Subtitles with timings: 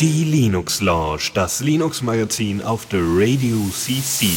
[0.00, 4.28] Die Linux Lounge, das Linux Magazin auf der Radio CC.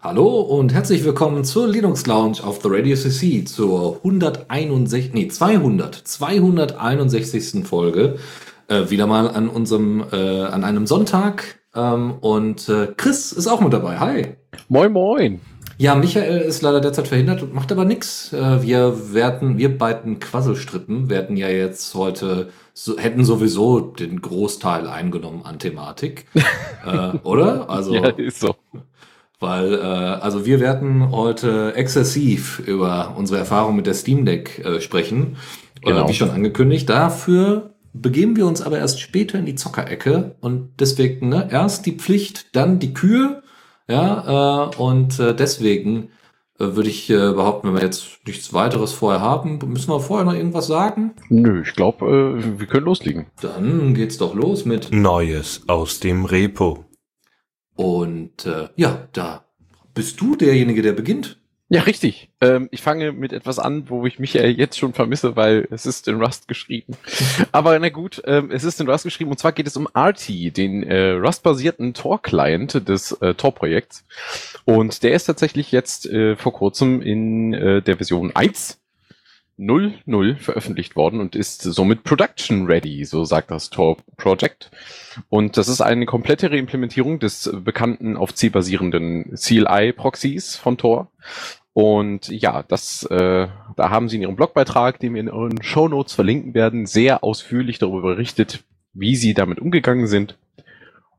[0.00, 5.94] Hallo und herzlich willkommen zur Linux Lounge auf the Radio CC zur 161, nee, 200,
[5.94, 7.66] 261.
[7.66, 8.18] Folge.
[8.66, 11.58] Äh, wieder mal an unserem, äh, an einem Sonntag.
[11.74, 13.98] Ähm, und äh, Chris ist auch mit dabei.
[13.98, 14.37] Hi.
[14.68, 15.40] Moin, moin.
[15.80, 18.32] Ja, Michael ist leider derzeit verhindert und macht aber nix.
[18.32, 24.88] Äh, wir werden, wir beiden Quasselstrippen werden ja jetzt heute, so, hätten sowieso den Großteil
[24.88, 26.26] eingenommen an Thematik.
[26.84, 27.70] äh, oder?
[27.70, 28.56] Also, ja, ist so.
[29.38, 34.80] Weil, äh, also wir werden heute exzessiv über unsere Erfahrung mit der Steam Deck äh,
[34.80, 35.36] sprechen.
[35.80, 36.06] Genau.
[36.06, 36.90] Äh, wie schon angekündigt.
[36.90, 41.92] Dafür begeben wir uns aber erst später in die Zockerecke und deswegen ne, erst die
[41.92, 43.42] Pflicht, dann die Kühe
[43.88, 46.10] ja, äh, und äh, deswegen
[46.58, 50.24] äh, würde ich äh, behaupten, wenn wir jetzt nichts weiteres vorher haben, müssen wir vorher
[50.24, 51.12] noch irgendwas sagen?
[51.28, 53.26] Nö, ich glaube, äh, wir können loslegen.
[53.40, 56.84] Dann geht's doch los mit Neues aus dem Repo.
[57.76, 59.44] Und äh, ja, da
[59.94, 61.37] bist du derjenige, der beginnt.
[61.70, 62.30] Ja, richtig.
[62.40, 65.84] Ähm, ich fange mit etwas an, wo ich mich ja jetzt schon vermisse, weil es
[65.84, 66.96] ist in Rust geschrieben.
[67.52, 70.56] Aber na gut, ähm, es ist in Rust geschrieben und zwar geht es um RT,
[70.56, 74.06] den äh, Rust-basierten Tor-Client des äh, Tor-Projekts.
[74.64, 78.78] Und der ist tatsächlich jetzt äh, vor kurzem in äh, der Version 1
[79.58, 84.70] 0.0 veröffentlicht worden und ist somit production ready, so sagt das Tor Project.
[85.28, 91.10] Und das ist eine komplette Reimplementierung des bekannten auf C basierenden CLI Proxys von Tor.
[91.78, 95.86] Und ja, das, äh, da haben sie in ihrem Blogbeitrag, den wir in euren Show
[95.86, 100.36] Notes verlinken werden, sehr ausführlich darüber berichtet, wie sie damit umgegangen sind.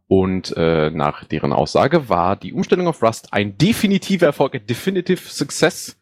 [0.09, 5.29] Und äh, nach deren Aussage war die Umstellung auf Rust ein definitiver Erfolg, ein definitive
[5.29, 5.97] Success.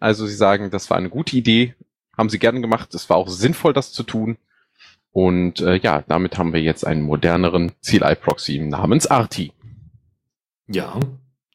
[0.00, 1.76] Also sie sagen, das war eine gute Idee,
[2.18, 2.92] haben sie gerne gemacht.
[2.92, 4.38] Es war auch sinnvoll, das zu tun.
[5.12, 9.52] Und äh, ja, damit haben wir jetzt einen moderneren CLI-Proxy namens Arti.
[10.66, 10.98] Ja,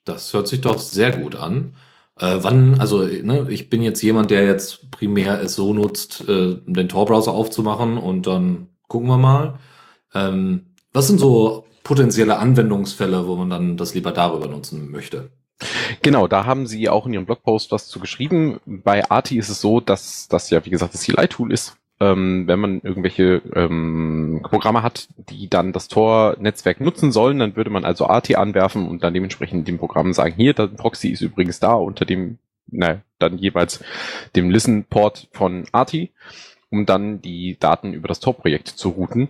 [0.05, 1.73] das hört sich doch sehr gut an.
[2.19, 6.57] Äh, wann, also ne, ich bin jetzt jemand, der jetzt primär es so nutzt, äh,
[6.65, 9.59] den Tor-Browser aufzumachen und dann gucken wir mal.
[10.13, 15.29] Ähm, was sind so potenzielle Anwendungsfälle, wo man dann das lieber darüber nutzen möchte?
[16.01, 18.59] Genau, da haben Sie auch in Ihrem Blogpost was zu geschrieben.
[18.65, 21.77] Bei Arti ist es so, dass das ja, wie gesagt, das CLI-Tool ist.
[21.99, 27.69] Ähm, wenn man irgendwelche ähm, Programme hat, die dann das Tor-Netzwerk nutzen sollen, dann würde
[27.69, 31.59] man also Arti anwerfen und dann dementsprechend dem Programm sagen, hier, der Proxy ist übrigens
[31.59, 33.81] da unter dem, naja, dann jeweils
[34.35, 36.11] dem Listen-Port von Arti
[36.75, 39.29] um dann die Daten über das Tor-Projekt zu routen.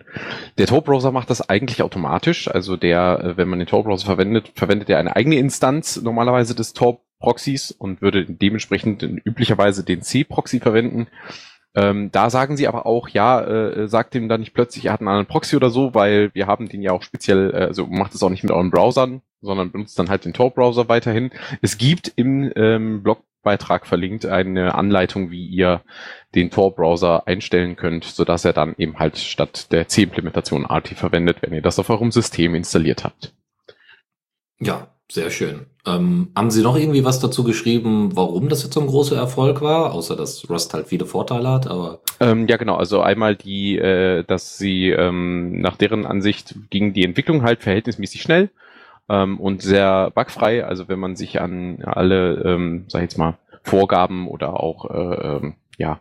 [0.57, 2.47] Der Tor-Browser macht das eigentlich automatisch.
[2.47, 6.73] Also der, äh, wenn man den Tor-Browser verwendet, verwendet er eine eigene Instanz normalerweise des
[6.73, 11.07] Tor-Proxys und würde dementsprechend üblicherweise den C-Proxy verwenden.
[11.75, 15.01] Ähm, da sagen sie aber auch, ja, äh, sagt ihm dann nicht plötzlich, er hat
[15.01, 18.15] einen anderen Proxy oder so, weil wir haben den ja auch speziell, äh, also macht
[18.15, 21.31] es auch nicht mit euren Browsern, sondern benutzt dann halt den Tor-Browser weiterhin.
[21.61, 25.81] Es gibt im ähm, Blog Beitrag verlinkt eine Anleitung, wie ihr
[26.33, 31.53] den Tor-Browser einstellen könnt, sodass er dann eben halt statt der C-Implementation ARTI verwendet, wenn
[31.53, 33.33] ihr das auf eurem System installiert habt.
[34.59, 35.67] Ja, sehr schön.
[35.85, 39.61] Ähm, haben Sie noch irgendwie was dazu geschrieben, warum das jetzt so ein großer Erfolg
[39.61, 41.99] war, außer dass Rust halt viele Vorteile hat, aber.
[42.19, 42.75] Ähm, ja, genau.
[42.75, 48.21] Also einmal die, äh, dass sie ähm, nach deren Ansicht ging die Entwicklung halt verhältnismäßig
[48.21, 48.49] schnell
[49.07, 50.65] ähm, und sehr bugfrei.
[50.65, 55.37] Also wenn man sich an alle, ähm, sag ich jetzt mal, Vorgaben oder auch äh,
[55.37, 55.99] ähm, ja,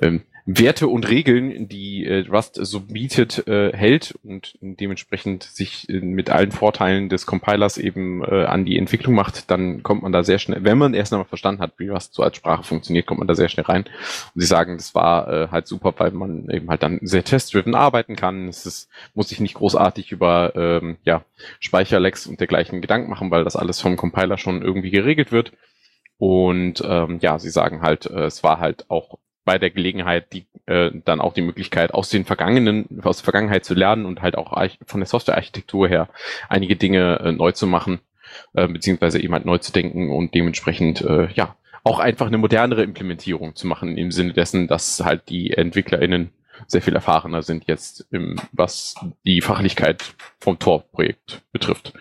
[0.00, 6.00] ähm, Werte und Regeln, die äh, Rust so bietet, äh, hält und dementsprechend sich äh,
[6.00, 10.22] mit allen Vorteilen des Compilers eben äh, an die Entwicklung macht, dann kommt man da
[10.22, 13.18] sehr schnell, wenn man erst einmal verstanden hat, wie Rust so als Sprache funktioniert, kommt
[13.18, 13.86] man da sehr schnell rein.
[14.34, 17.74] Und sie sagen, das war äh, halt super, weil man eben halt dann sehr test-driven
[17.74, 18.46] arbeiten kann.
[18.46, 21.24] Es ist, muss sich nicht großartig über ähm, ja,
[21.58, 25.52] Speicherlecks und dergleichen Gedanken machen, weil das alles vom Compiler schon irgendwie geregelt wird.
[26.18, 30.44] Und ähm, ja, sie sagen halt, äh, es war halt auch bei der Gelegenheit, die
[30.66, 34.36] äh, dann auch die Möglichkeit, aus den vergangenen, aus der Vergangenheit zu lernen und halt
[34.36, 34.52] auch
[34.84, 36.08] von der Softwarearchitektur her
[36.50, 38.00] einige Dinge äh, neu zu machen,
[38.54, 42.82] äh, beziehungsweise eben halt neu zu denken und dementsprechend äh, ja auch einfach eine modernere
[42.82, 46.32] Implementierung zu machen, im Sinne dessen, dass halt die EntwicklerInnen
[46.66, 51.92] sehr viel erfahrener sind jetzt, im, was die Fachlichkeit vom Tor-Projekt betrifft.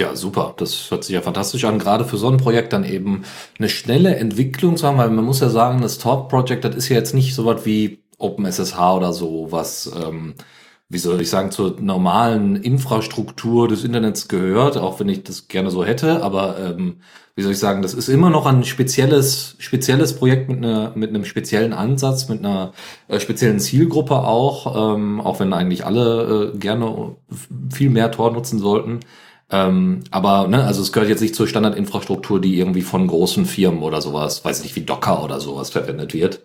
[0.00, 0.54] Ja, super.
[0.56, 1.78] Das hört sich ja fantastisch an.
[1.78, 3.24] Gerade für so ein Projekt dann eben
[3.58, 6.88] eine schnelle Entwicklung zu haben, weil man muss ja sagen, das Talk Project, das ist
[6.88, 10.34] ja jetzt nicht so was wie OpenSSH oder so, was, ähm,
[10.88, 15.70] wie soll ich sagen, zur normalen Infrastruktur des Internets gehört, auch wenn ich das gerne
[15.70, 17.00] so hätte, aber ähm,
[17.36, 21.10] wie soll ich sagen, das ist immer noch ein spezielles, spezielles Projekt mit, einer, mit
[21.10, 22.72] einem speziellen Ansatz, mit einer
[23.08, 27.16] äh, speziellen Zielgruppe auch, ähm, auch wenn eigentlich alle äh, gerne
[27.70, 29.00] viel mehr Tor nutzen sollten.
[29.50, 33.82] Ähm, aber, ne, also es gehört jetzt nicht zur Standardinfrastruktur, die irgendwie von großen Firmen
[33.82, 36.42] oder sowas, weiß ich nicht, wie Docker oder sowas verwendet wird.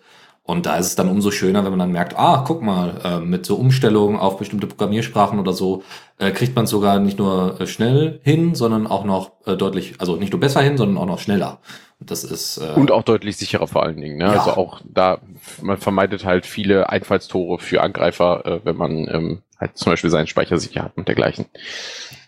[0.48, 3.19] Und da ist es dann umso schöner, wenn man dann merkt, ah, guck mal, äh,
[3.19, 5.81] mit so Umstellungen auf bestimmte Programmiersprachen oder so,
[6.19, 10.18] äh, kriegt man sogar nicht nur äh, schnell hin, sondern auch noch äh, deutlich, also
[10.18, 11.60] nicht nur besser hin, sondern auch noch schneller.
[12.00, 14.18] Und das ist äh, und auch deutlich sicherer vor allen Dingen.
[14.18, 14.25] Ne?
[14.25, 14.34] Ja.
[14.34, 15.19] Also auch da,
[15.63, 20.28] man vermeidet halt viele Einfallstore für Angreifer, äh, wenn man ähm, halt zum Beispiel seinen
[20.28, 21.46] Speicher sicher hat und dergleichen.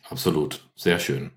[0.09, 1.31] Absolut, sehr schön.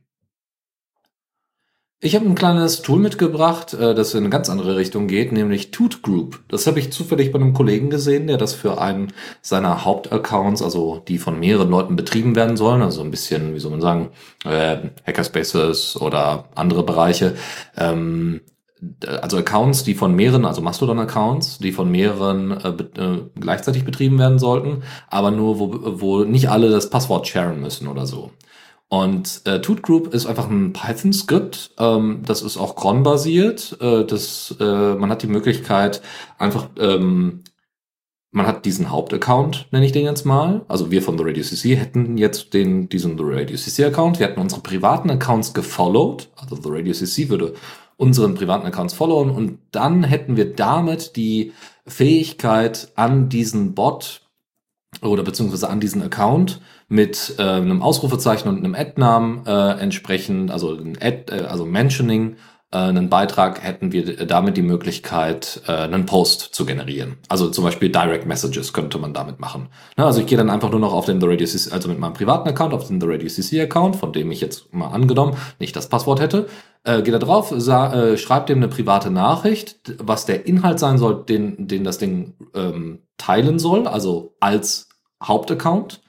[2.02, 5.70] Ich habe ein kleines Tool mitgebracht, äh, das in eine ganz andere Richtung geht, nämlich
[5.70, 6.40] Toot Group.
[6.49, 9.12] Das habe ich zufällig bei einem Kollegen gesehen, der das für einen
[9.43, 13.72] seiner Hauptaccounts, also die von mehreren Leuten betrieben werden sollen, also ein bisschen, wie soll
[13.72, 14.11] man sagen,
[14.46, 17.37] äh, Hackerspaces oder andere Bereiche,
[17.76, 18.40] ähm,
[19.20, 22.69] also Accounts, die von mehreren, also Mastodon-Accounts, die von mehreren äh,
[22.99, 27.88] äh, gleichzeitig betrieben werden sollten, aber nur, wo, wo nicht alle das Passwort sharen müssen
[27.88, 28.31] oder so.
[28.92, 31.70] Und äh, Toot Group ist einfach ein Python-Skript.
[31.78, 33.78] Ähm, das ist auch cron-basiert.
[33.81, 36.02] Äh, das, äh, man hat die Möglichkeit,
[36.38, 37.44] einfach, ähm,
[38.32, 40.64] man hat diesen Hauptaccount, nenne ich den jetzt mal.
[40.66, 44.19] Also wir von The Radio CC hätten jetzt den, diesen The Radio CC Account.
[44.19, 46.28] Wir hätten unsere privaten Accounts gefollowed.
[46.34, 47.54] Also The Radio CC würde
[47.96, 51.52] unseren privaten Accounts followen und dann hätten wir damit die
[51.87, 54.22] Fähigkeit an diesen Bot
[55.02, 56.60] oder beziehungsweise an diesen Account
[56.90, 62.34] mit äh, einem Ausrufezeichen und einem Ad-Namen äh, entsprechend, also ein Ad, äh, also Mentioning,
[62.72, 67.19] äh, einen Beitrag, hätten wir damit die Möglichkeit, äh, einen Post zu generieren.
[67.28, 69.69] Also zum Beispiel Direct Messages könnte man damit machen.
[69.96, 72.00] Ne, also ich gehe dann einfach nur noch auf den The Radio CC, also mit
[72.00, 75.37] meinem privaten Account, auf den The Radio CC Account, von dem ich jetzt mal angenommen
[75.60, 76.48] nicht das Passwort hätte,
[76.82, 81.25] äh, gehe da drauf, äh, schreibt dem eine private Nachricht, was der Inhalt sein soll,
[81.25, 84.88] den, den das Ding ähm, teilen soll, also als
[85.22, 86.00] Hauptaccount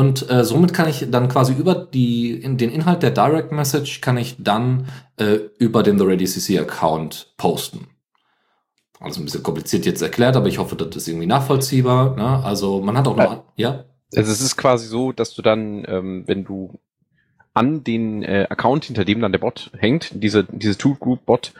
[0.00, 4.00] und äh, somit kann ich dann quasi über die, in den Inhalt der Direct Message
[4.00, 4.86] kann ich dann
[5.18, 7.86] äh, über den The Ready CC Account posten.
[8.98, 12.16] Alles ein bisschen kompliziert jetzt erklärt, aber ich hoffe, das ist irgendwie nachvollziehbar.
[12.16, 12.42] Ne?
[12.42, 13.84] Also man hat auch noch, ja.
[14.16, 16.80] Also es ist quasi so, dass du dann, ähm, wenn du
[17.52, 21.52] an den äh, Account, hinter dem dann der Bot hängt, diese, diese Tool-Group-Bot,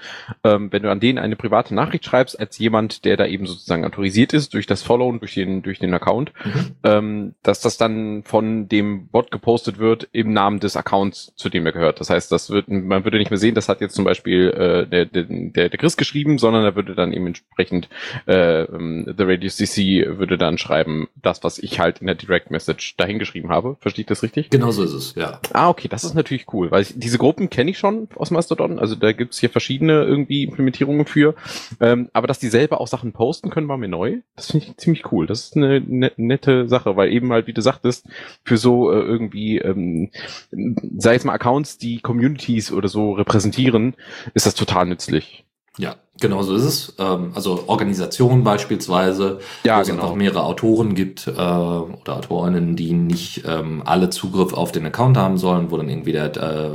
[0.45, 3.85] ähm, wenn du an den eine private Nachricht schreibst, als jemand, der da eben sozusagen
[3.85, 6.77] autorisiert ist, durch das Followen, durch den, durch den Account, mhm.
[6.85, 11.67] ähm, dass das dann von dem Bot gepostet wird im Namen des Accounts, zu dem
[11.67, 11.99] er gehört.
[11.99, 14.87] Das heißt, das wird, man würde nicht mehr sehen, das hat jetzt zum Beispiel äh,
[14.87, 17.89] der, der, der, der Chris geschrieben, sondern er würde dann eben entsprechend
[18.29, 22.53] äh, ähm, The Radio CC würde dann schreiben, das, was ich halt in der Direct
[22.53, 23.77] Message dahin geschrieben habe.
[23.81, 24.51] Versteht das richtig?
[24.51, 25.41] Genau so ist es, ja.
[25.53, 28.31] Ah, okay okay, das ist natürlich cool, weil ich, diese Gruppen kenne ich schon aus
[28.31, 31.35] Mastodon, also da gibt's hier verschiedene irgendwie Implementierungen für,
[31.81, 34.19] ähm, aber dass die selber auch Sachen posten können, war mir neu.
[34.37, 35.27] Das finde ich ziemlich cool.
[35.27, 38.07] Das ist eine ne, nette Sache, weil eben halt, wie du sagtest,
[38.45, 40.11] für so äh, irgendwie, ähm,
[40.99, 43.95] sei es mal Accounts, die Communities oder so repräsentieren,
[44.35, 45.45] ist das total nützlich.
[45.79, 46.95] Ja, genau so ist es.
[46.99, 50.03] Ähm, also Organisationen beispielsweise, ja, wo es genau.
[50.03, 55.17] einfach mehrere Autoren gibt äh, oder Autorinnen, die nicht ähm, alle Zugriff auf den Account
[55.17, 56.71] haben sollen, wo dann irgendwie der äh,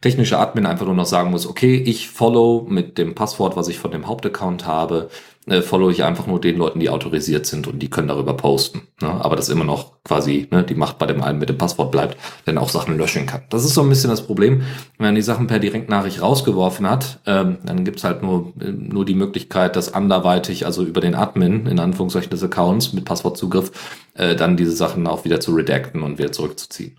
[0.00, 3.78] technische Admin einfach nur noch sagen muss, okay, ich follow mit dem Passwort, was ich
[3.78, 5.10] von dem Hauptaccount habe,
[5.46, 8.82] äh, follow ich einfach nur den Leuten, die autorisiert sind und die können darüber posten.
[9.00, 9.08] Ne?
[9.08, 12.16] Aber das immer noch quasi ne, die Macht bei dem einen mit dem Passwort bleibt,
[12.46, 13.42] der auch Sachen löschen kann.
[13.50, 14.62] Das ist so ein bisschen das Problem.
[14.96, 19.04] Wenn man die Sachen per Direktnachricht rausgeworfen hat, ähm, dann gibt's halt nur, äh, nur
[19.04, 23.72] die Möglichkeit, dass anderweitig, also über den Admin, in Anführungszeichen des Accounts mit Passwortzugriff,
[24.14, 26.96] äh, dann diese Sachen auch wieder zu redacten und wieder zurückzuziehen.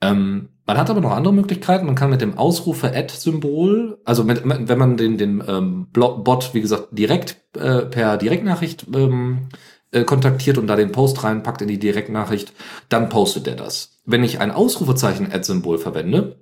[0.00, 1.86] Ähm, man hat aber noch andere Möglichkeiten.
[1.86, 6.88] Man kann mit dem Ausrufe-Add-Symbol, also mit, wenn man den, den ähm, Bot, wie gesagt,
[6.90, 9.48] direkt äh, per Direktnachricht ähm,
[9.90, 12.52] äh, kontaktiert und da den Post reinpackt in die Direktnachricht,
[12.90, 13.98] dann postet er das.
[14.04, 16.36] Wenn ich ein Ausrufezeichen-Add-Symbol verwende,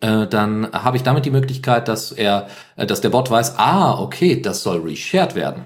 [0.00, 3.98] äh, dann habe ich damit die Möglichkeit, dass er, äh, dass der Bot weiß, ah,
[3.98, 5.64] okay, das soll reshared werden.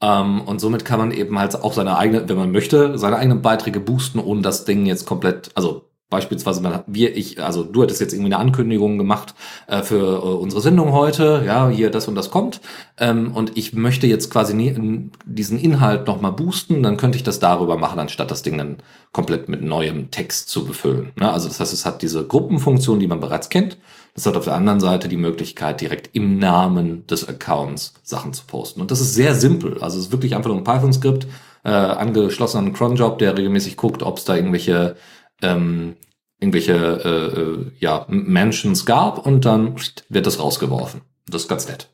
[0.00, 3.42] Ähm, und somit kann man eben halt auch seine eigene, wenn man möchte, seine eigenen
[3.42, 8.00] Beiträge boosten, ohne das Ding jetzt komplett, also Beispielsweise, man, wir, ich, also du hattest
[8.00, 9.34] jetzt irgendwie eine Ankündigung gemacht
[9.66, 12.60] äh, für äh, unsere Sendung heute, ja, hier das und das kommt.
[12.98, 17.40] Ähm, und ich möchte jetzt quasi nie, diesen Inhalt nochmal boosten, dann könnte ich das
[17.40, 18.76] darüber machen, anstatt das Ding dann
[19.10, 21.10] komplett mit neuem Text zu befüllen.
[21.18, 21.32] Ne?
[21.32, 23.76] Also das heißt, es hat diese Gruppenfunktion, die man bereits kennt.
[24.14, 28.44] Das hat auf der anderen Seite die Möglichkeit, direkt im Namen des Accounts Sachen zu
[28.46, 28.80] posten.
[28.80, 29.82] Und das ist sehr simpel.
[29.82, 31.26] Also es ist wirklich einfach nur ein Python-Skript,
[31.64, 34.96] äh, angeschlossen an einen Cronjob, der regelmäßig guckt, ob es da irgendwelche
[35.42, 35.96] ähm,
[36.38, 39.76] irgendwelche äh, äh, ja, Mansions gab und dann
[40.08, 41.02] wird das rausgeworfen.
[41.26, 41.93] Das ist ganz nett.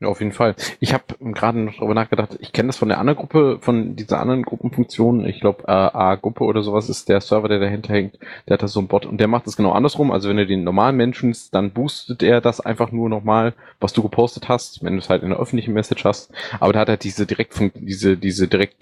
[0.00, 0.54] Ja, auf jeden Fall.
[0.80, 4.18] Ich habe gerade noch darüber nachgedacht, ich kenne das von der anderen Gruppe, von dieser
[4.18, 5.26] anderen Gruppenfunktion.
[5.26, 8.18] Ich glaube, äh, A-Gruppe oder sowas ist der Server, der dahinter hängt.
[8.48, 10.10] Der hat da so einen Bot und der macht das genau andersrum.
[10.10, 14.02] Also wenn du den normalen Menschen, dann boostet er das einfach nur nochmal, was du
[14.02, 16.32] gepostet hast, wenn du es halt in der öffentlichen Message hast.
[16.60, 18.76] Aber da hat er diese direkt diese diese direkt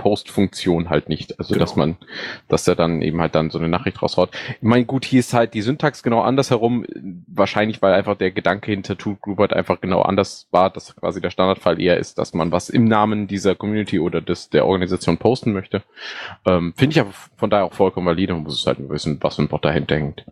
[0.89, 1.39] halt nicht.
[1.41, 1.65] Also genau.
[1.65, 1.97] dass man,
[2.47, 4.31] dass er dann eben halt dann so eine Nachricht raushaut.
[4.57, 6.87] Ich meine, gut, hier ist halt die Syntax genau andersherum.
[7.27, 11.23] Wahrscheinlich, weil einfach der Gedanke hinter Tool Group halt einfach genau anders war, dass quasi
[11.23, 15.17] der Standardfall eher ist, dass man was im Namen dieser Community oder des, der Organisation
[15.17, 15.83] posten möchte.
[16.45, 18.35] Ähm, Finde ich aber von daher auch vollkommen valide.
[18.35, 20.27] Man muss es halt wissen, was für ein Bot dahinter hängt.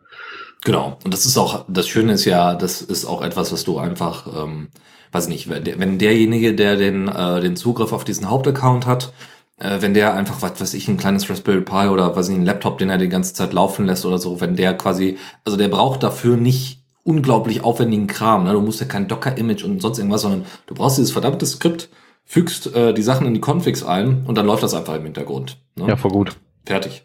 [0.65, 0.99] Genau.
[1.03, 4.27] Und das ist auch, das Schöne ist ja, das ist auch etwas, was du einfach,
[4.45, 4.69] ähm,
[5.13, 9.15] weiß nicht, wenn derjenige, der den, äh, den Zugriff auf diesen Hauptaccount hat,
[9.59, 12.45] äh, wenn der einfach, was weiß ich, ein kleines Raspberry Pi oder was ich, ein
[12.45, 15.69] Laptop, den er die ganze Zeit laufen lässt oder so, wenn der quasi, also der
[15.69, 18.45] braucht dafür nicht unglaublich aufwendigen Kram.
[18.45, 18.53] Ne?
[18.53, 21.89] Du musst ja kein Docker-Image und sonst irgendwas, sondern du brauchst dieses verdammte Skript,
[22.25, 25.59] fügst äh, die Sachen in die Configs ein und dann läuft das einfach im Hintergrund.
[25.77, 25.89] Ne?
[25.89, 26.37] Ja, voll gut.
[26.65, 27.05] Fertig.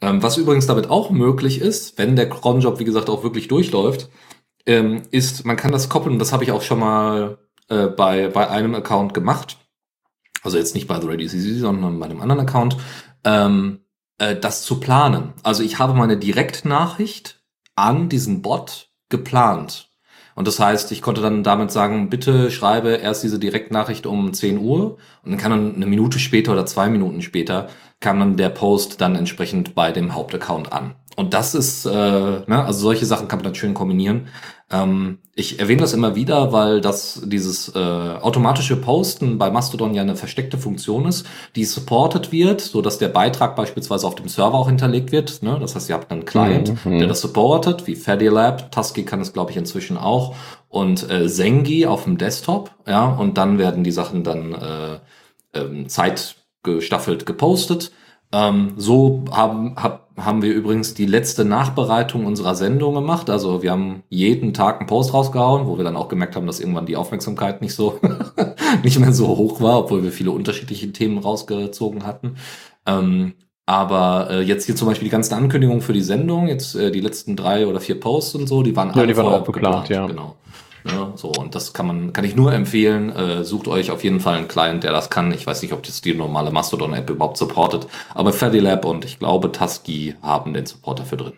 [0.00, 4.10] Ähm, was übrigens damit auch möglich ist, wenn der Cronjob, wie gesagt, auch wirklich durchläuft,
[4.66, 7.38] ähm, ist, man kann das koppeln, das habe ich auch schon mal
[7.68, 9.56] äh, bei, bei einem Account gemacht.
[10.42, 12.76] Also jetzt nicht bei The Radio CC, sondern bei einem anderen Account,
[13.24, 13.80] ähm,
[14.18, 15.32] äh, das zu planen.
[15.42, 17.42] Also ich habe meine Direktnachricht
[17.74, 19.88] an diesen Bot geplant.
[20.34, 24.58] Und das heißt, ich konnte dann damit sagen, bitte schreibe erst diese Direktnachricht um 10
[24.58, 28.50] Uhr und dann kann dann eine Minute später oder zwei Minuten später kam dann der
[28.50, 30.94] Post dann entsprechend bei dem Hauptaccount an.
[31.16, 34.28] Und das ist, äh, ne, also solche Sachen kann man dann schön kombinieren.
[34.70, 40.02] Ähm, ich erwähne das immer wieder, weil das dieses äh, automatische Posten bei Mastodon ja
[40.02, 44.58] eine versteckte Funktion ist, die supported wird, so dass der Beitrag beispielsweise auf dem Server
[44.58, 45.42] auch hinterlegt wird.
[45.42, 45.58] Ne?
[45.60, 46.98] Das heißt, ihr habt einen Client, mhm.
[46.98, 50.34] der das supportet, wie Fedilab, Tusky kann es glaube ich inzwischen auch
[50.68, 52.70] und äh, Zengi auf dem Desktop.
[52.86, 54.98] Ja, und dann werden die Sachen dann äh,
[55.54, 57.92] ähm, zeitgestaffelt gepostet.
[58.32, 63.30] Ähm, so haben, hab, haben wir übrigens die letzte Nachbereitung unserer Sendung gemacht.
[63.30, 66.60] Also wir haben jeden Tag einen Post rausgehauen, wo wir dann auch gemerkt haben, dass
[66.60, 67.98] irgendwann die Aufmerksamkeit nicht so
[68.82, 72.36] nicht mehr so hoch war, obwohl wir viele unterschiedliche Themen rausgezogen hatten.
[72.86, 73.34] Ähm,
[73.66, 77.00] aber äh, jetzt hier zum Beispiel die ganzen Ankündigungen für die Sendung, jetzt äh, die
[77.00, 79.90] letzten drei oder vier Posts und so, die waren ja, alle die waren auch geplant,
[79.90, 80.06] ja.
[80.06, 80.36] Genau.
[80.90, 83.14] Ja, so, und das kann man, kann ich nur empfehlen.
[83.14, 85.32] Äh, sucht euch auf jeden Fall einen Client, der das kann.
[85.32, 89.52] Ich weiß nicht, ob das die normale Mastodon-App überhaupt supportet, aber Fedilab und ich glaube
[89.52, 91.32] Tusky haben den Support dafür drin.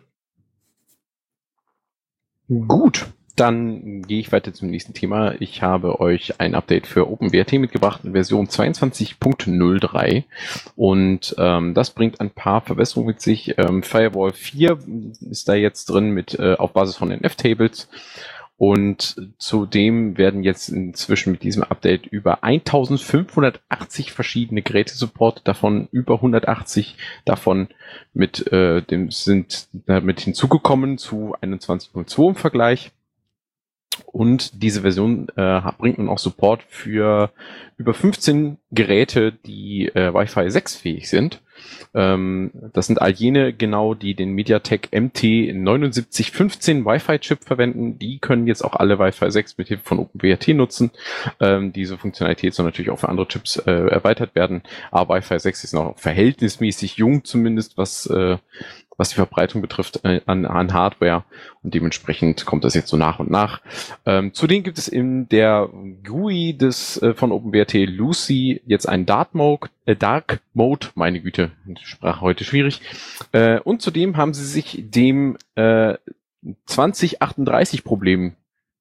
[2.66, 3.06] Gut,
[3.40, 5.40] dann gehe ich weiter zum nächsten Thema.
[5.40, 10.24] Ich habe euch ein Update für OpenWrt mitgebracht, Version 22.03.
[10.76, 13.54] Und ähm, das bringt ein paar Verbesserungen mit sich.
[13.56, 14.78] Ähm, Firewall 4
[15.30, 17.88] ist da jetzt drin mit äh, auf Basis von den F-Tables.
[18.60, 26.16] Und zudem werden jetzt inzwischen mit diesem Update über 1580 verschiedene Geräte supportet, davon über
[26.16, 27.68] 180 davon
[28.12, 32.92] mit äh, dem sind damit hinzugekommen zu 21.02 im Vergleich.
[34.04, 37.32] Und diese Version äh, bringt nun auch Support für
[37.78, 41.40] über 15 Geräte, die äh, Wi-Fi 6 fähig sind.
[41.94, 47.98] Ähm, das sind all jene genau, die den MediaTek MT 7915 Wi-Fi-Chip verwenden.
[47.98, 50.90] Die können jetzt auch alle Wi-Fi 6 mit Hilfe von OpenWRT nutzen.
[51.40, 54.62] Ähm, diese Funktionalität soll natürlich auch für andere Chips äh, erweitert werden.
[54.90, 58.36] Aber Wi-Fi 6 ist noch verhältnismäßig jung zumindest, was äh,
[59.00, 61.24] was die Verbreitung betrifft äh, an, an Hardware
[61.62, 63.62] und dementsprechend kommt das jetzt so nach und nach.
[64.04, 65.70] Ähm, zudem gibt es in der
[66.04, 71.50] GUI des äh, von OpenWrt Lucy jetzt einen Dark Mode, äh, Dark Mode, meine Güte,
[71.82, 72.82] Sprache heute schwierig.
[73.32, 75.94] Äh, und zudem haben sie sich dem äh,
[76.66, 78.34] 2038 Problem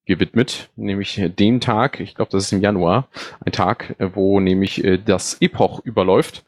[0.04, 3.08] gewidmet, nämlich den Tag, ich glaube, das ist im Januar,
[3.42, 6.44] ein Tag, äh, wo nämlich äh, das Epoch überläuft.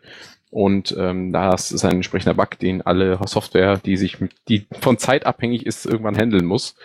[0.52, 4.98] Und ähm, das ist ein entsprechender Bug, den alle Software, die sich mit, die von
[4.98, 6.76] Zeit abhängig ist, irgendwann handeln muss,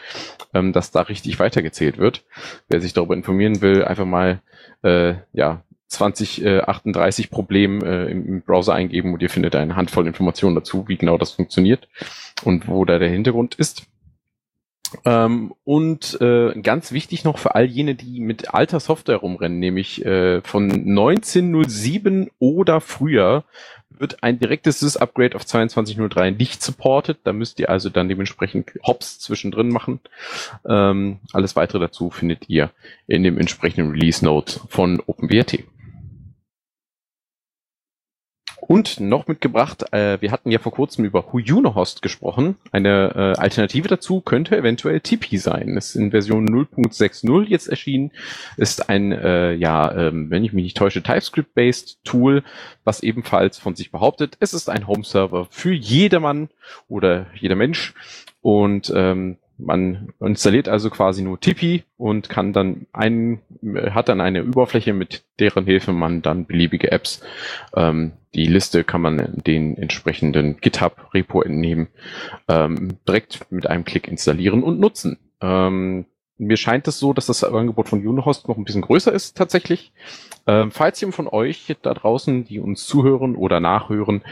[0.53, 2.23] ähm, dass da richtig weitergezählt wird.
[2.69, 4.41] Wer sich darüber informieren will, einfach mal
[4.83, 10.07] äh, ja 2038 äh, Problem äh, im, im Browser eingeben und ihr findet eine Handvoll
[10.07, 11.89] Informationen dazu, wie genau das funktioniert
[12.45, 13.85] und wo da der Hintergrund ist.
[15.05, 20.05] Ähm, und äh, ganz wichtig noch für all jene, die mit alter Software rumrennen, nämlich
[20.05, 23.43] äh, von 1907 oder früher
[23.99, 27.17] wird ein direktes Sys-Upgrade auf 2203 nicht supported.
[27.23, 29.99] Da müsst ihr also dann dementsprechend Hops zwischendrin machen.
[30.67, 32.71] Ähm, alles weitere dazu findet ihr
[33.07, 35.63] in dem entsprechenden Release Note von OpenWrt.
[38.67, 42.57] Und noch mitgebracht, äh, wir hatten ja vor kurzem über Junohost gesprochen.
[42.73, 45.77] Eine äh, Alternative dazu könnte eventuell Tipeee sein.
[45.77, 48.11] Ist in Version 0.60 jetzt erschienen.
[48.57, 52.43] Ist ein, äh, ja, ähm, wenn ich mich nicht täusche, TypeScript-based Tool,
[52.83, 56.49] was ebenfalls von sich behauptet, es ist ein Home-Server für jedermann
[56.89, 57.93] oder jeder Mensch.
[58.41, 63.41] Und ähm, man installiert also quasi nur Tipeee und kann dann ein,
[63.91, 67.21] hat dann eine Überfläche, mit deren Hilfe man dann beliebige Apps,
[67.75, 71.87] ähm, die Liste kann man den entsprechenden GitHub-Repo entnehmen,
[72.47, 75.17] ähm, direkt mit einem Klick installieren und nutzen.
[75.41, 76.05] Ähm,
[76.37, 79.91] mir scheint es so, dass das Angebot von Unohost noch ein bisschen größer ist tatsächlich.
[80.45, 84.23] Ähm, falls jemand von euch da draußen, die uns zuhören oder nachhören,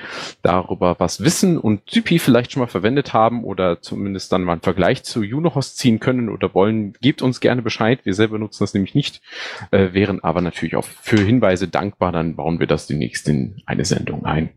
[0.41, 4.61] darüber was wissen und Typi vielleicht schon mal verwendet haben oder zumindest dann mal einen
[4.61, 7.99] Vergleich zu Unohost ziehen können oder wollen, gebt uns gerne Bescheid.
[8.05, 9.21] Wir selber nutzen das nämlich nicht,
[9.71, 12.11] äh, wären aber natürlich auch für Hinweise dankbar.
[12.11, 14.51] Dann bauen wir das demnächst in eine Sendung ein.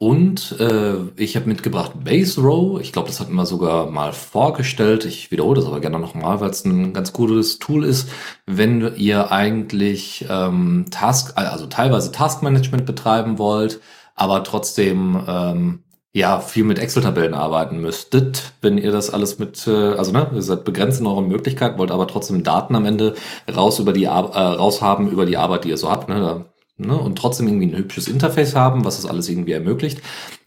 [0.00, 2.80] Und äh, ich habe mitgebracht Base Row.
[2.80, 5.04] Ich glaube, das hatten wir sogar mal vorgestellt.
[5.04, 8.08] Ich wiederhole das aber gerne nochmal, weil es ein ganz gutes Tool ist,
[8.46, 13.80] wenn ihr eigentlich ähm, Task, also teilweise Taskmanagement betreiben wollt,
[14.14, 19.94] aber trotzdem ähm, ja viel mit Excel-Tabellen arbeiten müsstet, wenn ihr das alles mit, äh,
[19.94, 23.14] also ne, ihr seid begrenzt in euren Möglichkeiten, wollt aber trotzdem Daten am Ende
[23.52, 26.08] raus über die äh, raus haben über die Arbeit, die ihr so habt.
[26.08, 26.20] Ne?
[26.20, 26.44] Da
[26.78, 30.00] ne, und trotzdem irgendwie ein hübsches Interface haben, was das alles irgendwie ermöglicht.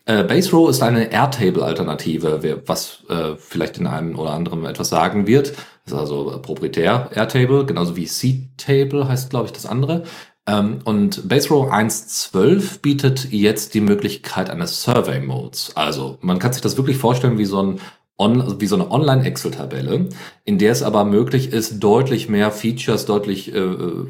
[0.06, 5.28] Äh, Base Row ist eine Airtable-Alternative, was äh, vielleicht in einem oder anderen etwas sagen
[5.28, 5.54] wird.
[5.86, 10.04] Das ist also proprietär Airtable, genauso wie C-Table heißt, glaube ich, das andere.
[10.48, 15.74] Ähm, und Base Row 1.12 bietet jetzt die Möglichkeit eines Survey Modes.
[15.76, 17.80] Also man kann sich das wirklich vorstellen wie so ein
[18.18, 20.10] on, wie so eine Online-Excel-Tabelle,
[20.46, 24.06] in der es aber möglich ist, deutlich mehr Features, deutlich äh, äh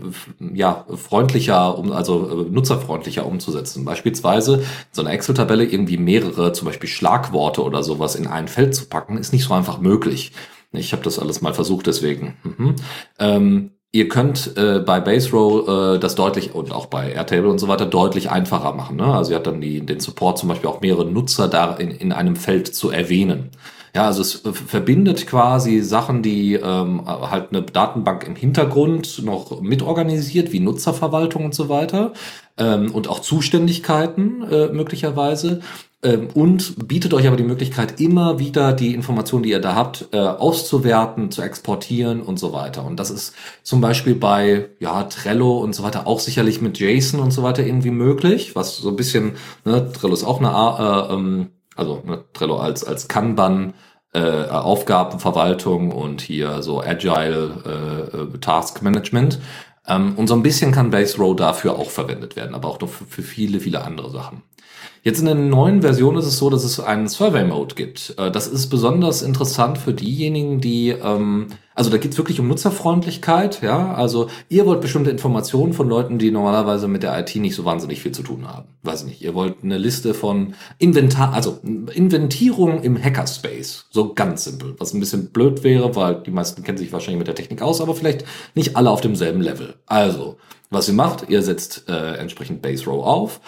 [0.53, 3.85] ja, freundlicher, um, also äh, nutzerfreundlicher umzusetzen.
[3.85, 8.85] Beispielsweise so eine Excel-Tabelle irgendwie mehrere, zum Beispiel Schlagworte oder sowas in ein Feld zu
[8.85, 10.33] packen, ist nicht so einfach möglich.
[10.73, 12.35] Ich habe das alles mal versucht, deswegen.
[12.43, 12.75] Mhm.
[13.19, 17.59] Ähm, Ihr könnt äh, bei Base Row äh, das deutlich und auch bei Airtable und
[17.59, 18.95] so weiter deutlich einfacher machen.
[18.95, 19.03] Ne?
[19.03, 22.13] Also ihr habt dann die, den Support zum Beispiel auch mehrere Nutzer da in, in
[22.13, 23.49] einem Feld zu erwähnen.
[23.93, 30.53] Ja, also es verbindet quasi Sachen, die ähm, halt eine Datenbank im Hintergrund noch mitorganisiert,
[30.53, 32.13] wie Nutzerverwaltung und so weiter
[32.57, 35.61] ähm, und auch Zuständigkeiten äh, möglicherweise
[36.03, 40.07] ähm, und bietet euch aber die Möglichkeit, immer wieder die Informationen, die ihr da habt,
[40.13, 42.85] äh, auszuwerten, zu exportieren und so weiter.
[42.85, 47.19] Und das ist zum Beispiel bei ja, Trello und so weiter auch sicherlich mit JSON
[47.19, 49.33] und so weiter irgendwie möglich, was so ein bisschen,
[49.65, 53.73] ne, Trello ist auch eine äh, ähm, also ne, Trello als, als Kanban,
[54.13, 59.39] äh, Aufgabenverwaltung und hier so Agile äh, äh, Task Management.
[59.87, 62.89] Ähm, und so ein bisschen kann Base Row dafür auch verwendet werden, aber auch noch
[62.89, 64.43] für, für viele, viele andere Sachen.
[65.03, 68.13] Jetzt in der neuen Version ist es so, dass es einen Survey Mode gibt.
[68.19, 72.47] Äh, das ist besonders interessant für diejenigen, die, ähm, also da geht es wirklich um
[72.47, 73.95] Nutzerfreundlichkeit, ja.
[73.95, 77.99] Also ihr wollt bestimmte Informationen von Leuten, die normalerweise mit der IT nicht so wahnsinnig
[77.99, 78.67] viel zu tun haben.
[78.83, 83.87] Weiß nicht, ihr wollt eine Liste von Inventar, also Inventierung im Hackerspace.
[83.89, 84.75] So ganz simpel.
[84.77, 87.81] Was ein bisschen blöd wäre, weil die meisten kennen sich wahrscheinlich mit der Technik aus,
[87.81, 89.73] aber vielleicht nicht alle auf demselben Level.
[89.87, 90.37] Also,
[90.69, 93.41] was ihr macht, ihr setzt äh, entsprechend Base Row auf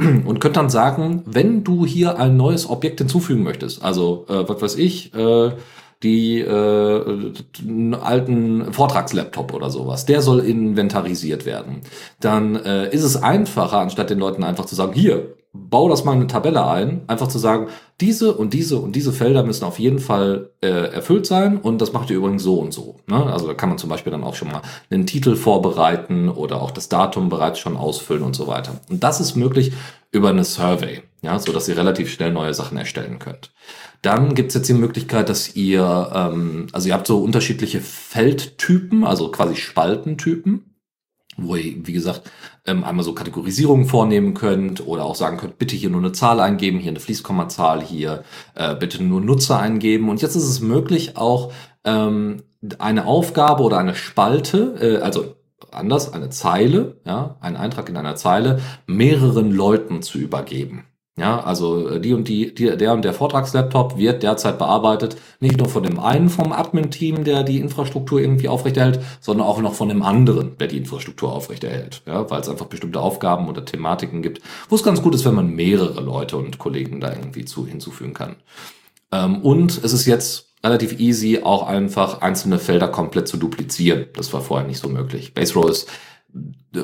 [0.24, 4.60] und könnt dann sagen, wenn du hier ein neues Objekt hinzufügen möchtest, also äh, was
[4.60, 5.50] weiß ich, äh,
[6.02, 7.32] die äh,
[7.94, 11.80] alten Vortragslaptop oder sowas, der soll inventarisiert werden.
[12.20, 16.12] Dann äh, ist es einfacher, anstatt den Leuten einfach zu sagen, hier, bau das mal
[16.12, 17.68] in eine Tabelle ein, einfach zu sagen,
[18.00, 21.92] diese und diese und diese Felder müssen auf jeden Fall äh, erfüllt sein und das
[21.92, 22.96] macht ihr übrigens so und so.
[23.06, 23.24] Ne?
[23.32, 26.72] Also da kann man zum Beispiel dann auch schon mal einen Titel vorbereiten oder auch
[26.72, 28.80] das Datum bereits schon ausfüllen und so weiter.
[28.90, 29.72] Und das ist möglich
[30.10, 33.52] über eine Survey, ja, so dass ihr relativ schnell neue Sachen erstellen könnt.
[34.02, 39.30] Dann gibt's jetzt die Möglichkeit, dass ihr, ähm, also ihr habt so unterschiedliche Feldtypen, also
[39.30, 40.74] quasi Spaltentypen
[41.36, 42.30] wo ihr, wie gesagt,
[42.66, 46.40] ähm, einmal so Kategorisierungen vornehmen könnt oder auch sagen könnt, bitte hier nur eine Zahl
[46.40, 48.24] eingeben, hier eine Fließkommazahl, hier
[48.54, 50.08] äh, bitte nur Nutzer eingeben.
[50.08, 51.52] Und jetzt ist es möglich, auch
[51.84, 52.42] ähm,
[52.78, 55.34] eine Aufgabe oder eine Spalte, äh, also
[55.70, 60.84] anders, eine Zeile, ja, einen Eintrag in einer Zeile, mehreren Leuten zu übergeben.
[61.16, 65.56] Ja, also äh, die und die, die, der und der Vortragslaptop wird derzeit bearbeitet, nicht
[65.56, 69.88] nur von dem einen vom Admin-Team, der die Infrastruktur irgendwie aufrechterhält, sondern auch noch von
[69.88, 72.02] dem anderen, der die Infrastruktur aufrechterhält.
[72.06, 75.34] Ja, weil es einfach bestimmte Aufgaben oder Thematiken gibt, wo es ganz gut ist, wenn
[75.34, 78.34] man mehrere Leute und Kollegen da irgendwie zu hinzufügen kann.
[79.12, 84.06] Ähm, und es ist jetzt relativ easy, auch einfach einzelne Felder komplett zu duplizieren.
[84.16, 85.32] Das war vorher nicht so möglich.
[85.32, 85.88] Base Row ist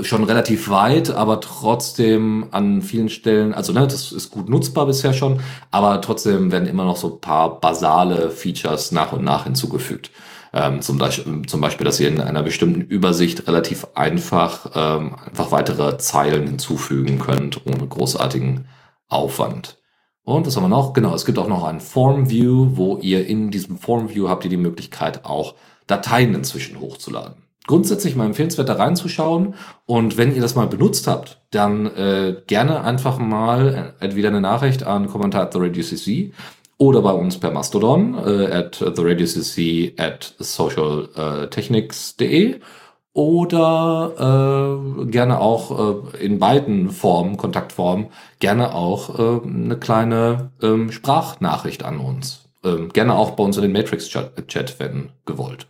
[0.02, 5.12] schon relativ weit, aber trotzdem an vielen Stellen, also ne, das ist gut nutzbar bisher
[5.12, 10.10] schon, aber trotzdem werden immer noch so paar basale Features nach und nach hinzugefügt.
[10.52, 15.52] Ähm, zum, Beispiel, zum Beispiel, dass ihr in einer bestimmten Übersicht relativ einfach ähm, einfach
[15.52, 18.66] weitere Zeilen hinzufügen könnt, ohne großartigen
[19.08, 19.78] Aufwand.
[20.22, 20.92] Und was haben wir noch?
[20.92, 24.44] Genau, es gibt auch noch ein Form View, wo ihr in diesem Form View habt
[24.44, 25.54] ihr die Möglichkeit auch
[25.86, 27.49] Dateien inzwischen hochzuladen.
[27.66, 29.54] Grundsätzlich mal empfehlenswert da reinzuschauen
[29.86, 34.82] und wenn ihr das mal benutzt habt, dann äh, gerne einfach mal entweder eine Nachricht
[34.82, 36.32] an Kommentar at the Radio CC
[36.78, 42.60] oder bei uns per Mastodon äh, at the Radio CC at socialtechnics.de
[43.12, 48.06] oder äh, gerne auch äh, in beiden Formen, Kontaktformen,
[48.38, 52.48] gerne auch äh, eine kleine ähm, Sprachnachricht an uns.
[52.64, 55.66] Ähm, gerne auch bei uns in den Matrix-Chat, wenn gewollt.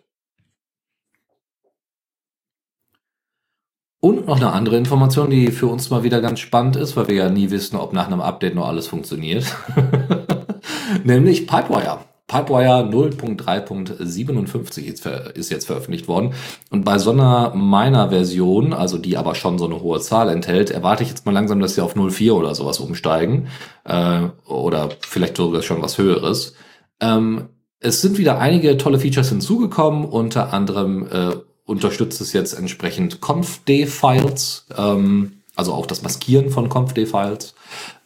[4.00, 7.16] Und noch eine andere Information, die für uns mal wieder ganz spannend ist, weil wir
[7.16, 9.44] ja nie wissen, ob nach einem Update noch alles funktioniert.
[11.04, 11.98] Nämlich Pipewire.
[12.26, 16.32] Pipewire 0.3.57 ist jetzt veröffentlicht worden.
[16.70, 20.70] Und bei so einer meiner Version, also die aber schon so eine hohe Zahl enthält,
[20.70, 23.48] erwarte ich jetzt mal langsam, dass sie auf 0.4 oder sowas umsteigen.
[23.84, 26.54] Äh, oder vielleicht sogar schon was Höheres.
[27.00, 27.48] Ähm,
[27.80, 31.36] es sind wieder einige tolle Features hinzugekommen, unter anderem äh,
[31.70, 34.66] unterstützt es jetzt entsprechend Conf-D-Files.
[34.76, 37.54] Ähm, also auch das Maskieren von Conf-D-Files.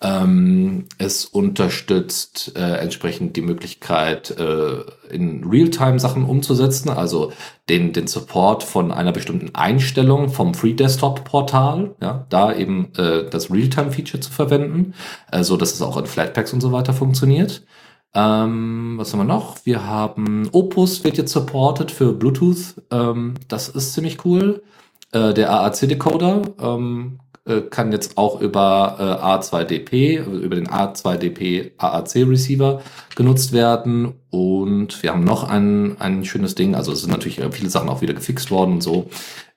[0.01, 7.33] Ähm, es unterstützt äh, entsprechend die Möglichkeit, äh, in Realtime Sachen umzusetzen, also
[7.69, 13.31] den, den Support von einer bestimmten Einstellung vom Free Desktop Portal, ja, da eben äh,
[13.31, 14.95] das Realtime Feature zu verwenden,
[15.31, 17.63] äh, so dass es auch in Flatpaks und so weiter funktioniert.
[18.15, 19.57] Ähm, was haben wir noch?
[19.65, 22.75] Wir haben Opus wird jetzt supported für Bluetooth.
[22.91, 24.63] Ähm, das ist ziemlich cool.
[25.13, 31.73] Äh, der AAC-Decoder ähm, äh, kann jetzt auch über äh, A2DP, also über den A2DP
[31.77, 32.81] AAC Receiver
[33.17, 34.15] genutzt werden.
[34.31, 36.75] Und wir haben noch ein, ein schönes Ding.
[36.75, 39.09] Also es sind natürlich viele Sachen auch wieder gefixt worden und so.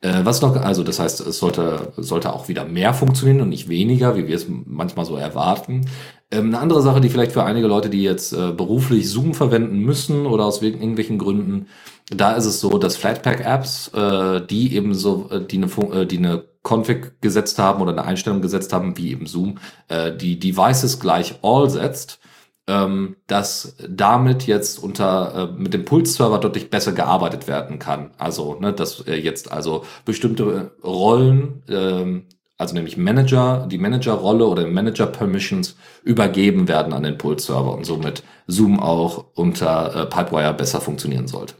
[0.02, 3.68] Äh, was noch, also das heißt, es sollte, sollte auch wieder mehr funktionieren und nicht
[3.70, 5.88] weniger, wie wir es manchmal so erwarten.
[6.30, 9.80] Ähm, eine andere Sache, die vielleicht für einige Leute, die jetzt äh, beruflich Zoom verwenden
[9.80, 11.68] müssen oder aus irgendwelchen Gründen,
[12.10, 16.18] da ist es so, dass Flatpak-Apps, äh, die eben so, äh, die eine, äh, die
[16.18, 21.00] eine Config gesetzt haben oder eine Einstellung gesetzt haben, wie eben Zoom, äh, die Devices
[21.00, 22.20] gleich all setzt,
[22.68, 28.12] ähm, dass damit jetzt unter äh, mit dem Pulse-Server deutlich besser gearbeitet werden kann.
[28.18, 32.26] Also, ne, dass äh, jetzt also bestimmte Rollen ähm,
[32.58, 38.80] also nämlich Manager, die Manager-Rolle oder Manager-Permissions übergeben werden an den Pulse-Server und somit Zoom
[38.80, 41.54] auch unter äh, Pipewire besser funktionieren sollte.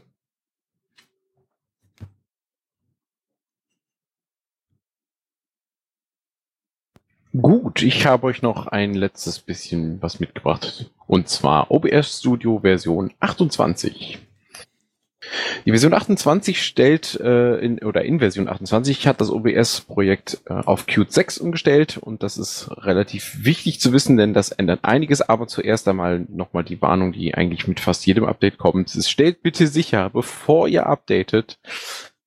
[7.40, 10.90] Gut, ich habe euch noch ein letztes bisschen was mitgebracht.
[11.06, 14.18] Und zwar OBS Studio Version 28.
[15.64, 20.86] Die Version 28 stellt, äh, in, oder in Version 28 hat das OBS-Projekt äh, auf
[20.86, 25.46] Qt 6 umgestellt und das ist relativ wichtig zu wissen, denn das ändert einiges, aber
[25.46, 28.94] zuerst einmal nochmal die Warnung, die eigentlich mit fast jedem Update kommt.
[28.94, 31.58] Es stellt bitte sicher, bevor ihr updatet,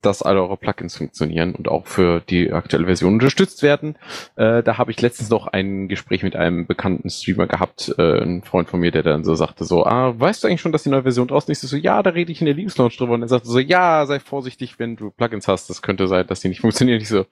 [0.02, 3.98] dass alle eure Plugins funktionieren und auch für die aktuelle Version unterstützt werden.
[4.36, 8.42] Äh, da habe ich letztens noch ein Gespräch mit einem bekannten Streamer gehabt, äh, ein
[8.44, 10.90] Freund von mir, der dann so sagte so, ah, weißt du eigentlich schon, dass die
[10.90, 11.64] neue Version draußen ist?
[11.64, 13.14] Ich so, ja, da rede ich in der Linux Launch drüber.
[13.14, 15.70] Und er sagte so, ja, sei vorsichtig, wenn du Plugins hast.
[15.70, 17.00] Das könnte sein, dass die nicht funktionieren.
[17.00, 17.26] Ich so,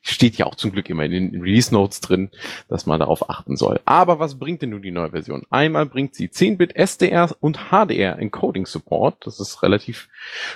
[0.00, 2.30] steht ja auch zum Glück immer in den Release Notes drin,
[2.68, 3.80] dass man darauf achten soll.
[3.84, 5.42] Aber was bringt denn nun die neue Version?
[5.50, 9.26] Einmal bringt sie 10-Bit SDR und HDR Encoding Support.
[9.26, 10.08] Das ist relativ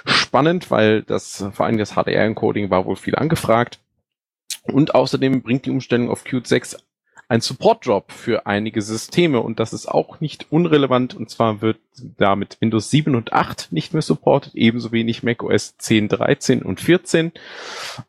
[0.05, 3.79] spannend, weil das vor allem das HDR-Encoding war wohl viel angefragt.
[4.65, 6.77] Und außerdem bringt die Umstellung auf Qt 6
[7.33, 11.79] ein Support-Drop für einige Systeme und das ist auch nicht unrelevant und zwar wird
[12.19, 17.33] damit Windows 7 und 8 nicht mehr supported, ebenso wenig macOS 10, 13 und 14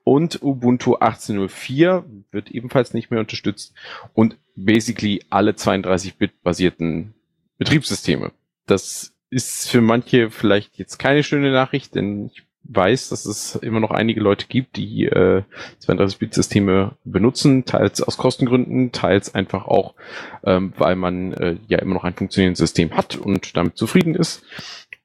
[0.04, 3.74] und Ubuntu 18.04 wird ebenfalls nicht mehr unterstützt
[4.14, 7.14] und basically alle 32-Bit basierten
[7.58, 8.34] Betriebssysteme.
[8.66, 13.80] Das ist für manche vielleicht jetzt keine schöne Nachricht, denn ich weiß, dass es immer
[13.80, 15.44] noch einige Leute gibt, die äh,
[15.86, 19.96] 32-Bit-Systeme benutzen, teils aus Kostengründen, teils einfach auch,
[20.46, 24.44] ähm, weil man äh, ja immer noch ein funktionierendes System hat und damit zufrieden ist.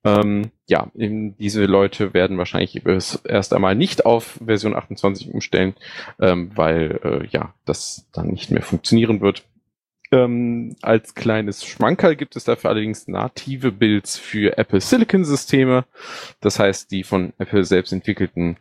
[0.04, 2.82] Ähm, ja, eben diese Leute werden wahrscheinlich
[3.24, 5.74] erst einmal nicht auf Version 28 umstellen,
[6.20, 9.44] ähm, weil äh, ja das dann nicht mehr funktionieren wird.
[10.10, 15.84] Ähm, als kleines Schmankerl gibt es dafür allerdings native Builds für Apple Silicon Systeme.
[16.40, 18.56] Das heißt, die von Apple selbst entwickelten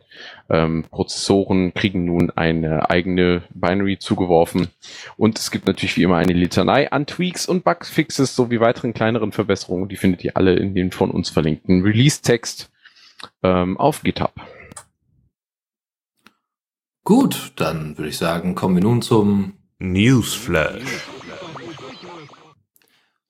[0.50, 4.68] ähm, Prozessoren kriegen nun eine eigene Binary zugeworfen.
[5.16, 9.32] Und es gibt natürlich wie immer eine Litanei an Tweaks und Bugfixes sowie weiteren kleineren
[9.32, 9.88] Verbesserungen.
[9.88, 12.70] Die findet ihr alle in den von uns verlinkten Release-Text
[13.42, 14.34] ähm, auf GitHub.
[17.04, 21.06] Gut, dann würde ich sagen, kommen wir nun zum Newsflash.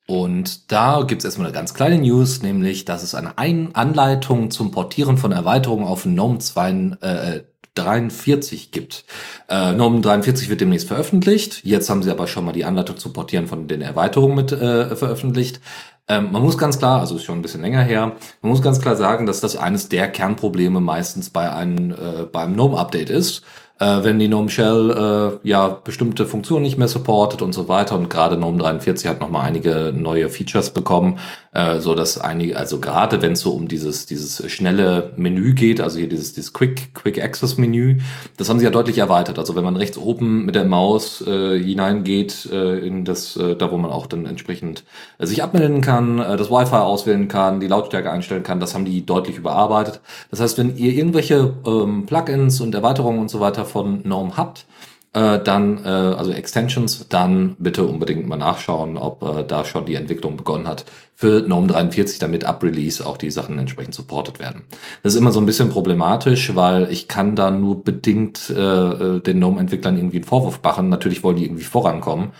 [0.07, 4.49] Und da gibt es erstmal eine ganz kleine News, nämlich, dass es eine Ein Anleitung
[4.49, 7.41] zum Portieren von Erweiterungen auf GNOME 2, äh,
[7.75, 9.05] 43 gibt.
[9.47, 11.63] Äh, GNOME 43 wird demnächst veröffentlicht.
[11.63, 14.95] Jetzt haben sie aber schon mal die Anleitung zum Portieren von den Erweiterungen mit äh,
[14.95, 15.61] veröffentlicht.
[16.07, 18.81] Ähm, man muss ganz klar, also ist schon ein bisschen länger her, man muss ganz
[18.81, 23.43] klar sagen, dass das eines der Kernprobleme meistens bei einem, äh, beim GNOME-Update ist
[23.79, 27.95] äh, wenn die GNOME Shell äh, ja bestimmte Funktionen nicht mehr supportet und so weiter.
[27.95, 31.19] Und gerade GNOME 43 hat nochmal einige neue Features bekommen,
[31.59, 35.81] äh, so dass einige, also gerade wenn es so um dieses dieses schnelle Menü geht,
[35.81, 37.99] also hier dieses dieses Quick Quick Access Menü,
[38.37, 39.37] das haben sie ja deutlich erweitert.
[39.39, 43.71] Also wenn man rechts oben mit der Maus äh, hineingeht äh, in das, äh, da
[43.71, 44.83] wo man auch dann entsprechend
[45.17, 48.85] äh, sich abmelden kann, äh, das Wi-Fi auswählen kann, die Lautstärke einstellen kann, das haben
[48.85, 50.01] die deutlich überarbeitet.
[50.31, 54.65] Das heißt, wenn ihr irgendwelche ähm, Plugins und Erweiterungen und so weiter von GNOME habt,
[55.13, 59.95] äh, dann, äh, also Extensions, dann bitte unbedingt mal nachschauen, ob äh, da schon die
[59.95, 64.63] Entwicklung begonnen hat für GNOME 43, damit ab Release auch die Sachen entsprechend supportet werden.
[65.01, 69.19] Das ist immer so ein bisschen problematisch, weil ich kann da nur bedingt äh, äh
[69.19, 70.89] den GNOME-Entwicklern irgendwie einen Vorwurf machen.
[70.89, 72.31] Natürlich wollen die irgendwie vorankommen.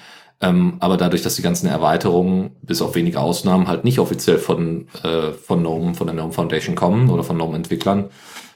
[0.41, 4.87] Ähm, aber dadurch, dass die ganzen Erweiterungen, bis auf wenige Ausnahmen, halt nicht offiziell von,
[5.03, 8.09] äh, von GNOME, von der GNOME Foundation kommen oder von GNOME-Entwicklern,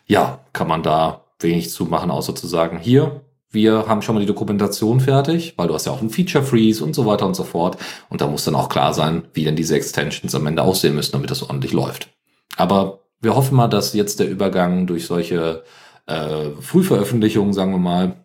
[0.06, 3.22] ja, kann man da wenig zu machen, außer zu sagen, hier,
[3.54, 6.84] wir haben schon mal die Dokumentation fertig, weil du hast ja auch einen Feature Freeze
[6.84, 7.78] und so weiter und so fort.
[8.10, 11.14] Und da muss dann auch klar sein, wie denn diese Extensions am Ende aussehen müssen,
[11.14, 12.10] damit das ordentlich läuft.
[12.58, 15.64] Aber wir hoffen mal, dass jetzt der Übergang durch solche
[16.08, 18.16] äh, Frühveröffentlichungen, sagen wir mal,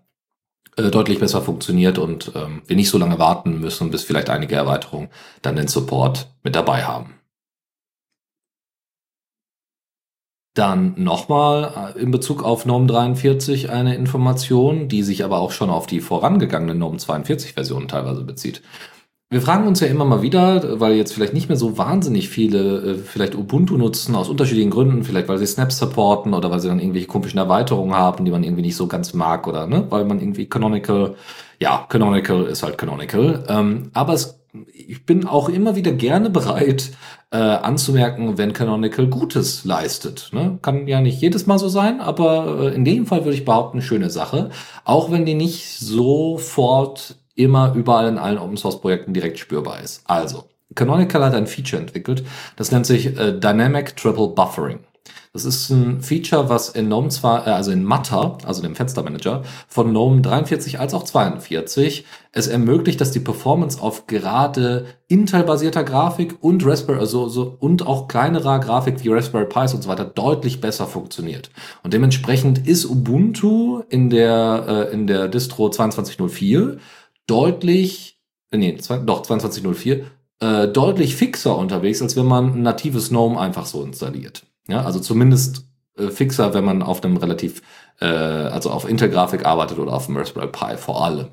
[0.76, 4.56] äh, deutlich besser funktioniert und ähm, wir nicht so lange warten müssen, bis vielleicht einige
[4.56, 5.10] Erweiterungen
[5.42, 7.17] dann den Support mit dabei haben.
[10.58, 15.70] Dann nochmal äh, in Bezug auf Norm 43 eine Information, die sich aber auch schon
[15.70, 18.62] auf die vorangegangene Norm 42 Version teilweise bezieht.
[19.30, 22.78] Wir fragen uns ja immer mal wieder, weil jetzt vielleicht nicht mehr so wahnsinnig viele
[22.78, 26.66] äh, vielleicht Ubuntu nutzen, aus unterschiedlichen Gründen, vielleicht weil sie Snaps supporten oder weil sie
[26.66, 30.06] dann irgendwelche komischen Erweiterungen haben, die man irgendwie nicht so ganz mag oder ne, weil
[30.06, 31.14] man irgendwie Canonical,
[31.60, 33.44] ja, Canonical ist halt Canonical.
[33.48, 34.40] Ähm, aber es,
[34.72, 36.90] ich bin auch immer wieder gerne bereit,
[37.30, 40.30] äh, anzumerken, wenn Canonical Gutes leistet.
[40.32, 40.58] Ne?
[40.62, 43.82] Kann ja nicht jedes Mal so sein, aber äh, in dem Fall würde ich behaupten,
[43.82, 44.50] schöne Sache.
[44.84, 50.02] Auch wenn die nicht sofort immer überall in allen Open Source Projekten direkt spürbar ist.
[50.06, 50.44] Also,
[50.74, 52.24] Canonical hat ein Feature entwickelt,
[52.56, 54.80] das nennt sich äh, Dynamic Triple Buffering.
[55.38, 59.44] Das ist ein Feature, was in GNOME zwar, äh, also in Matter, also dem Fenstermanager,
[59.68, 66.38] von GNOME 43 als auch 42 es ermöglicht, dass die Performance auf gerade Intel-basierter Grafik
[66.40, 70.60] und Raspberry, also, so, und auch kleinerer Grafik wie Raspberry Pis und so weiter deutlich
[70.60, 71.50] besser funktioniert.
[71.84, 76.78] Und dementsprechend ist Ubuntu in der, äh, in der Distro 2204
[77.28, 78.18] deutlich,
[78.50, 80.04] äh, nee, zwei, doch, 2204,
[80.40, 84.47] äh, deutlich fixer unterwegs, als wenn man ein natives GNOME einfach so installiert.
[84.68, 87.62] Ja, also zumindest äh, fixer, wenn man auf einem relativ,
[88.00, 91.28] äh, also auf Intel-Grafik arbeitet oder auf dem Raspberry Pi vor allem.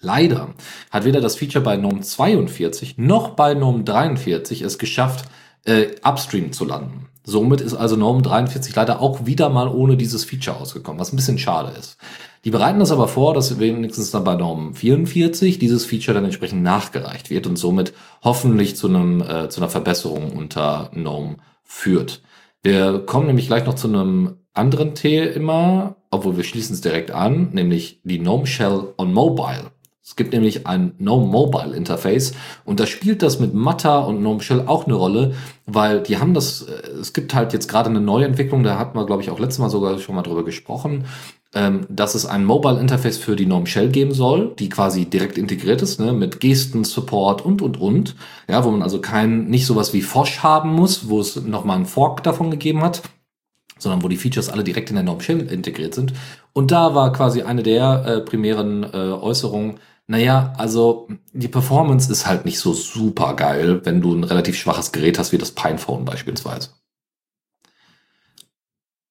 [0.00, 0.54] Leider
[0.90, 5.24] hat weder das Feature bei GNOME 42 noch bei GNOME 43 es geschafft,
[5.64, 7.08] äh, upstream zu landen.
[7.24, 11.16] Somit ist also GNOME 43 leider auch wieder mal ohne dieses Feature ausgekommen, was ein
[11.16, 11.98] bisschen schade ist.
[12.44, 16.62] Die bereiten das aber vor, dass wenigstens dann bei GNOME 44 dieses Feature dann entsprechend
[16.62, 22.22] nachgereicht wird und somit hoffentlich zu, einem, äh, zu einer Verbesserung unter GNOME führt.
[22.62, 27.50] Wir kommen nämlich gleich noch zu einem anderen Thema, obwohl wir schließen es direkt an,
[27.52, 29.70] nämlich die GNOME Shell on Mobile.
[30.02, 32.32] Es gibt nämlich ein GNOME Mobile Interface
[32.64, 35.34] und da spielt das mit Matter und GNOME Shell auch eine Rolle,
[35.66, 38.98] weil die haben das, äh, es gibt halt jetzt gerade eine neue Entwicklung, da hatten
[38.98, 41.04] wir, glaube ich, auch letztes Mal sogar schon mal drüber gesprochen,
[41.54, 45.38] ähm, dass es ein Mobile Interface für die GNOME Shell geben soll, die quasi direkt
[45.38, 48.16] integriert ist, ne, mit Gesten, Support und, und, und.
[48.48, 51.86] Ja, wo man also kein, nicht sowas wie Fosh haben muss, wo es nochmal einen
[51.86, 53.02] Fork davon gegeben hat,
[53.78, 56.12] sondern wo die Features alle direkt in der GNOME Shell integriert sind.
[56.52, 59.78] Und da war quasi eine der äh, primären äh, Äußerungen,
[60.10, 64.90] naja, also die Performance ist halt nicht so super geil, wenn du ein relativ schwaches
[64.90, 66.70] Gerät hast wie das Pinephone beispielsweise.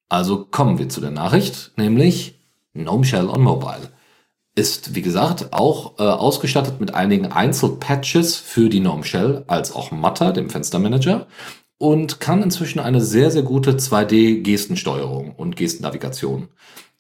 [0.10, 2.40] Also kommen wir zu der Nachricht, nämlich
[2.74, 3.92] GNOME Shell on Mobile.
[4.56, 9.92] ist, wie gesagt, auch äh, ausgestattet mit einigen Einzelpatches für die Gnome Shell, als auch
[9.92, 11.28] Matter, dem Fenstermanager,
[11.78, 16.48] und kann inzwischen eine sehr, sehr gute 2D-Gestensteuerung und Gestennavigation.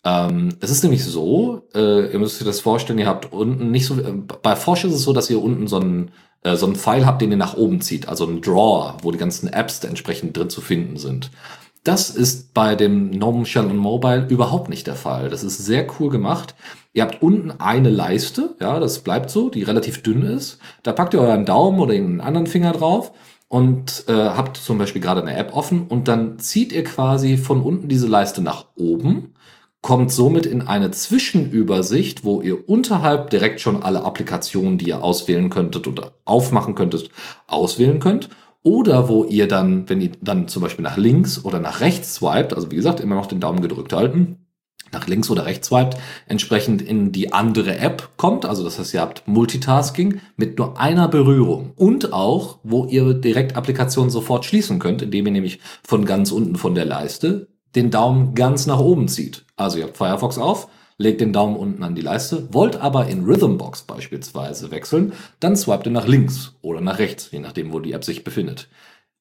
[0.03, 3.87] Ähm, es ist nämlich so, äh, ihr müsst euch das vorstellen, ihr habt unten nicht
[3.87, 6.11] so, äh, bei Forsch ist es so, dass ihr unten so einen,
[6.43, 9.17] äh, so einen Pfeil habt, den ihr nach oben zieht, also einen Drawer, wo die
[9.17, 11.31] ganzen Apps entsprechend drin zu finden sind.
[11.87, 15.29] Das ist bei dem Gnome Shell und Mobile überhaupt nicht der Fall.
[15.29, 16.53] Das ist sehr cool gemacht.
[16.91, 20.59] Ihr habt unten eine Leiste, ja, das bleibt so, die relativ dünn ist.
[20.83, 23.13] Da packt ihr euren Daumen oder einen anderen Finger drauf
[23.47, 27.61] und äh, habt zum Beispiel gerade eine App offen und dann zieht ihr quasi von
[27.61, 29.33] unten diese Leiste nach oben
[29.81, 35.49] kommt somit in eine Zwischenübersicht, wo ihr unterhalb direkt schon alle Applikationen, die ihr auswählen
[35.49, 37.09] könntet oder aufmachen könntet,
[37.47, 38.27] auswählen könnt.
[38.67, 42.53] Oder wo ihr dann, wenn ihr dann zum Beispiel nach links oder nach rechts swiped,
[42.53, 44.45] also wie gesagt, immer noch den Daumen gedrückt halten,
[44.91, 45.95] nach links oder rechts swiped,
[46.27, 48.43] entsprechend in die andere App kommt.
[48.45, 51.71] Also das heißt, ihr habt Multitasking mit nur einer Berührung.
[51.77, 56.57] Und auch, wo ihr direkt Applikationen sofort schließen könnt, indem ihr nämlich von ganz unten
[56.57, 59.45] von der Leiste den Daumen ganz nach oben zieht.
[59.55, 63.25] Also ihr habt Firefox auf, legt den Daumen unten an die Leiste, wollt aber in
[63.25, 67.93] Rhythmbox beispielsweise wechseln, dann swipet ihr nach links oder nach rechts, je nachdem, wo die
[67.93, 68.67] App sich befindet.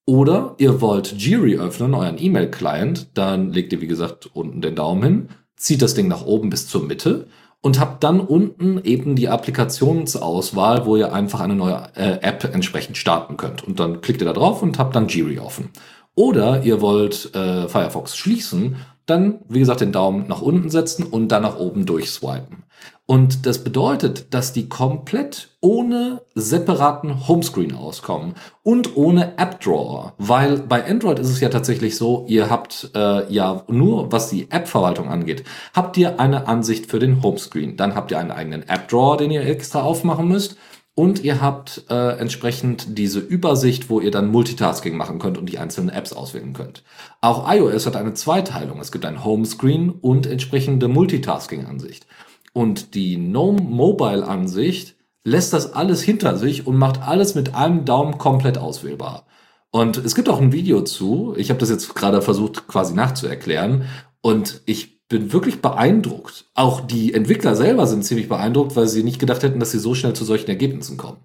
[0.05, 5.03] Oder ihr wollt Jiri öffnen, euren E-Mail-Client, dann legt ihr, wie gesagt, unten den Daumen
[5.03, 7.27] hin, zieht das Ding nach oben bis zur Mitte
[7.61, 12.97] und habt dann unten eben die Applikationsauswahl, wo ihr einfach eine neue äh, App entsprechend
[12.97, 13.63] starten könnt.
[13.63, 15.69] Und dann klickt ihr da drauf und habt dann Jiri offen.
[16.15, 18.77] Oder ihr wollt äh, Firefox schließen,
[19.07, 22.63] dann, wie gesagt, den Daumen nach unten setzen und dann nach oben durchswipen.
[23.09, 30.57] Und das bedeutet, dass die komplett ohne separaten Homescreen auskommen und ohne App Drawer, weil
[30.57, 35.07] bei Android ist es ja tatsächlich so, ihr habt äh, ja nur, was die App-Verwaltung
[35.07, 37.77] angeht, habt ihr eine Ansicht für den Homescreen.
[37.77, 40.57] Dann habt ihr einen eigenen App Drawer, den ihr extra aufmachen müsst.
[40.99, 45.59] Und ihr habt äh, entsprechend diese Übersicht, wo ihr dann Multitasking machen könnt und die
[45.59, 46.81] einzelnen Apps auswählen könnt.
[47.21, 48.79] Auch iOS hat eine Zweiteilung.
[48.79, 52.07] Es gibt ein Homescreen und entsprechende Multitasking-Ansicht.
[52.51, 58.17] Und die GNOME Mobile-Ansicht lässt das alles hinter sich und macht alles mit einem Daumen
[58.17, 59.27] komplett auswählbar.
[59.69, 61.35] Und es gibt auch ein Video zu.
[61.37, 63.85] Ich habe das jetzt gerade versucht quasi nachzuerklären.
[64.21, 66.45] Und ich bin wirklich beeindruckt.
[66.53, 69.95] Auch die Entwickler selber sind ziemlich beeindruckt, weil sie nicht gedacht hätten, dass sie so
[69.95, 71.17] schnell zu solchen Ergebnissen kommen.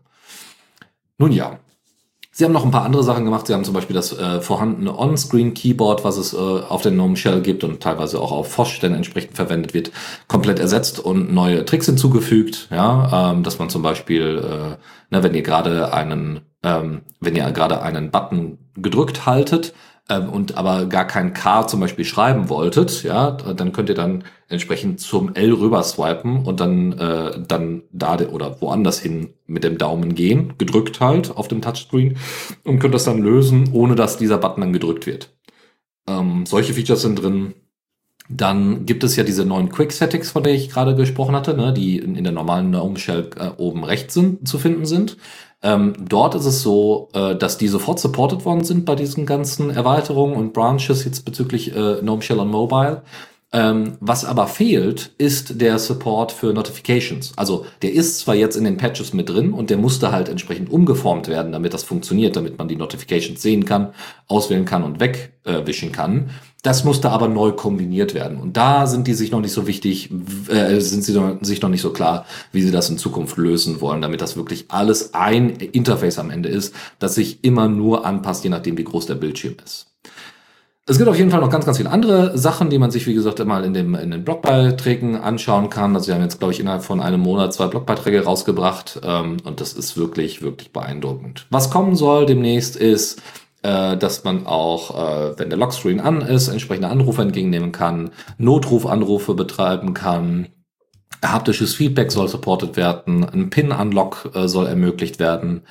[1.19, 1.59] Nun ja.
[2.35, 3.47] Sie haben noch ein paar andere Sachen gemacht.
[3.47, 7.43] Sie haben zum Beispiel das äh, vorhandene On-Screen-Keyboard, was es äh, auf der GNOME Shell
[7.43, 9.91] gibt und teilweise auch auf Fosch dann entsprechend verwendet wird,
[10.29, 12.69] komplett ersetzt und neue Tricks hinzugefügt.
[12.71, 14.77] Ja, ähm, dass man zum Beispiel, äh,
[15.11, 19.75] na, wenn ihr gerade einen, ähm, wenn ihr gerade einen Button gedrückt haltet,
[20.09, 24.25] ähm, und aber gar kein K zum Beispiel schreiben wolltet, ja, dann könnt ihr dann
[24.49, 29.79] entsprechend zum L rüber swipen und dann, äh, dann da oder woanders hin mit dem
[29.79, 32.17] Daumen gehen, gedrückt halt auf dem Touchscreen
[32.65, 35.31] und könnt das dann lösen, ohne dass dieser Button dann gedrückt wird.
[36.09, 37.55] Ähm, solche Features sind drin.
[38.29, 41.73] Dann gibt es ja diese neuen Quick Settings, von der ich gerade gesprochen hatte, ne,
[41.73, 45.17] die in, in der normalen GNOME Shell äh, oben rechts sind, zu finden sind.
[45.63, 49.71] Ähm, dort ist es so, äh, dass die sofort supported worden sind bei diesen ganzen
[49.71, 53.03] Erweiterungen und Branches jetzt bezüglich äh, GNOME Shell on Mobile.
[53.55, 57.35] Ähm, was aber fehlt, ist der Support für Notifications.
[57.37, 60.71] Also der ist zwar jetzt in den Patches mit drin und der musste halt entsprechend
[60.71, 63.93] umgeformt werden, damit das funktioniert, damit man die Notifications sehen kann,
[64.27, 66.31] auswählen kann und wegwischen äh, kann.
[66.63, 68.41] Das musste aber neu kombiniert werden.
[68.41, 70.11] Und da sind die sich noch nicht so wichtig,
[70.49, 73.81] äh, sind sie noch, sich noch nicht so klar, wie sie das in Zukunft lösen
[73.81, 78.45] wollen, damit das wirklich alles ein Interface am Ende ist, das sich immer nur anpasst,
[78.45, 79.89] je nachdem, wie groß der Bildschirm ist.
[80.85, 83.15] Es gibt auf jeden Fall noch ganz, ganz viele andere Sachen, die man sich, wie
[83.15, 85.95] gesagt, immer in, dem, in den Blogbeiträgen anschauen kann.
[85.95, 89.61] Also sie haben jetzt, glaube ich, innerhalb von einem Monat zwei Blogbeiträge rausgebracht ähm, und
[89.61, 91.47] das ist wirklich, wirklich beeindruckend.
[91.51, 93.23] Was kommen soll demnächst ist
[93.63, 99.35] äh, dass man auch, äh, wenn der Lockscreen an ist, entsprechende Anrufe entgegennehmen kann, Notrufanrufe
[99.35, 100.49] betreiben kann,
[101.25, 105.63] haptisches Feedback soll supported werden, ein PIN-Unlock äh, soll ermöglicht werden,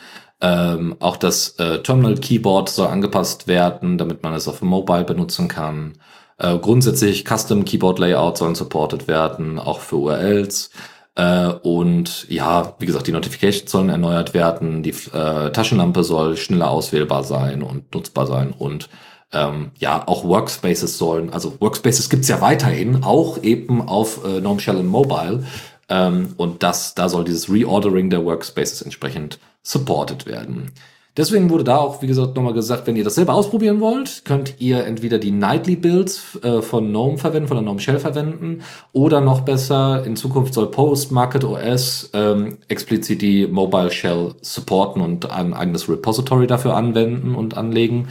[0.42, 5.04] ähm, auch das äh, Terminal Keyboard soll angepasst werden, damit man es auf dem Mobile
[5.04, 5.94] benutzen kann.
[6.40, 10.72] Äh, grundsätzlich Custom Keyboard Layout sollen supported werden, auch für URLs.
[11.16, 16.70] Äh, und ja, wie gesagt, die Notifications sollen erneuert werden, die äh, Taschenlampe soll schneller
[16.70, 18.90] auswählbar sein und nutzbar sein und
[19.34, 24.60] ähm, ja, auch Workspaces sollen, also Workspaces gibt's ja weiterhin, auch eben auf äh, GNOME
[24.60, 25.46] Shell und Mobile.
[25.90, 30.72] Ähm, und das, da soll dieses Reordering der Workspaces entsprechend supported werden.
[31.18, 34.56] Deswegen wurde da auch, wie gesagt, nochmal gesagt, wenn ihr das selber ausprobieren wollt, könnt
[34.60, 38.62] ihr entweder die Nightly Builds äh, von GNOME verwenden, von der GNOME Shell verwenden,
[38.94, 45.02] oder noch besser, in Zukunft soll Post Market OS ähm, explizit die Mobile Shell supporten
[45.02, 48.08] und ein eigenes Repository dafür anwenden und anlegen.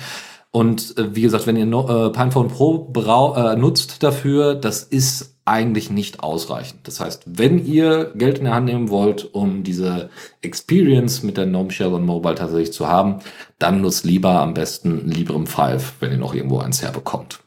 [0.53, 4.83] Und äh, wie gesagt, wenn ihr no, äh, Pinephone Pro brau äh, nutzt dafür, das
[4.83, 6.81] ist eigentlich nicht ausreichend.
[6.85, 10.11] Das heißt, wenn ihr Geld in der Hand nehmen wollt, um diese
[10.43, 13.21] Experience mit der GNOME Shell und Mobile tatsächlich zu haben,
[13.59, 17.41] dann nutzt lieber am besten Librem 5, wenn ihr noch irgendwo eins herbekommt.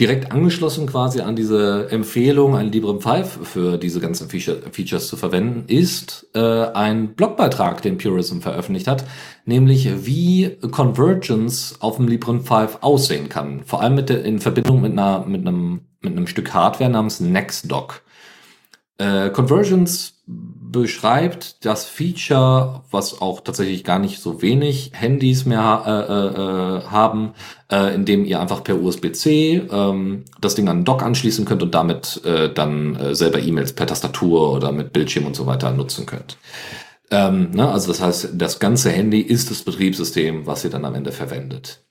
[0.00, 5.16] Direkt angeschlossen quasi an diese Empfehlung, ein Librem 5 für diese ganzen Feature, Features zu
[5.16, 9.04] verwenden, ist äh, ein Blogbeitrag, den Purism veröffentlicht hat,
[9.44, 13.62] nämlich wie Convergence auf dem Librem 5 aussehen kann.
[13.64, 17.20] Vor allem mit der, in Verbindung mit, einer, mit, einem, mit einem Stück Hardware namens
[17.20, 18.02] NextDoc.
[18.96, 20.22] Äh, Convergence
[20.72, 27.34] beschreibt das Feature, was auch tatsächlich gar nicht so wenig Handys mehr äh, äh, haben,
[27.70, 31.74] äh, indem ihr einfach per USB-C ähm, das Ding an den Dock anschließen könnt und
[31.74, 36.06] damit äh, dann äh, selber E-Mails per Tastatur oder mit Bildschirm und so weiter nutzen
[36.06, 36.38] könnt.
[37.10, 37.70] Ähm, ne?
[37.70, 41.84] Also das heißt, das ganze Handy ist das Betriebssystem, was ihr dann am Ende verwendet.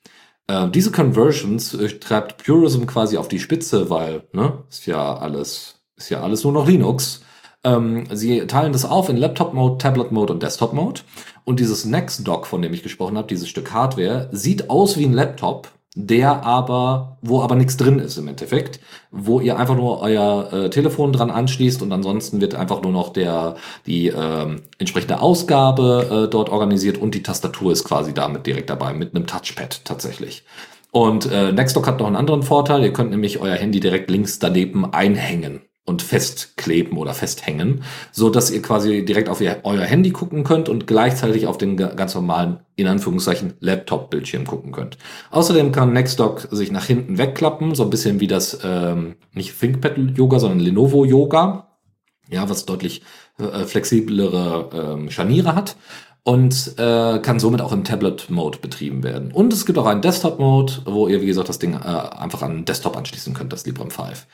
[0.47, 5.75] Äh, diese Conversions äh, treibt Purism quasi auf die Spitze, weil ne, ist ja alles
[5.95, 7.21] ist ja alles nur noch Linux.
[7.63, 11.01] Ähm, sie teilen das auf in Laptop-Mode, Tablet-Mode und Desktop-Mode.
[11.43, 15.13] Und dieses Next-Dock, von dem ich gesprochen habe, dieses Stück Hardware, sieht aus wie ein
[15.13, 18.79] Laptop, der aber, wo aber nichts drin ist im Endeffekt,
[19.11, 23.09] wo ihr einfach nur euer äh, Telefon dran anschließt und ansonsten wird einfach nur noch
[23.09, 23.55] der
[23.85, 28.93] die äh, entsprechende Ausgabe äh, dort organisiert und die Tastatur ist quasi damit direkt dabei
[28.93, 30.45] mit einem Touchpad tatsächlich.
[30.91, 34.39] Und äh, Nextdock hat noch einen anderen Vorteil, ihr könnt nämlich euer Handy direkt links
[34.39, 40.11] daneben einhängen und festkleben oder festhängen, so dass ihr quasi direkt auf ihr, euer Handy
[40.11, 44.97] gucken könnt und gleichzeitig auf den ganz normalen, in Anführungszeichen, Laptop-Bildschirm gucken könnt.
[45.31, 50.39] Außerdem kann Nextdock sich nach hinten wegklappen, so ein bisschen wie das, ähm, nicht ThinkPad-Yoga,
[50.39, 51.67] sondern Lenovo-Yoga,
[52.29, 53.01] ja, was deutlich
[53.39, 55.75] äh, flexiblere ähm, Scharniere hat
[56.23, 59.31] und äh, kann somit auch im Tablet-Mode betrieben werden.
[59.31, 62.57] Und es gibt auch einen Desktop-Mode, wo ihr, wie gesagt, das Ding äh, einfach an
[62.57, 64.27] den Desktop anschließen könnt, das Librem 5.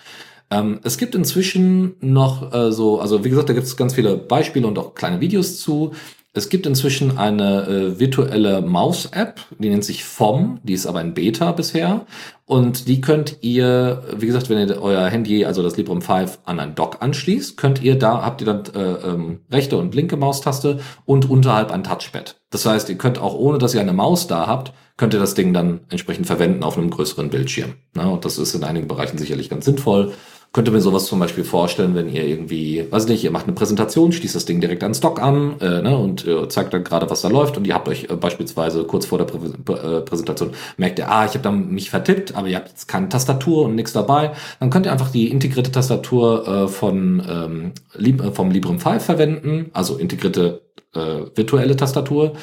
[0.50, 4.18] Ähm, es gibt inzwischen noch äh, so, also wie gesagt, da gibt es ganz viele
[4.18, 5.92] Beispiele und auch kleine Videos zu.
[6.38, 11.16] Es gibt inzwischen eine äh, virtuelle Maus-App, die nennt sich FOM, die ist aber in
[11.16, 12.06] Beta bisher.
[12.46, 16.60] Und die könnt ihr, wie gesagt, wenn ihr euer Handy, also das Librem 5, an
[16.60, 20.80] ein Dock anschließt, könnt ihr da, habt ihr dann äh, ähm, rechte und linke Maustaste
[21.06, 22.40] und unterhalb ein Touchpad.
[22.52, 25.34] Das heißt, ihr könnt auch ohne, dass ihr eine Maus da habt, könnt ihr das
[25.34, 27.74] Ding dann entsprechend verwenden auf einem größeren Bildschirm.
[27.96, 30.14] Na, und das ist in einigen Bereichen sicherlich ganz sinnvoll
[30.54, 34.12] könnte mir sowas zum Beispiel vorstellen, wenn ihr irgendwie, weiß nicht, ihr macht eine Präsentation,
[34.12, 37.22] schließt das Ding direkt an Stock an äh, ne, und äh, zeigt dann gerade, was
[37.22, 39.38] da läuft und ihr habt euch äh, beispielsweise kurz vor der Prä
[39.74, 43.10] äh, Präsentation merkt ihr, ah, ich habe da mich vertippt, aber ihr habt jetzt keine
[43.10, 48.24] Tastatur und nichts dabei, dann könnt ihr einfach die integrierte Tastatur äh, von ähm, Lib
[48.24, 50.62] äh, vom Librem 5 verwenden, also integrierte
[50.94, 52.34] äh, virtuelle Tastatur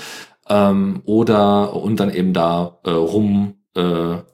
[0.48, 3.80] ähm, oder und dann eben da äh, rum äh,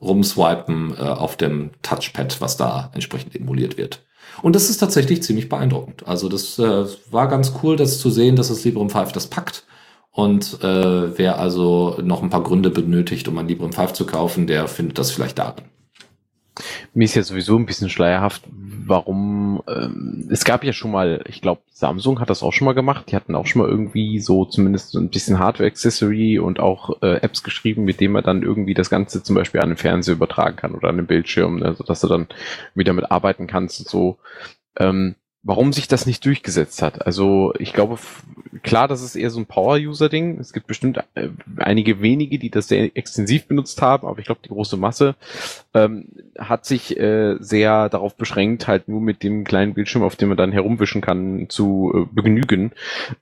[0.01, 4.03] rumswipen äh, auf dem Touchpad, was da entsprechend emuliert wird.
[4.43, 6.07] Und das ist tatsächlich ziemlich beeindruckend.
[6.07, 9.65] Also das äh, war ganz cool, das zu sehen, dass das Librem 5 das packt.
[10.13, 14.47] Und äh, wer also noch ein paar Gründe benötigt, um ein Librem 5 zu kaufen,
[14.47, 15.65] der findet das vielleicht darin.
[16.95, 21.41] Mir ist ja sowieso ein bisschen schleierhaft, warum ähm, es gab ja schon mal, ich
[21.41, 23.11] glaube, Samsung hat das auch schon mal gemacht.
[23.11, 27.43] Die hatten auch schon mal irgendwie so zumindest ein bisschen Hardware-Accessory und auch äh, Apps
[27.43, 30.75] geschrieben, mit denen man dann irgendwie das Ganze zum Beispiel an den Fernseher übertragen kann
[30.75, 32.27] oder an den Bildschirm, ne, sodass du dann
[32.75, 34.19] wieder mit arbeiten kannst und so.
[34.79, 37.07] Ähm, warum sich das nicht durchgesetzt hat.
[37.07, 37.99] Also ich glaube,
[38.63, 40.39] klar, das ist eher so ein Power-User-Ding.
[40.39, 44.43] Es gibt bestimmt äh, einige wenige, die das sehr extensiv benutzt haben, aber ich glaube,
[44.45, 45.15] die große Masse
[45.73, 50.29] ähm, hat sich äh, sehr darauf beschränkt, halt nur mit dem kleinen Bildschirm, auf dem
[50.29, 52.73] man dann herumwischen kann, zu äh, begnügen.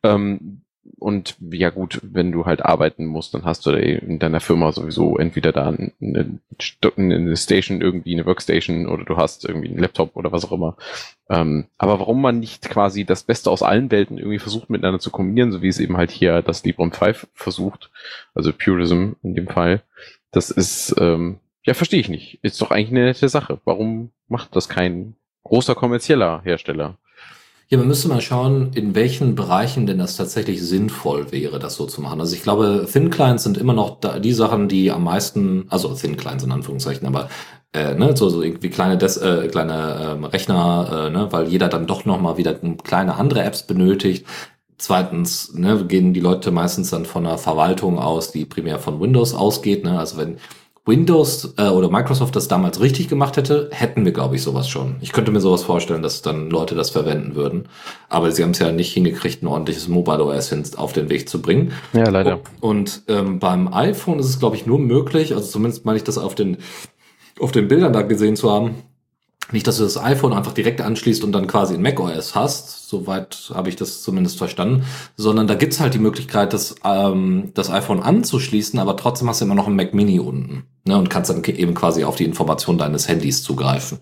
[0.03, 0.62] Ähm,
[0.99, 5.16] und ja gut, wenn du halt arbeiten musst, dann hast du in deiner Firma sowieso
[5.18, 6.41] entweder da eine,
[6.97, 10.76] eine Station, irgendwie eine Workstation oder du hast irgendwie einen Laptop oder was auch immer.
[11.30, 15.11] Ähm, aber warum man nicht quasi das Beste aus allen Welten irgendwie versucht miteinander zu
[15.11, 17.91] kombinieren, so wie es eben halt hier das Librem 5 versucht,
[18.34, 19.82] also Purism in dem Fall,
[20.30, 22.39] das ist, ähm, ja, verstehe ich nicht.
[22.43, 23.61] Ist doch eigentlich eine nette Sache.
[23.64, 26.99] Warum macht das kein großer kommerzieller Hersteller?
[27.71, 31.85] Ja, man müsste mal schauen, in welchen Bereichen denn das tatsächlich sinnvoll wäre, das so
[31.85, 32.19] zu machen.
[32.19, 36.16] Also ich glaube, Thin Clients sind immer noch die Sachen, die am meisten, also Thin
[36.16, 37.29] Clients in Anführungszeichen, aber
[37.75, 41.69] äh, ne, so, so irgendwie kleine, Des äh, kleine ähm, Rechner, äh, ne, weil jeder
[41.69, 44.27] dann doch nochmal wieder kleine andere Apps benötigt.
[44.79, 49.35] Zweitens ne, gehen die Leute meistens dann von einer Verwaltung aus, die primär von Windows
[49.35, 49.85] ausgeht.
[49.85, 49.99] Ne?
[49.99, 50.39] Also wenn
[50.89, 54.97] Windows äh, oder Microsoft das damals richtig gemacht hätte, hätten wir, glaube ich, sowas schon.
[55.01, 57.68] Ich könnte mir sowas vorstellen, dass dann Leute das verwenden würden.
[58.09, 61.43] Aber sie haben es ja nicht hingekriegt, ein ordentliches Mobile OS auf den Weg zu
[61.43, 61.72] bringen.
[61.93, 62.41] Ja, leider.
[62.61, 66.16] Und ähm, beim iPhone ist es, glaube ich, nur möglich, also zumindest meine ich das
[66.16, 66.57] auf den,
[67.39, 68.76] auf den Bildern da gesehen zu haben,
[69.53, 73.51] nicht, dass du das iPhone einfach direkt anschließt und dann quasi ein macOS hast, soweit
[73.55, 74.84] habe ich das zumindest verstanden,
[75.16, 79.46] sondern da gibt's halt die Möglichkeit, das, ähm, das iPhone anzuschließen, aber trotzdem hast du
[79.46, 82.76] immer noch ein Mac Mini unten ne, und kannst dann eben quasi auf die Information
[82.76, 83.99] deines Handys zugreifen.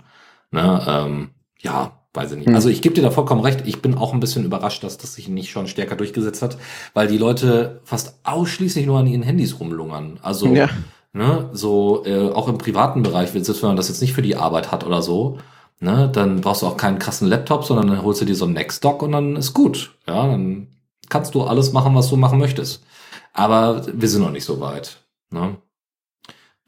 [0.51, 1.31] Ne, ähm,
[1.61, 2.49] ja, weiß ich nicht.
[2.49, 5.15] Also ich gebe dir da vollkommen recht, ich bin auch ein bisschen überrascht, dass das
[5.15, 6.59] sich nicht schon stärker durchgesetzt hat,
[6.93, 10.19] weil die Leute fast ausschließlich nur an ihren Handys rumlungern.
[10.23, 10.69] Also ja
[11.17, 14.37] ne, so äh, auch im privaten Bereich, selbst wenn man das jetzt nicht für die
[14.37, 15.39] Arbeit hat oder so,
[15.81, 18.55] ne, dann brauchst du auch keinen krassen Laptop, sondern dann holst du dir so einen
[18.55, 19.95] Nextdock und dann ist gut.
[20.07, 20.69] Ja, dann
[21.09, 22.85] kannst du alles machen, was du machen möchtest.
[23.33, 24.99] Aber wir sind noch nicht so weit.
[25.31, 25.57] Ne?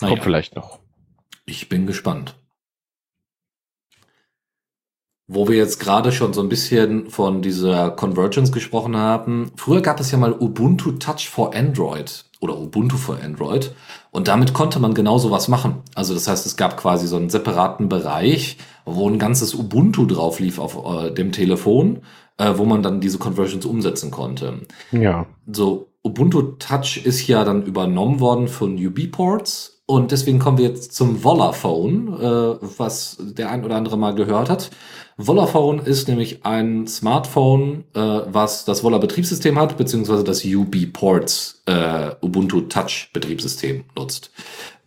[0.00, 0.14] Naja.
[0.14, 0.78] Kommt vielleicht noch.
[1.44, 2.34] Ich bin gespannt.
[5.26, 9.52] Wo wir jetzt gerade schon so ein bisschen von dieser Convergence gesprochen haben.
[9.56, 13.74] Früher gab es ja mal Ubuntu Touch for Android oder Ubuntu for Android.
[14.18, 15.76] Und damit konnte man genau sowas machen.
[15.94, 20.40] Also das heißt, es gab quasi so einen separaten Bereich, wo ein ganzes Ubuntu drauf
[20.40, 22.00] lief auf äh, dem Telefon,
[22.36, 24.62] äh, wo man dann diese Conversions umsetzen konnte.
[24.90, 25.26] Ja.
[25.46, 30.92] So, Ubuntu Touch ist ja dann übernommen worden von UB-Ports und deswegen kommen wir jetzt
[30.92, 34.70] zum Volaphone, äh, was der ein oder andere mal gehört hat.
[35.16, 41.62] Volaphone ist nämlich ein Smartphone, äh, was das Volla Betriebssystem hat, beziehungsweise das UB Ports
[41.64, 44.30] äh, Ubuntu Touch Betriebssystem nutzt.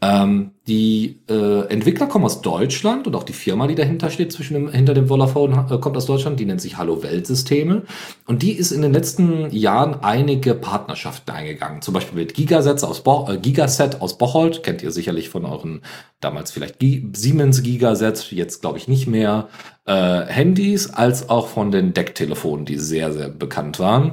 [0.03, 4.55] Ähm, die äh, Entwickler kommen aus Deutschland und auch die Firma, die dahinter steht, zwischen
[4.55, 6.39] dem, hinter dem Volaphone, äh, kommt aus Deutschland.
[6.39, 7.83] Die nennt sich Hallo Welt Systeme.
[8.25, 11.83] Und die ist in den letzten Jahren einige Partnerschaften eingegangen.
[11.83, 14.63] Zum Beispiel mit Gigaset aus, Bo äh, Gigaset aus Bocholt.
[14.63, 15.81] Kennt ihr sicherlich von euren
[16.19, 19.49] damals vielleicht G Siemens Gigaset, jetzt glaube ich nicht mehr.
[19.85, 24.11] Äh, Handys, als auch von den Decktelefonen, die sehr, sehr bekannt waren.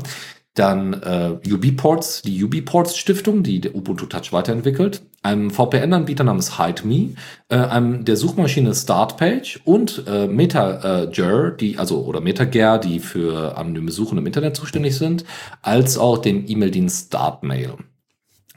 [0.55, 7.15] Dann äh, UB-Ports, die UB-Ports Stiftung, die der Ubuntu Touch weiterentwickelt, einem VPN-Anbieter namens HideMe,
[7.49, 13.93] äh, einem der Suchmaschine Startpage und äh, MetaGer, die also oder MetaGer, die für anonyme
[13.93, 15.25] Suchen im Internet zuständig sind,
[15.63, 17.75] als auch dem E-Mail-Dienst Startmail.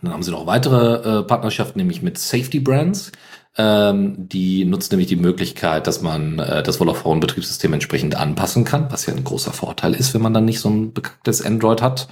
[0.02, 3.12] Dann haben sie noch weitere äh, Partnerschaften, nämlich mit Safety Brands,
[3.58, 9.06] ähm, die nutzt nämlich die Möglichkeit, dass man äh, das Vodafone-Betriebssystem entsprechend anpassen kann, was
[9.06, 12.08] ja ein großer Vorteil ist, wenn man dann nicht so ein bekacktes Android hat.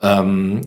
[0.00, 0.62] Ähm,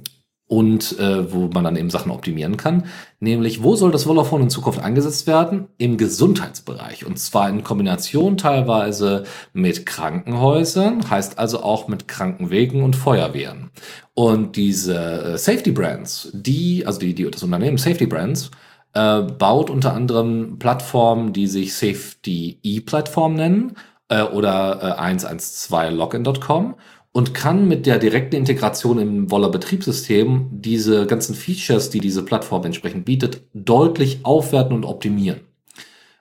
[0.48, 2.86] und äh, wo man dann eben Sachen optimieren kann.
[3.20, 5.70] Nämlich, wo soll das Vodafone in Zukunft eingesetzt werden?
[5.78, 7.06] Im Gesundheitsbereich.
[7.06, 13.72] Und zwar in Kombination teilweise mit Krankenhäusern, heißt also auch mit Krankenwegen und Feuerwehren.
[14.14, 18.52] Und diese äh, Safety Brands, die, also die, die das Unternehmen Safety Brands,
[18.96, 23.78] äh, baut unter anderem Plattformen, die sich Safety E-Plattform nennen
[24.10, 26.76] äh, oder äh, 112login.com
[27.12, 32.66] und kann mit der direkten Integration im Woller Betriebssystem diese ganzen Features, die diese Plattform
[32.66, 35.42] entsprechend bietet, deutlich aufwerten und optimieren.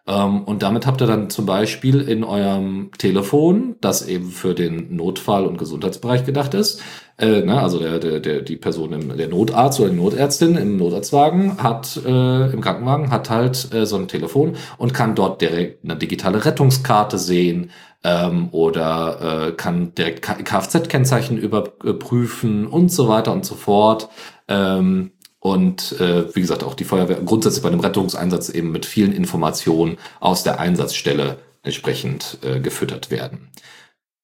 [0.06, 4.94] Ähm, und damit habt ihr dann zum Beispiel in eurem Telefon, das eben für den
[4.96, 6.82] Notfall- und Gesundheitsbereich gedacht ist,
[7.16, 10.76] äh, ne, also der, der, der, die Person, im, der Notarzt oder die Notärztin im
[10.76, 15.84] Notarztwagen hat, äh, im Krankenwagen, hat halt äh, so ein Telefon und kann dort direkt
[15.84, 17.70] eine digitale Rettungskarte sehen,
[18.04, 24.10] ähm, oder äh, kann direkt Kfz-Kennzeichen überprüfen und so weiter und so fort.
[24.46, 25.12] Ähm,
[25.46, 29.98] und äh, wie gesagt, auch die Feuerwehr grundsätzlich bei einem Rettungseinsatz eben mit vielen Informationen
[30.18, 33.50] aus der Einsatzstelle entsprechend äh, gefüttert werden.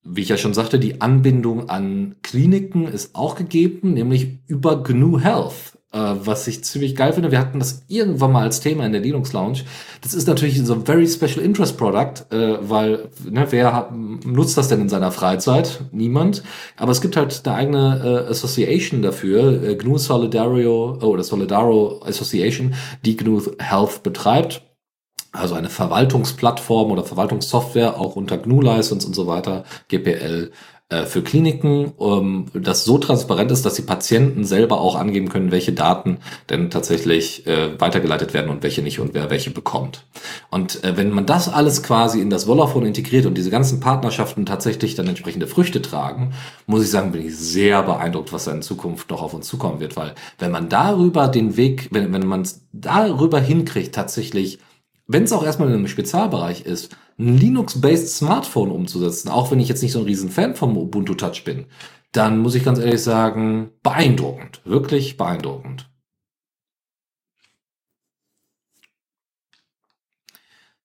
[0.02, 5.20] Wie ich ja schon sagte, die Anbindung an Kliniken ist auch gegeben, nämlich über GNU
[5.20, 7.30] Health äh, was ich ziemlich geil finde.
[7.30, 9.60] Wir hatten das irgendwann mal als Thema in der Linux Lounge.
[10.02, 14.56] Das ist natürlich so ein very special interest Product, äh, weil ne, wer hat, nutzt
[14.56, 15.80] das denn in seiner Freizeit?
[15.92, 16.42] Niemand.
[16.76, 22.00] Aber es gibt halt eine eigene äh, Association dafür, äh, GNU Solidario oh, oder Solidaro
[22.04, 22.74] Association,
[23.04, 24.62] die GNU Health betreibt.
[25.32, 30.50] Also eine Verwaltungsplattform oder Verwaltungssoftware, auch unter GNU License und so weiter, GPL,
[31.06, 35.72] für Kliniken, um, das so transparent ist, dass die Patienten selber auch angeben können, welche
[35.72, 36.18] Daten
[36.48, 40.04] denn tatsächlich äh, weitergeleitet werden und welche nicht und wer welche bekommt.
[40.50, 44.46] Und äh, wenn man das alles quasi in das Vodafone integriert und diese ganzen Partnerschaften
[44.46, 46.32] tatsächlich dann entsprechende Früchte tragen,
[46.66, 49.78] muss ich sagen, bin ich sehr beeindruckt, was da in Zukunft noch auf uns zukommen
[49.78, 54.58] wird, weil wenn man darüber den Weg, wenn, wenn man es darüber hinkriegt, tatsächlich
[55.12, 59.68] wenn es auch erstmal in einem Spezialbereich ist, ein Linux-based Smartphone umzusetzen, auch wenn ich
[59.68, 61.66] jetzt nicht so ein riesen Fan vom Ubuntu Touch bin,
[62.12, 65.90] dann muss ich ganz ehrlich sagen, beeindruckend, wirklich beeindruckend.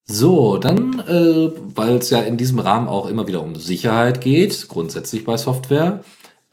[0.08, 4.68] So, dann, äh, weil es ja in diesem Rahmen auch immer wieder um Sicherheit geht,
[4.68, 6.04] grundsätzlich bei Software.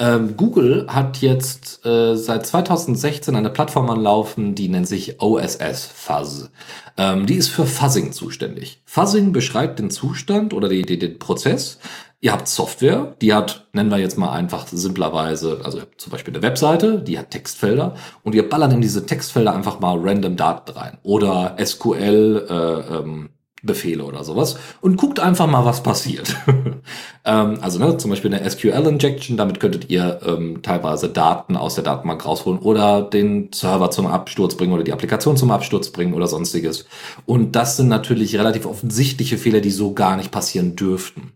[0.02, 6.50] Ähm, Google hat jetzt äh, seit 2016 eine Plattform anlaufen, die nennt sich OSS Fuzz.
[6.96, 8.82] Ähm, die ist für Fuzzing zuständig.
[8.84, 11.78] Fuzzing beschreibt den Zustand oder die, die, den Prozess.
[12.20, 16.42] Ihr habt Software, die hat, nennen wir jetzt mal einfach simplerweise, also zum Beispiel eine
[16.42, 17.94] Webseite, die hat Textfelder
[18.24, 23.30] und ihr ballert in diese Textfelder einfach mal random Daten rein oder SQL, äh, ähm,
[23.62, 26.36] Befehle oder sowas und guckt einfach mal, was passiert.
[27.24, 31.84] ähm, also ne, zum Beispiel eine SQL-Injection, damit könntet ihr ähm, teilweise Daten aus der
[31.84, 36.26] Datenbank rausholen oder den Server zum Absturz bringen oder die Applikation zum Absturz bringen oder
[36.26, 36.86] sonstiges.
[37.24, 41.32] Und das sind natürlich relativ offensichtliche Fehler, die so gar nicht passieren dürften.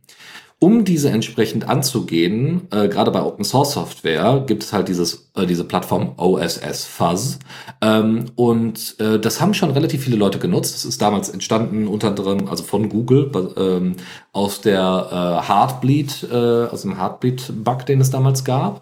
[0.59, 5.44] Um diese entsprechend anzugehen, äh, gerade bei Open Source Software gibt es halt dieses, äh,
[5.44, 7.38] diese Plattform OSS Fuzz.
[7.82, 10.74] Ähm, und äh, das haben schon relativ viele Leute genutzt.
[10.74, 13.96] Das ist damals entstanden unter anderem, also von Google, ähm,
[14.32, 18.80] aus der äh, Heartbleed, äh, aus dem Heartbleed-Bug, den es damals gab.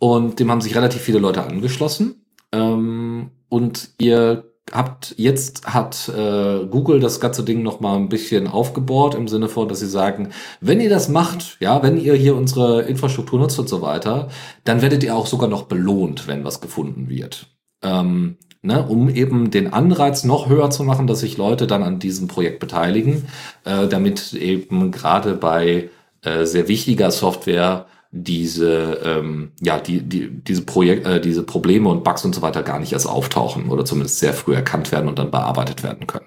[0.00, 2.16] Und dem haben sich relativ viele Leute angeschlossen.
[2.50, 8.48] Ähm, und ihr habt jetzt hat äh, Google das ganze Ding noch mal ein bisschen
[8.48, 12.36] aufgebohrt im Sinne von, dass sie sagen, wenn ihr das macht, ja, wenn ihr hier
[12.36, 14.28] unsere Infrastruktur nutzt und so weiter,
[14.64, 17.46] dann werdet ihr auch sogar noch belohnt, wenn was gefunden wird.
[17.82, 21.98] Ähm, ne, um eben den Anreiz noch höher zu machen, dass sich Leute dann an
[21.98, 23.26] diesem Projekt beteiligen,
[23.64, 25.90] äh, damit eben gerade bei
[26.22, 32.04] äh, sehr wichtiger Software diese ähm, ja die die diese Projekt äh, diese Probleme und
[32.04, 35.18] Bugs und so weiter gar nicht erst auftauchen oder zumindest sehr früh erkannt werden und
[35.18, 36.26] dann bearbeitet werden können.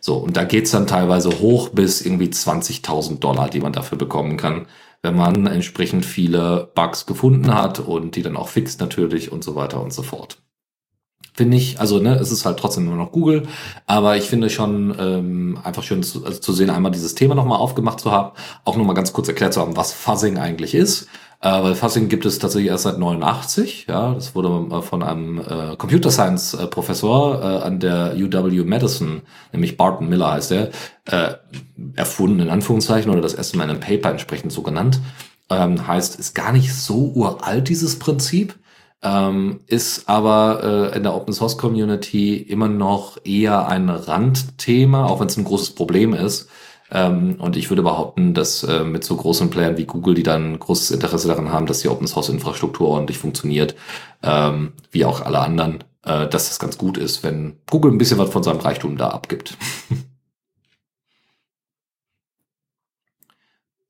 [0.00, 4.36] So und da geht's dann teilweise hoch bis irgendwie 20.000 Dollar, die man dafür bekommen
[4.36, 4.66] kann,
[5.02, 9.54] wenn man entsprechend viele Bugs gefunden hat und die dann auch fixt natürlich und so
[9.54, 10.38] weiter und so fort
[11.34, 13.46] finde ich, also ne, es ist halt trotzdem nur noch Google,
[13.86, 17.58] aber ich finde schon ähm, einfach schön zu, also zu sehen, einmal dieses Thema nochmal
[17.58, 18.32] aufgemacht zu haben,
[18.64, 21.08] auch nochmal ganz kurz erklärt zu haben, was Fuzzing eigentlich ist.
[21.42, 25.76] Äh, weil Fuzzing gibt es tatsächlich erst seit 89, ja, das wurde von einem äh,
[25.76, 29.22] Computer Science äh, Professor äh, an der UW Madison,
[29.52, 30.70] nämlich Barton Miller heißt er,
[31.06, 31.34] äh,
[31.96, 35.00] erfunden in Anführungszeichen oder das erste Mal in einem Paper entsprechend so genannt.
[35.48, 38.59] Ähm, heißt, ist gar nicht so uralt dieses Prinzip
[39.02, 45.20] ähm, ist aber äh, in der Open Source Community immer noch eher ein Randthema, auch
[45.20, 46.48] wenn es ein großes Problem ist.
[46.92, 50.58] Ähm, und ich würde behaupten, dass äh, mit so großen Playern wie Google, die dann
[50.58, 53.74] großes Interesse daran haben, dass die Open Source Infrastruktur ordentlich funktioniert,
[54.22, 58.18] ähm, wie auch alle anderen, äh, dass das ganz gut ist, wenn Google ein bisschen
[58.18, 59.56] was von seinem Reichtum da abgibt.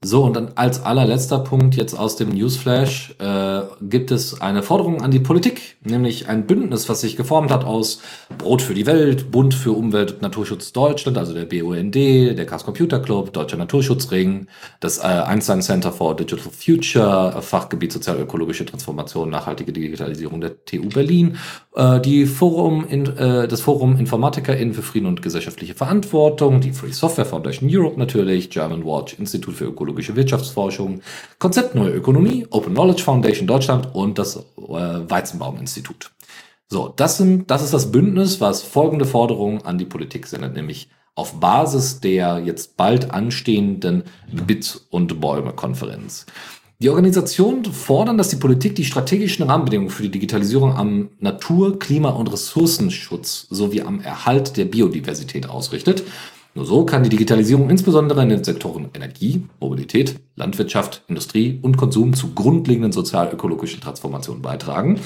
[0.03, 5.03] So, und dann als allerletzter Punkt jetzt aus dem Newsflash äh, gibt es eine Forderung
[5.03, 8.01] an die Politik, nämlich ein Bündnis, was sich geformt hat aus
[8.39, 12.65] Brot für die Welt, Bund für Umwelt und Naturschutz Deutschland, also der BUND, der Chaos
[12.65, 14.47] Computer Club, Deutscher Naturschutzring,
[14.81, 21.37] das äh, Einstein Center for Digital Future, Fachgebiet sozial-ökologische Transformation, nachhaltige Digitalisierung der TU Berlin,
[21.75, 26.93] äh, die Forum in, äh, das Forum InformatikerInnen für Frieden und gesellschaftliche Verantwortung, die Free
[26.93, 31.03] Software Foundation Europe natürlich, German Watch, Institut für Ökologie ökologische Wirtschaftsforschung,
[31.39, 36.11] Konzept Neue Ökonomie, Open Knowledge Foundation Deutschland und das äh, Weizenbaum-Institut.
[36.69, 40.89] So, das, sind, das ist das Bündnis, was folgende Forderungen an die Politik sendet, nämlich
[41.17, 44.05] auf Basis der jetzt bald anstehenden
[44.47, 46.27] Bit- und Bäume-Konferenz.
[46.79, 52.11] Die Organisationen fordern, dass die Politik die strategischen Rahmenbedingungen für die Digitalisierung am Natur-, Klima-
[52.11, 56.05] und Ressourcenschutz sowie am Erhalt der Biodiversität ausrichtet
[56.55, 62.15] nur so kann die Digitalisierung insbesondere in den Sektoren Energie, Mobilität, Landwirtschaft, Industrie und Konsum
[62.15, 65.01] zu grundlegenden sozial-ökologischen Transformationen beitragen.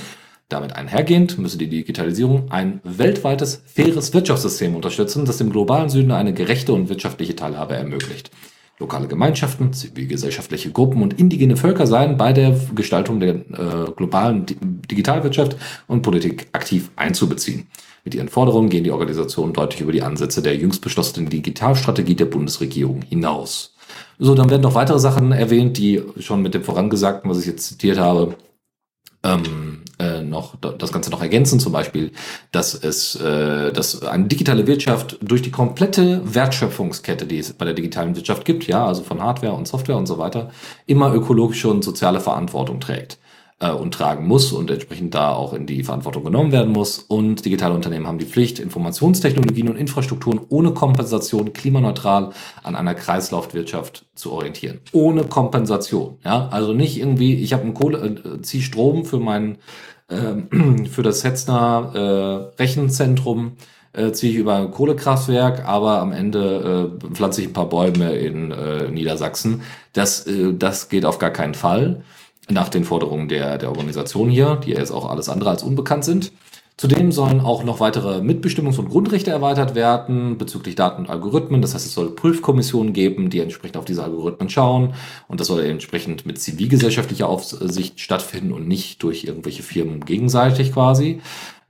[0.49, 6.33] Damit einhergehend müsse die Digitalisierung ein weltweites, faires Wirtschaftssystem unterstützen, das dem globalen Süden eine
[6.33, 8.31] gerechte und wirtschaftliche Teilhabe ermöglicht.
[8.79, 14.47] Lokale Gemeinschaften, zivilgesellschaftliche Gruppen und indigene Völker seien bei der Gestaltung der äh, globalen
[14.91, 17.69] Digitalwirtschaft und Politik aktiv einzubeziehen.
[18.05, 22.27] Mit ihren Forderungen gehen die Organisationen deutlich über die Ansätze der jüngst beschlossenen Digitalstrategie der
[22.27, 23.75] Bundesregierung hinaus.
[24.19, 27.67] So, dann werden noch weitere Sachen erwähnt, die schon mit dem Vorangesagten, was ich jetzt
[27.67, 28.37] zitiert habe,
[29.23, 32.13] ähm, äh, noch das Ganze noch ergänzen, zum Beispiel,
[32.53, 37.75] dass es, äh, dass eine digitale Wirtschaft durch die komplette Wertschöpfungskette, die es bei der
[37.75, 40.51] digitalen Wirtschaft gibt, ja, also von Hardware und Software und so weiter,
[40.87, 43.19] immer ökologische und soziale Verantwortung trägt.
[43.65, 46.99] Äh, und tragen muss und entsprechend da auch in die Verantwortung genommen werden muss.
[46.99, 52.31] Und digitale Unternehmen haben die Pflicht, Informationstechnologien und Infrastrukturen ohne Kompensation klimaneutral
[52.63, 54.81] an einer Kreislaufwirtschaft zu orientieren.
[54.93, 56.19] Ohne Kompensation.
[56.25, 59.59] Ja, also nicht irgendwie, ich habe einen Kohle, äh, zieh Strom für mein
[60.09, 63.53] äh, für das Hetzner äh, Rechenzentrum
[63.95, 68.15] äh, ziehe ich über ein Kohlekraftwerk, aber am Ende äh, pflanze ich ein paar Bäume
[68.15, 69.63] in äh, Niedersachsen.
[69.93, 72.03] Das, äh, das geht auf gar keinen Fall
[72.49, 76.33] nach den Forderungen der, der Organisation hier, die jetzt auch alles andere als unbekannt sind.
[76.77, 81.63] Zudem sollen auch noch weitere Mitbestimmungs- und Grundrechte erweitert werden bezüglich Daten und Algorithmen.
[81.63, 84.95] Das heißt, es soll Prüfkommissionen geben, die entsprechend auf diese Algorithmen schauen.
[85.29, 91.21] Und das soll entsprechend mit zivilgesellschaftlicher Aufsicht stattfinden und nicht durch irgendwelche Firmen gegenseitig quasi.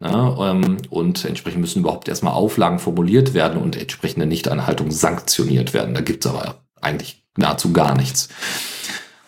[0.01, 5.95] Ähm, und entsprechend müssen überhaupt erstmal Auflagen formuliert werden und entsprechende Nichteinhaltung sanktioniert werden.
[5.95, 8.31] Da gibt's aber eigentlich nahezu gar nichts.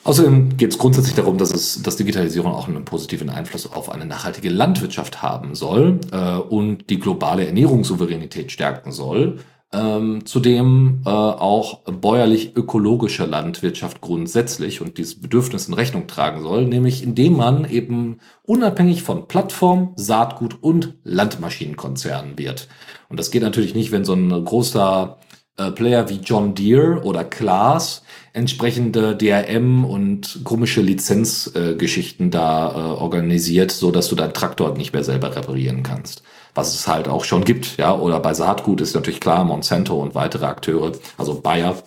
[0.07, 4.07] Außerdem geht es grundsätzlich darum, dass es, dass Digitalisierung auch einen positiven Einfluss auf eine
[4.07, 9.41] nachhaltige Landwirtschaft haben soll äh, und die globale Ernährungssouveränität stärken soll.
[9.73, 17.03] Ähm, zudem äh, auch bäuerlich-ökologische Landwirtschaft grundsätzlich und dieses Bedürfnis in Rechnung tragen soll, nämlich
[17.03, 22.69] indem man eben unabhängig von Plattform, Saatgut und Landmaschinenkonzernen wird.
[23.09, 25.19] Und das geht natürlich nicht, wenn so ein großer
[25.57, 28.03] äh, Player wie John Deere oder Klaas
[28.33, 34.93] entsprechende DRM und komische Lizenzgeschichten äh, da äh, organisiert, so dass du deinen Traktor nicht
[34.93, 36.23] mehr selber reparieren kannst.
[36.55, 37.97] Was es halt auch schon gibt, ja.
[37.97, 41.83] Oder bei Saatgut ist natürlich klar Monsanto und weitere Akteure, also Bayer,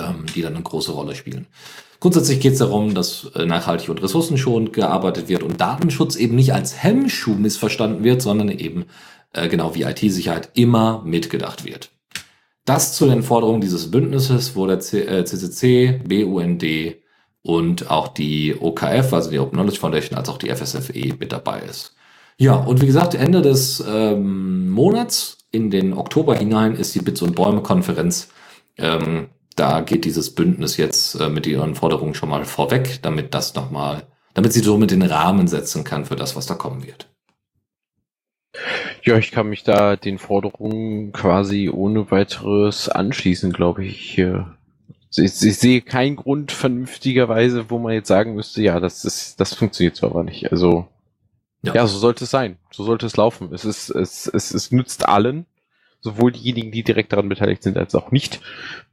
[0.00, 1.46] ähm, die dann eine große Rolle spielen.
[2.00, 6.52] Grundsätzlich geht es darum, dass äh, nachhaltig und ressourcenschonend gearbeitet wird und Datenschutz eben nicht
[6.52, 8.86] als Hemmschuh missverstanden wird, sondern eben
[9.32, 11.90] äh, genau wie IT-Sicherheit immer mitgedacht wird.
[12.64, 16.64] Das zu den Forderungen dieses Bündnisses, wo der CCC, äh, BUND
[17.42, 21.60] und auch die OKF, also die Open Knowledge Foundation, als auch die FSFE mit dabei
[21.60, 21.94] ist.
[22.38, 27.22] Ja, und wie gesagt, Ende des ähm, Monats in den Oktober hinein ist die Bits
[27.22, 28.28] und Bäume Konferenz.
[28.78, 33.54] Ähm, da geht dieses Bündnis jetzt äh, mit ihren Forderungen schon mal vorweg, damit das
[33.54, 37.11] nochmal, damit sie somit den Rahmen setzen kann für das, was da kommen wird.
[39.04, 44.18] Ja, ich kann mich da den Forderungen quasi ohne weiteres anschließen, glaube ich.
[44.18, 49.54] Ich, ich sehe keinen Grund vernünftigerweise, wo man jetzt sagen müsste, ja, das ist, das
[49.54, 50.52] funktioniert so aber nicht.
[50.52, 50.86] Also,
[51.62, 51.74] ja.
[51.74, 52.58] ja, so sollte es sein.
[52.70, 53.52] So sollte es laufen.
[53.52, 55.46] Es ist, es, es, es nützt allen,
[56.00, 58.40] sowohl diejenigen, die direkt daran beteiligt sind, als auch nicht.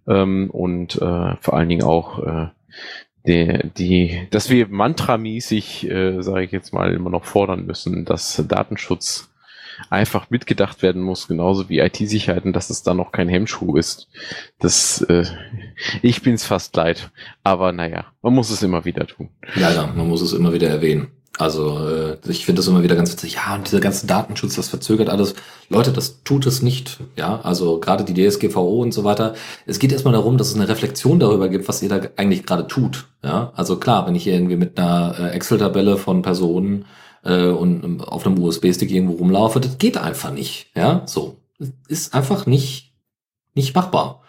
[0.08, 2.48] Ähm, und äh, vor allen Dingen auch äh,
[3.28, 8.44] die, die, dass wir mantramäßig, äh, sage ich jetzt mal, immer noch fordern müssen, dass
[8.48, 9.29] Datenschutz
[9.90, 14.08] einfach mitgedacht werden muss, genauso wie IT-Sicherheit und dass es da noch kein Hemmschuh ist.
[14.60, 15.26] Das, äh,
[16.02, 17.12] ich bin's fast leid.
[17.44, 19.30] Aber naja, man muss es immer wieder tun.
[19.56, 21.08] Leider, man muss es immer wieder erwähnen.
[21.40, 23.36] Also äh, ich finde das immer wieder ganz witzig.
[23.36, 25.36] Ja, und dieser ganze Datenschutz, das verzögert alles.
[25.70, 27.00] Leute, das tut es nicht.
[27.16, 29.36] Ja, also gerade die DSGVO und so weiter.
[29.66, 32.68] Es geht erstmal darum, dass es eine Reflexion darüber gibt, was ihr da eigentlich gerade
[32.68, 33.08] tut.
[33.24, 36.86] Ja, also klar, wenn ich irgendwie mit einer äh, Excel-Tabelle von Personen
[37.24, 40.68] äh, und auf einem USB-Stick irgendwo rumlaufe, das geht einfach nicht.
[40.76, 41.38] Ja, so.
[41.88, 42.94] ist einfach nicht,
[43.54, 44.22] nicht machbar.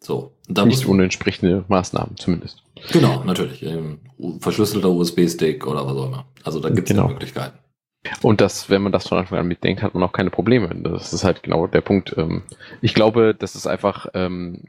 [0.00, 0.32] So.
[0.48, 2.62] nicht ohne entsprechende Maßnahmen zumindest.
[2.92, 3.62] Genau, natürlich.
[3.62, 3.98] Ähm,
[4.40, 6.26] verschlüsselter USB-Stick oder was auch immer.
[6.44, 7.08] Also da gibt es genau.
[7.08, 7.58] Möglichkeiten.
[8.22, 10.70] Und das, wenn man das von Anfang an mitdenkt, hat man auch keine Probleme.
[10.74, 12.14] Das ist halt genau der Punkt.
[12.16, 12.42] Ähm,
[12.80, 14.62] ich glaube, das ist einfach, ähm,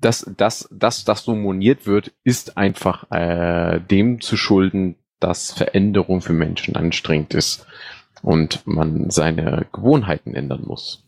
[0.00, 6.20] dass das, das, das so moniert wird, ist einfach äh, dem zu schulden, dass Veränderung
[6.20, 7.66] für Menschen anstrengend ist
[8.22, 11.04] und man seine Gewohnheiten ändern muss.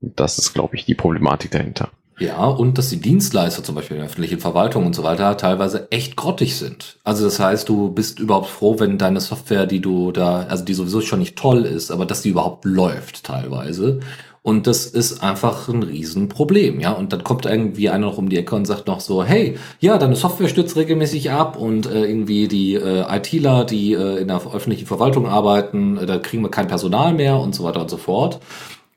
[0.00, 1.90] Und das ist, glaube ich, die Problematik dahinter.
[2.18, 5.90] Ja, und dass die Dienstleister zum Beispiel in der öffentlichen Verwaltung und so weiter teilweise
[5.90, 6.98] echt grottig sind.
[7.02, 10.74] Also das heißt, du bist überhaupt froh, wenn deine Software, die du da, also die
[10.74, 14.00] sowieso schon nicht toll ist, aber dass die überhaupt läuft teilweise.
[14.46, 16.92] Und das ist einfach ein Riesenproblem, ja.
[16.92, 19.96] Und dann kommt irgendwie einer noch um die Ecke und sagt noch so, hey, ja,
[19.96, 24.42] deine Software stürzt regelmäßig ab und äh, irgendwie die äh, ITler, die äh, in der
[24.54, 27.96] öffentlichen Verwaltung arbeiten, äh, da kriegen wir kein Personal mehr und so weiter und so
[27.96, 28.38] fort.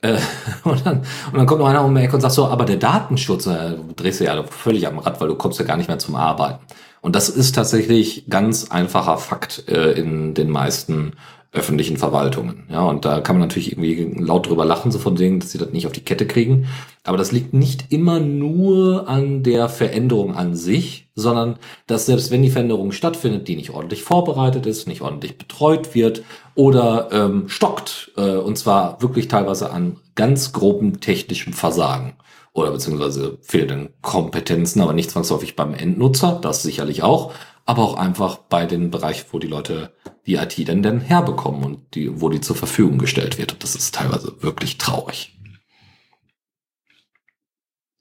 [0.01, 0.17] Äh,
[0.65, 2.75] und, dann, und dann kommt noch einer um die Ecke und sagt so, aber der
[2.75, 5.97] Datenschutz, äh, du drehst ja völlig am Rad, weil du kommst ja gar nicht mehr
[5.97, 6.59] zum Arbeiten.
[6.99, 11.13] Und das ist tatsächlich ganz einfacher Fakt äh, in den meisten
[11.51, 12.65] öffentlichen Verwaltungen.
[12.69, 15.57] Ja, und da kann man natürlich irgendwie laut drüber lachen, so von denen, dass sie
[15.57, 16.67] das nicht auf die Kette kriegen.
[17.03, 22.43] Aber das liegt nicht immer nur an der Veränderung an sich, sondern dass selbst wenn
[22.43, 26.21] die Veränderung stattfindet, die nicht ordentlich vorbereitet ist, nicht ordentlich betreut wird
[26.53, 32.13] oder ähm, stockt, äh, und zwar wirklich teilweise an ganz groben technischem Versagen
[32.53, 37.31] oder beziehungsweise fehlenden Kompetenzen, aber nicht zwangsläufig beim Endnutzer, das sicherlich auch,
[37.67, 39.93] aber auch einfach bei den Bereichen, wo die Leute
[40.25, 43.53] die IT denn denn herbekommen und die, wo die zur Verfügung gestellt wird.
[43.53, 45.37] Und das ist teilweise wirklich traurig.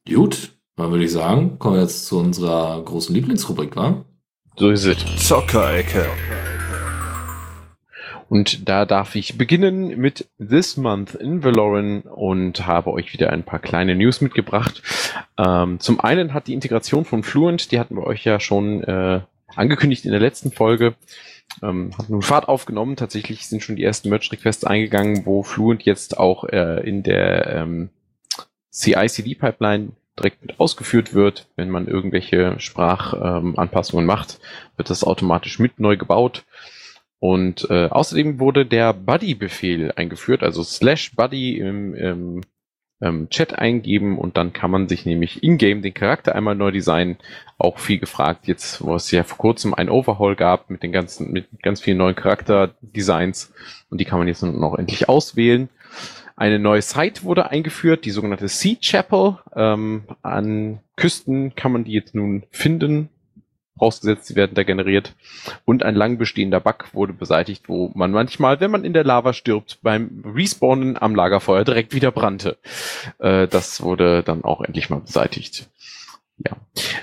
[0.08, 4.04] Gut, dann würde ich sagen, kommen wir jetzt zu unserer großen Lieblingsrubrik, wa?
[4.56, 5.26] So ist es.
[5.26, 6.06] Zockerecke.
[8.28, 13.44] Und da darf ich beginnen mit This Month in Valoran und habe euch wieder ein
[13.44, 14.82] paar kleine News mitgebracht.
[15.36, 19.20] Ähm, zum einen hat die Integration von Fluent, die hatten wir euch ja schon äh,
[19.56, 20.94] angekündigt in der letzten Folge,
[21.62, 22.96] ähm, hat nun Fahrt aufgenommen.
[22.96, 27.90] Tatsächlich sind schon die ersten Merch-Requests eingegangen, wo Fluent jetzt auch äh, in der ähm,
[28.70, 31.48] CI-CD-Pipeline direkt mit ausgeführt wird.
[31.56, 34.40] Wenn man irgendwelche Sprachanpassungen ähm, macht,
[34.76, 36.44] wird das automatisch mit neu gebaut.
[37.18, 42.40] Und äh, außerdem wurde der Buddy-Befehl eingeführt, also slash Buddy im, im
[43.00, 47.18] ähm, Chat eingeben und dann kann man sich nämlich in-game den Charakter einmal neu designen.
[47.58, 51.32] Auch viel gefragt jetzt, wo es ja vor kurzem ein Overhaul gab mit den ganzen,
[51.32, 53.52] mit ganz vielen neuen Charakterdesigns
[53.90, 55.68] und die kann man jetzt noch endlich auswählen.
[56.36, 59.38] Eine neue Site wurde eingeführt, die sogenannte Sea Chapel.
[59.54, 63.08] Ähm, an Küsten kann man die jetzt nun finden
[63.76, 65.14] vorausgesetzt, sie werden da generiert.
[65.64, 69.32] Und ein lang bestehender Bug wurde beseitigt, wo man manchmal, wenn man in der Lava
[69.32, 72.56] stirbt, beim Respawnen am Lagerfeuer direkt wieder brannte.
[73.18, 75.68] Äh, das wurde dann auch endlich mal beseitigt.
[76.38, 76.56] Ja.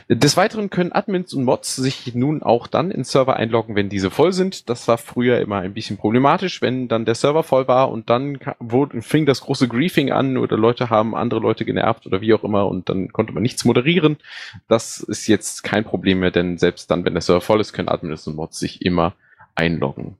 [0.08, 4.12] Des Weiteren können Admins und Mods sich nun auch dann in Server einloggen, wenn diese
[4.12, 4.70] voll sind.
[4.70, 8.40] Das war früher immer ein bisschen problematisch, wenn dann der Server voll war und dann
[8.60, 12.44] wurde, fing das große Griefing an oder Leute haben andere Leute genervt oder wie auch
[12.44, 14.18] immer und dann konnte man nichts moderieren.
[14.68, 17.90] Das ist jetzt kein Problem mehr, denn selbst dann, wenn der Server voll ist, können
[17.90, 19.14] Admins und Mods sich immer
[19.56, 20.18] einloggen.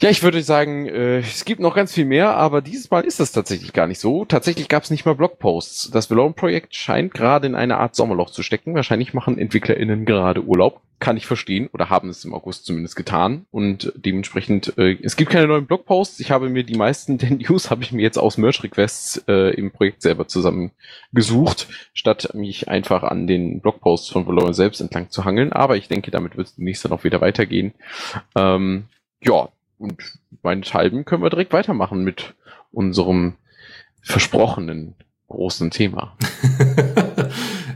[0.00, 3.18] Ja, ich würde sagen, äh, es gibt noch ganz viel mehr, aber dieses Mal ist
[3.18, 4.24] das tatsächlich gar nicht so.
[4.24, 5.90] Tatsächlich gab es nicht mal Blogposts.
[5.90, 8.76] Das Valorant-Projekt scheint gerade in eine Art Sommerloch zu stecken.
[8.76, 10.82] Wahrscheinlich machen EntwicklerInnen gerade Urlaub.
[11.00, 11.68] Kann ich verstehen.
[11.72, 13.46] Oder haben es im August zumindest getan.
[13.50, 16.20] Und dementsprechend, äh, es gibt keine neuen Blogposts.
[16.20, 19.72] Ich habe mir die meisten der News habe ich mir jetzt aus Merch-Requests äh, im
[19.72, 25.52] Projekt selber zusammengesucht, statt mich einfach an den Blogposts von Valorant selbst entlang zu hangeln.
[25.52, 27.74] Aber ich denke, damit wird es demnächst dann auch wieder weitergehen.
[28.36, 28.84] Ähm,
[29.20, 29.48] ja,
[29.78, 32.34] und meinethalben können wir direkt weitermachen mit
[32.72, 33.36] unserem
[34.02, 34.94] versprochenen
[35.28, 36.16] großen Thema.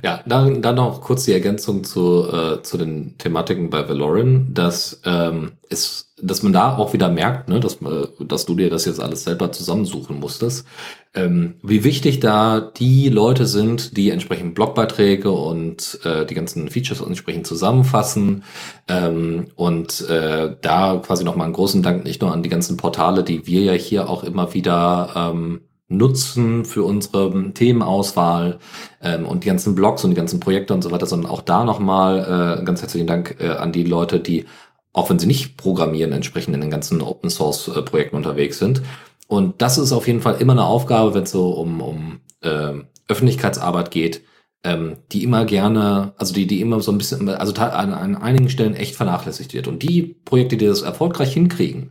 [0.02, 5.00] ja, dann, dann noch kurz die Ergänzung zu, äh, zu den Thematiken bei Valoran, dass
[5.04, 8.84] ähm, es, dass man da auch wieder merkt, ne, dass, äh, dass du dir das
[8.84, 10.66] jetzt alles selber zusammensuchen musstest,
[11.14, 17.00] ähm, wie wichtig da die Leute sind, die entsprechend Blogbeiträge und äh, die ganzen Features
[17.00, 18.42] entsprechend zusammenfassen
[18.88, 23.22] ähm, und äh, da quasi nochmal einen großen Dank nicht nur an die ganzen Portale,
[23.22, 25.60] die wir ja hier auch immer wieder ähm,
[25.96, 28.58] nutzen für unsere Themenauswahl
[29.02, 31.64] ähm, und die ganzen Blogs und die ganzen Projekte und so weiter, sondern auch da
[31.64, 34.46] nochmal äh, ganz herzlichen Dank äh, an die Leute, die,
[34.92, 38.82] auch wenn sie nicht programmieren, entsprechend in den ganzen Open Source äh, Projekten unterwegs sind.
[39.28, 42.72] Und das ist auf jeden Fall immer eine Aufgabe, wenn es so um, um äh,
[43.08, 44.22] Öffentlichkeitsarbeit geht,
[44.64, 48.48] ähm, die immer gerne, also die, die immer so ein bisschen, also an, an einigen
[48.48, 49.68] Stellen echt vernachlässigt wird.
[49.68, 51.90] Und die Projekte, die das erfolgreich hinkriegen,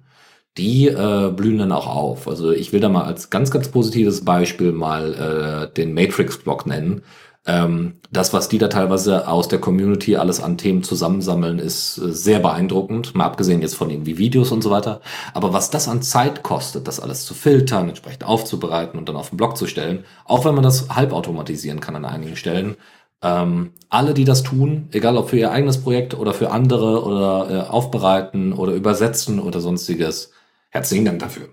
[0.57, 2.27] die äh, blühen dann auch auf.
[2.27, 7.03] Also ich will da mal als ganz, ganz positives Beispiel mal äh, den Matrix-Blog nennen.
[7.47, 12.11] Ähm, das, was die da teilweise aus der Community alles an Themen zusammensammeln, ist äh,
[12.11, 13.15] sehr beeindruckend.
[13.15, 15.01] Mal abgesehen jetzt von irgendwie Videos und so weiter.
[15.33, 19.29] Aber was das an Zeit kostet, das alles zu filtern, entsprechend aufzubereiten und dann auf
[19.29, 22.75] den Blog zu stellen, auch wenn man das halbautomatisieren kann an einigen Stellen,
[23.23, 27.49] ähm, alle, die das tun, egal ob für ihr eigenes Projekt oder für andere oder
[27.49, 30.31] äh, aufbereiten oder übersetzen oder sonstiges,
[30.71, 31.49] Herzlichen Dank dafür.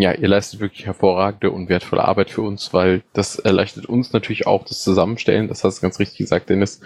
[0.00, 4.46] Ja, ihr leistet wirklich hervorragende und wertvolle Arbeit für uns, weil das erleichtert uns natürlich
[4.46, 5.48] auch das Zusammenstellen.
[5.48, 6.80] Das hast du ganz richtig gesagt, Dennis.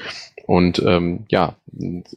[0.46, 1.56] Und ähm, ja,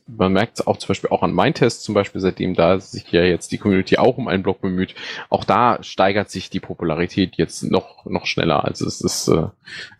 [0.07, 3.23] man merkt es auch zum Beispiel auch an Mindtest zum Beispiel, seitdem da sich ja
[3.23, 4.95] jetzt die Community auch um einen Blog bemüht.
[5.29, 8.63] Auch da steigert sich die Popularität jetzt noch noch schneller.
[8.63, 9.47] Also es ist, äh,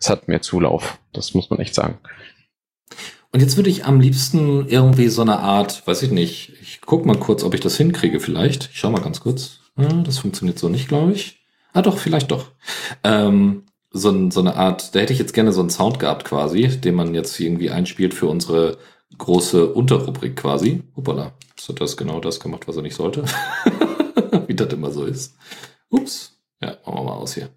[0.00, 0.98] es hat mehr Zulauf.
[1.12, 1.98] Das muss man echt sagen.
[3.32, 7.04] Und jetzt würde ich am liebsten irgendwie so eine Art, weiß ich nicht, ich guck
[7.04, 8.70] mal kurz, ob ich das hinkriege vielleicht.
[8.72, 9.60] Ich schau mal ganz kurz.
[9.76, 11.44] Ja, das funktioniert so nicht, glaube ich.
[11.72, 12.52] Ah doch, vielleicht doch.
[13.04, 16.68] Ähm, so, so eine Art, da hätte ich jetzt gerne so einen Sound gehabt quasi,
[16.68, 18.78] den man jetzt irgendwie einspielt für unsere
[19.18, 20.82] große Unterrubrik quasi.
[20.96, 23.24] Hoppala, so das genau das gemacht, was er nicht sollte.
[24.46, 25.34] Wie das immer so ist.
[25.90, 26.32] Ups.
[26.62, 27.50] Ja, machen wir mal aus hier.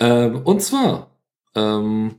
[0.00, 1.10] Ähm, und zwar,
[1.54, 2.14] ähm,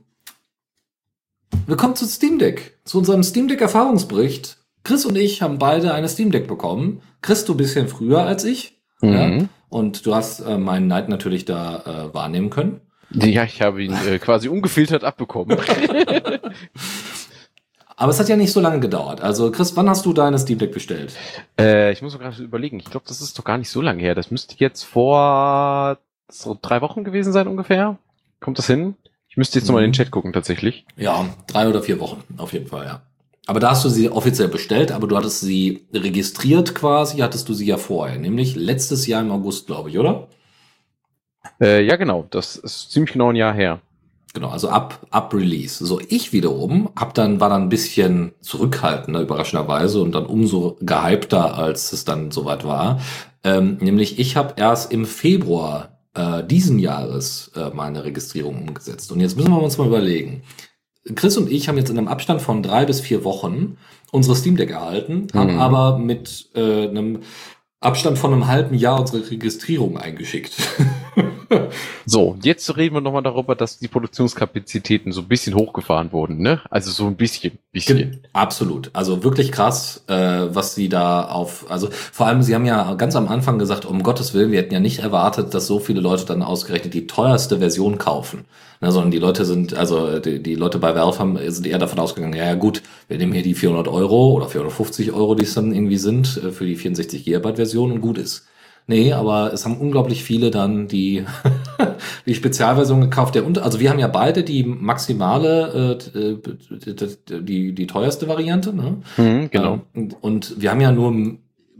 [1.66, 4.59] Willkommen zu Steam Deck, zu unserem Steam Deck Erfahrungsbericht.
[4.84, 7.02] Chris und ich haben beide eine Steam Deck bekommen.
[7.22, 8.78] Chris, du ein bisschen früher als ich.
[9.00, 9.12] Mhm.
[9.12, 9.46] Ja?
[9.68, 12.80] Und du hast äh, meinen Neid natürlich da äh, wahrnehmen können.
[13.12, 15.58] Ja, ich habe ihn äh, quasi ungefiltert abbekommen.
[17.96, 19.20] Aber es hat ja nicht so lange gedauert.
[19.20, 21.12] Also Chris, wann hast du deine Steam Deck bestellt?
[21.58, 22.78] Äh, ich muss gerade überlegen.
[22.78, 24.14] Ich glaube, das ist doch gar nicht so lange her.
[24.14, 27.98] Das müsste jetzt vor so drei Wochen gewesen sein ungefähr.
[28.40, 28.94] Kommt das hin?
[29.28, 29.72] Ich müsste jetzt mhm.
[29.72, 30.86] nochmal in den Chat gucken tatsächlich.
[30.96, 33.02] Ja, drei oder vier Wochen auf jeden Fall, ja.
[33.50, 37.52] Aber da hast du sie offiziell bestellt, aber du hattest sie registriert quasi, hattest du
[37.52, 40.28] sie ja vorher, nämlich letztes Jahr im August, glaube ich, oder?
[41.60, 42.28] Äh, ja, genau.
[42.30, 43.80] Das ist ziemlich genau ein Jahr her.
[44.34, 45.84] Genau, also ab, ab Release.
[45.84, 51.58] So, ich wiederum hab dann, war dann ein bisschen zurückhaltender, überraschenderweise, und dann umso gehypter,
[51.58, 53.00] als es dann soweit war.
[53.42, 59.10] Ähm, nämlich, ich habe erst im Februar äh, diesen Jahres äh, meine Registrierung umgesetzt.
[59.10, 60.44] Und jetzt müssen wir uns mal überlegen.
[61.14, 63.76] Chris und ich haben jetzt in einem Abstand von drei bis vier Wochen
[64.12, 65.38] unsere Steam Deck erhalten, mhm.
[65.38, 67.20] haben aber mit äh, einem
[67.80, 70.52] Abstand von einem halben Jahr unsere Registrierung eingeschickt.
[72.06, 76.60] so, jetzt reden wir nochmal darüber, dass die Produktionskapazitäten so ein bisschen hochgefahren wurden, ne?
[76.70, 78.20] Also so ein bisschen, bisschen.
[78.32, 78.90] Absolut.
[78.92, 83.16] Also wirklich krass, äh, was sie da auf, also vor allem, sie haben ja ganz
[83.16, 86.24] am Anfang gesagt, um Gottes Willen, wir hätten ja nicht erwartet, dass so viele Leute
[86.24, 88.44] dann ausgerechnet die teuerste Version kaufen.
[88.82, 91.98] Ne, sondern die Leute sind, also die, die Leute bei Valve haben, sind eher davon
[91.98, 95.52] ausgegangen, ja, ja gut, wir nehmen hier die 400 Euro oder 450 Euro, die es
[95.52, 98.46] dann irgendwie sind, äh, für die 64 Gigabyte Version und gut ist.
[98.86, 101.24] Nee, aber es haben unglaublich viele dann die,
[102.26, 103.34] die Spezialversion gekauft.
[103.34, 108.74] Der unter, also wir haben ja beide die maximale, äh, äh die, die teuerste Variante.
[108.74, 108.98] Ne?
[109.16, 109.80] Mhm, genau.
[109.94, 111.14] Ähm, und wir haben ja nur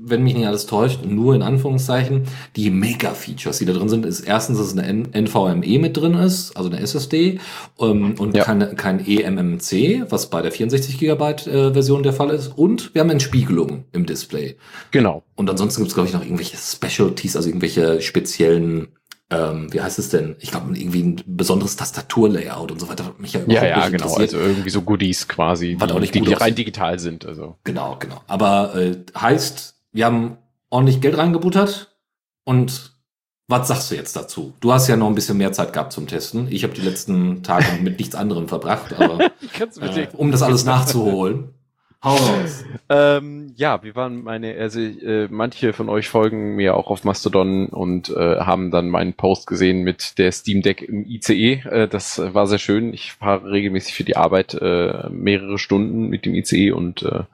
[0.02, 2.24] wenn mich nicht alles täuscht, nur in Anführungszeichen,
[2.56, 6.70] die Mega-Features, die da drin sind, ist erstens, dass eine NVMe mit drin ist, also
[6.70, 7.40] eine SSD,
[7.78, 8.44] ähm, und ja.
[8.44, 12.48] keine, kein eMMC, was bei der 64 Gigabyte äh, Version der Fall ist.
[12.48, 14.56] Und wir haben Entspiegelung im Display.
[14.90, 15.22] Genau.
[15.36, 18.88] Und ansonsten gibt es, glaube ich, noch irgendwelche Specialties, also irgendwelche speziellen
[19.32, 20.34] ähm, wie heißt es denn?
[20.40, 23.14] Ich glaube, irgendwie ein besonderes Tastaturlayout und so weiter.
[23.18, 24.12] Mich ja, ja, ja genau.
[24.14, 27.24] Also irgendwie so Goodies quasi, die, auch nicht die, die rein digital sind.
[27.24, 27.56] Also.
[27.62, 28.22] Genau, genau.
[28.26, 30.38] Aber äh, heißt, wir haben
[30.68, 31.96] ordentlich Geld reingebuttert
[32.44, 32.92] und
[33.48, 34.54] was sagst du jetzt dazu?
[34.60, 36.46] Du hast ja noch ein bisschen mehr Zeit gehabt zum Testen.
[36.50, 39.24] Ich habe die letzten Tage mit nichts anderem verbracht, aber
[39.80, 41.54] äh, um das alles nachzuholen.
[42.02, 42.64] Hau raus.
[42.88, 47.66] ähm, ja, wir waren meine, also äh, manche von euch folgen mir auch auf Mastodon
[47.66, 51.62] und äh, haben dann meinen Post gesehen mit der Steam Deck im ICE.
[51.68, 52.94] Äh, das war sehr schön.
[52.94, 57.24] Ich fahre regelmäßig für die Arbeit äh, mehrere Stunden mit dem ICE und äh,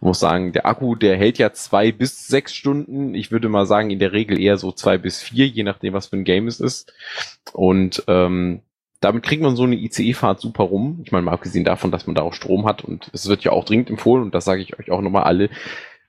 [0.00, 3.14] muss sagen, der Akku, der hält ja zwei bis sechs Stunden.
[3.14, 6.06] Ich würde mal sagen, in der Regel eher so zwei bis vier, je nachdem, was
[6.06, 6.94] für ein Game es ist.
[7.52, 8.62] Und ähm,
[9.04, 11.00] damit kriegt man so eine ICE-Fahrt super rum.
[11.04, 13.52] Ich meine, mal abgesehen davon, dass man da auch Strom hat und es wird ja
[13.52, 15.50] auch dringend empfohlen und das sage ich euch auch nochmal alle.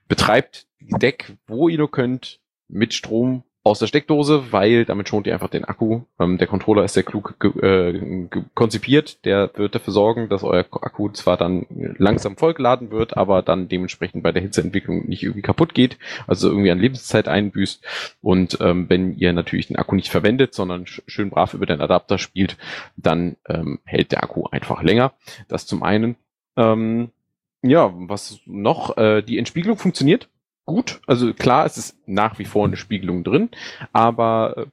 [0.08, 5.32] Betreibt Deck, wo ihr nur könnt, mit Strom aus der Steckdose, weil damit schont ihr
[5.32, 6.02] einfach den Akku.
[6.20, 9.24] Ähm, der Controller ist sehr klug äh, konzipiert.
[9.24, 11.66] Der wird dafür sorgen, dass euer Akku zwar dann
[11.98, 15.98] langsam vollgeladen wird, aber dann dementsprechend bei der Hitzeentwicklung nicht irgendwie kaputt geht,
[16.28, 17.84] also irgendwie an Lebenszeit einbüßt.
[18.22, 21.80] Und ähm, wenn ihr natürlich den Akku nicht verwendet, sondern sch schön brav über den
[21.80, 22.56] Adapter spielt,
[22.96, 25.12] dann ähm, hält der Akku einfach länger.
[25.48, 26.14] Das zum einen.
[26.56, 27.10] Ähm,
[27.62, 28.96] ja, was noch?
[28.96, 30.28] Äh, die Entspiegelung funktioniert
[30.66, 31.00] gut.
[31.06, 33.50] Also klar, es ist nach wie vor eine Spiegelung drin,
[33.92, 34.66] aber äh,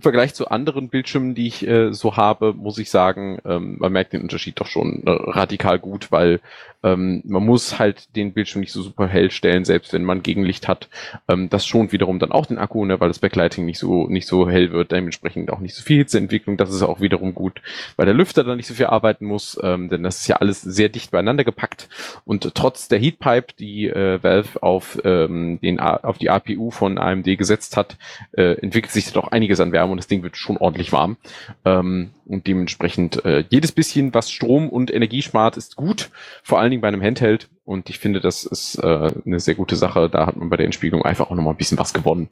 [0.00, 3.92] im Vergleich zu anderen Bildschirmen, die ich äh, so habe, muss ich sagen, ähm, man
[3.92, 6.40] merkt den Unterschied doch schon äh, radikal gut, weil
[6.82, 10.68] ähm, man muss halt den Bildschirm nicht so super hell stellen, selbst wenn man Gegenlicht
[10.68, 10.88] hat.
[11.28, 14.26] Ähm, das schont wiederum dann auch den Akku, ne, weil das Backlighting nicht so nicht
[14.26, 16.56] so hell wird, dementsprechend auch nicht so viel Hitzeentwicklung.
[16.56, 17.60] Das ist auch wiederum gut,
[17.96, 20.62] weil der Lüfter dann nicht so viel arbeiten muss, ähm, denn das ist ja alles
[20.62, 21.88] sehr dicht beieinander gepackt.
[22.24, 27.24] Und trotz der Heatpipe, die äh, Valve auf ähm, den auf die APU von AMD
[27.36, 27.96] gesetzt hat,
[28.32, 31.16] äh, entwickelt sich doch einiges an Wärme und das Ding wird schon ordentlich warm.
[31.64, 36.10] Ähm, und dementsprechend äh, jedes bisschen, was Strom und Energie spart, ist gut,
[36.42, 37.48] vor allen Dingen bei einem Handheld.
[37.64, 40.08] Und ich finde, das ist äh, eine sehr gute Sache.
[40.08, 42.28] Da hat man bei der Entspiegelung einfach auch nochmal ein bisschen was gewonnen.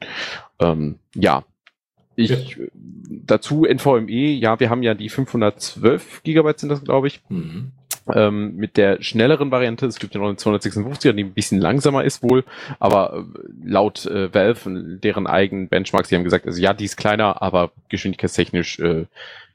[0.59, 1.43] Ähm, ja,
[2.19, 2.65] ich ja.
[3.07, 7.21] dazu NVMe, ja, wir haben ja die 512 Gigabyte sind das, glaube ich.
[7.29, 7.71] Mhm.
[8.13, 12.03] Ähm, mit der schnelleren Variante, es gibt ja noch eine 256er, die ein bisschen langsamer
[12.03, 12.43] ist wohl,
[12.79, 16.97] aber äh, laut äh, Valve, deren eigenen Benchmarks, die haben gesagt, also ja, die ist
[16.97, 19.05] kleiner, aber geschwindigkeitstechnisch äh,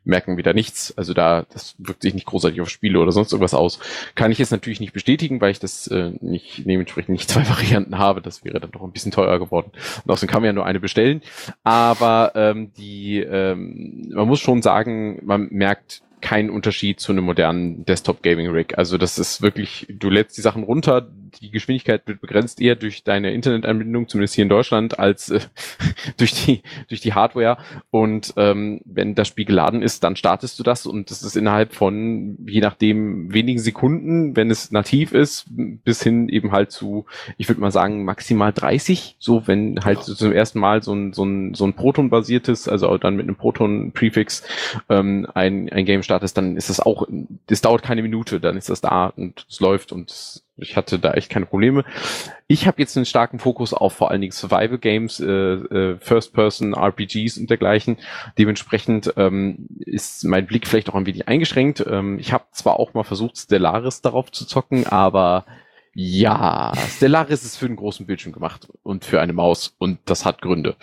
[0.05, 0.97] merken wieder nichts.
[0.97, 3.79] Also da, das wirkt sich nicht großartig auf Spiele oder sonst irgendwas aus.
[4.15, 7.99] Kann ich jetzt natürlich nicht bestätigen, weil ich das äh, nicht dementsprechend nicht zwei Varianten
[7.99, 8.21] habe.
[8.21, 9.71] Das wäre dann doch ein bisschen teurer geworden.
[10.05, 11.23] Und außerdem kann man ja nur eine bestellen.
[11.63, 17.85] Aber ähm, die, ähm, man muss schon sagen, man merkt keinen Unterschied zu einem modernen
[17.85, 18.79] Desktop Gaming Rig.
[18.79, 21.07] Also das ist wirklich, du lädst die Sachen runter,
[21.41, 25.41] die Geschwindigkeit wird begrenzt eher durch deine Internetanbindung, zumindest hier in Deutschland, als äh,
[26.17, 27.59] durch die durch die Hardware.
[27.91, 31.75] Und ähm, wenn das Spiel geladen ist, dann startest du das und das ist innerhalb
[31.75, 37.07] von je nachdem wenigen Sekunden, wenn es nativ ist, bis hin eben halt zu,
[37.37, 39.17] ich würde mal sagen maximal 30.
[39.19, 40.15] So wenn halt ja.
[40.15, 44.43] zum ersten Mal so ein so ein so ein Proton-basiertes, also dann mit einem Proton-Prefix
[44.89, 47.07] ähm, ein ein Game startest, dann ist das auch,
[47.47, 51.13] das dauert keine Minute, dann ist das da und es läuft und ich hatte da
[51.13, 51.85] echt keine Probleme.
[52.47, 56.75] Ich habe jetzt einen starken Fokus auf vor allen Dingen Survival Games, äh, äh, First-Person
[56.75, 57.99] RPGs und dergleichen.
[58.39, 61.85] Dementsprechend ähm, ist mein Blick vielleicht auch ein wenig eingeschränkt.
[61.89, 65.45] Ähm, ich habe zwar auch mal versucht, Stellaris darauf zu zocken, aber
[65.95, 70.43] ja, Stellaris ist für einen großen Bildschirm gemacht und für eine Maus und das hat
[70.43, 70.77] Gründe.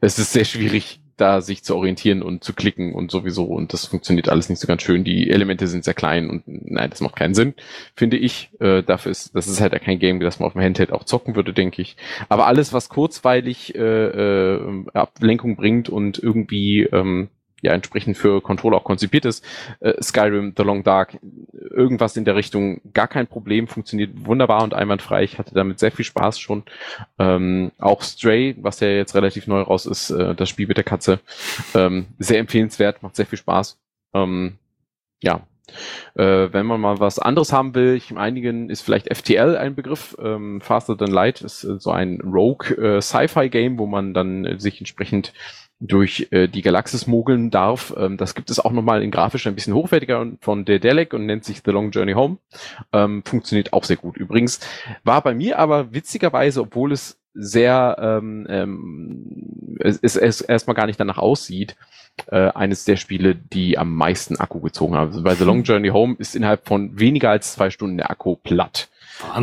[0.00, 3.86] Es ist sehr schwierig, da sich zu orientieren und zu klicken und sowieso und das
[3.86, 5.04] funktioniert alles nicht so ganz schön.
[5.04, 7.54] Die Elemente sind sehr klein und nein, das macht keinen Sinn,
[7.94, 8.50] finde ich.
[8.60, 11.36] Äh, dafür ist, das ist halt kein Game, das man auf dem Handheld auch zocken
[11.36, 11.96] würde, denke ich.
[12.28, 17.28] Aber alles, was kurzweilig äh, äh, Ablenkung bringt und irgendwie ähm,
[17.62, 19.44] ja entsprechend für Controller auch konzipiert ist.
[19.80, 21.18] Äh, Skyrim, The Long Dark,
[21.52, 25.24] irgendwas in der Richtung, gar kein Problem, funktioniert wunderbar und einwandfrei.
[25.24, 26.64] Ich hatte damit sehr viel Spaß schon.
[27.18, 30.84] Ähm, auch Stray, was ja jetzt relativ neu raus ist, äh, das Spiel mit der
[30.84, 31.20] Katze,
[31.74, 33.78] ähm, sehr empfehlenswert, macht sehr viel Spaß.
[34.14, 34.58] Ähm,
[35.22, 35.46] ja,
[36.14, 40.16] äh, wenn man mal was anderes haben will, ich einigen ist vielleicht FTL ein Begriff.
[40.22, 44.44] Ähm, Faster Than Light ist äh, so ein Rogue äh, Sci-Fi Game, wo man dann
[44.44, 45.32] äh, sich entsprechend
[45.78, 47.94] durch äh, die Galaxis mogeln darf.
[47.96, 51.44] Ähm, das gibt es auch nochmal in grafisch ein bisschen hochwertiger von Dedelic und nennt
[51.44, 52.38] sich The Long Journey Home.
[52.92, 54.16] Ähm, funktioniert auch sehr gut.
[54.16, 54.60] Übrigens
[55.04, 60.86] war bei mir aber witzigerweise, obwohl es sehr ähm, ähm, es, es, es erstmal gar
[60.86, 61.76] nicht danach aussieht,
[62.28, 65.08] äh, eines der Spiele, die am meisten Akku gezogen haben.
[65.08, 68.36] Also bei The Long Journey Home ist innerhalb von weniger als zwei Stunden der Akku
[68.36, 68.88] platt.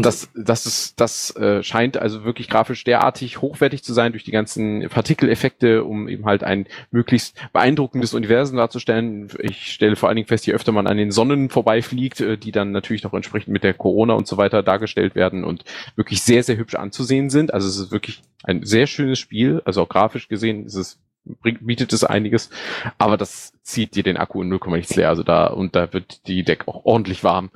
[0.01, 4.31] Das, das ist, das äh, scheint also wirklich grafisch derartig hochwertig zu sein durch die
[4.31, 9.29] ganzen Partikeleffekte, um eben halt ein möglichst beeindruckendes Universum darzustellen.
[9.39, 12.51] Ich stelle vor allen Dingen fest, je öfter man an den Sonnen vorbeifliegt, äh, die
[12.51, 15.63] dann natürlich noch entsprechend mit der Corona und so weiter dargestellt werden und
[15.95, 17.53] wirklich sehr, sehr hübsch anzusehen sind.
[17.53, 19.61] Also es ist wirklich ein sehr schönes Spiel.
[19.65, 22.49] Also auch grafisch gesehen ist es bringt, bietet es einiges,
[22.97, 25.09] aber das zieht dir den Akku in 0, nichts leer.
[25.09, 27.49] Also da, und da wird die Deck auch ordentlich warm.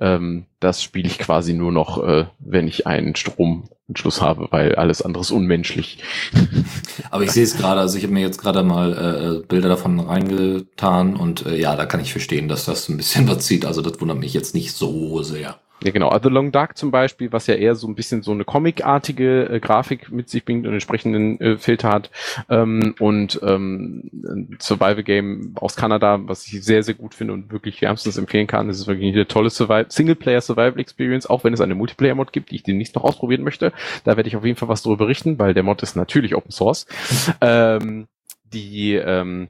[0.00, 5.02] Ähm, das spiele ich quasi nur noch, äh, wenn ich einen Stromanschluss habe, weil alles
[5.02, 5.98] andere ist unmenschlich.
[7.10, 10.00] Aber ich sehe es gerade, also ich habe mir jetzt gerade mal äh, Bilder davon
[10.00, 13.64] reingetan und äh, ja, da kann ich verstehen, dass das ein bisschen was zieht.
[13.64, 15.58] Also das wundert mich jetzt nicht so sehr.
[15.84, 16.08] Ja, genau.
[16.08, 19.60] Also Long Dark zum Beispiel, was ja eher so ein bisschen so eine comicartige äh,
[19.60, 22.10] Grafik mit sich bringt und entsprechenden äh, Filter hat.
[22.48, 27.52] Ähm, und ähm, ein Survival Game aus Kanada, was ich sehr, sehr gut finde und
[27.52, 28.68] wirklich wärmstens empfehlen kann.
[28.68, 32.50] Das ist wirklich eine tolle Survival Singleplayer Survival Experience, auch wenn es eine Multiplayer-Mod gibt,
[32.50, 33.70] die ich demnächst noch ausprobieren möchte.
[34.04, 36.50] Da werde ich auf jeden Fall was darüber berichten, weil der Mod ist natürlich Open
[36.50, 36.86] Source.
[37.42, 38.08] ähm,
[38.54, 39.48] die ähm,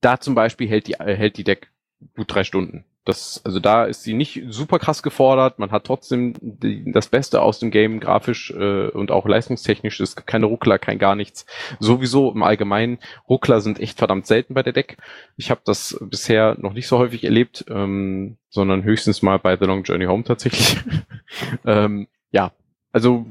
[0.00, 1.70] da zum Beispiel hält die, äh, hält die Deck
[2.16, 2.84] gut drei Stunden.
[3.08, 5.58] Das, also da ist sie nicht super krass gefordert.
[5.58, 9.98] Man hat trotzdem die, das Beste aus dem Game grafisch äh, und auch leistungstechnisch.
[10.00, 11.46] Es gibt keine Ruckler, kein gar nichts.
[11.80, 14.98] Sowieso im Allgemeinen, Ruckler sind echt verdammt selten bei der Deck.
[15.38, 19.64] Ich habe das bisher noch nicht so häufig erlebt, ähm, sondern höchstens mal bei The
[19.64, 20.76] Long Journey Home tatsächlich.
[21.64, 22.52] ähm, ja,
[22.92, 23.24] also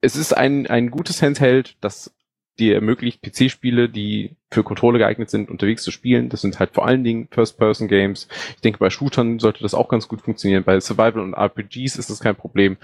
[0.00, 2.12] es ist ein, ein gutes Handheld, das
[2.58, 6.28] die ermöglicht PC-Spiele, die für Controller geeignet sind, unterwegs zu spielen.
[6.28, 8.28] Das sind halt vor allen Dingen First-Person-Games.
[8.56, 10.64] Ich denke, bei Shootern sollte das auch ganz gut funktionieren.
[10.64, 12.76] Bei Survival und RPGs ist das kein Problem.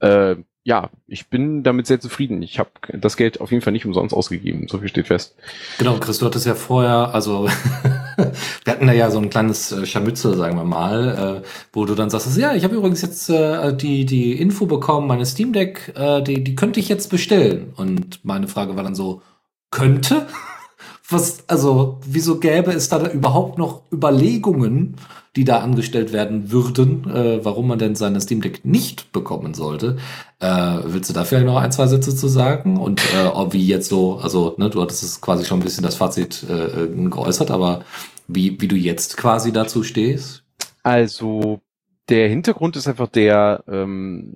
[0.00, 2.42] Äh, ja, ich bin damit sehr zufrieden.
[2.42, 4.68] Ich habe das Geld auf jeden Fall nicht umsonst ausgegeben.
[4.68, 5.34] So viel steht fest.
[5.78, 7.48] Genau, Chris, du hattest ja vorher, also
[8.64, 11.94] wir hatten da ja so ein kleines äh, Scharmützel, sagen wir mal, äh, wo du
[11.94, 15.94] dann sagst, ja, ich habe übrigens jetzt äh, die die Info bekommen, meine Steam Deck,
[16.26, 17.72] die die könnte ich jetzt bestellen.
[17.76, 19.22] Und meine Frage war dann so,
[19.70, 20.26] könnte?
[21.10, 24.96] Was, also, wieso gäbe es da überhaupt noch Überlegungen,
[25.38, 29.96] die da angestellt werden würden, äh, warum man denn seine Steam Deck nicht bekommen sollte?
[30.40, 32.76] Äh, willst du dafür noch ein, zwei Sätze zu sagen?
[32.76, 35.94] Und äh, wie jetzt so, also, ne, du hattest es quasi schon ein bisschen das
[35.94, 37.84] Fazit äh, geäußert, aber
[38.26, 40.42] wie, wie du jetzt quasi dazu stehst?
[40.82, 41.60] Also,
[42.08, 44.32] der Hintergrund ist einfach der, ähm,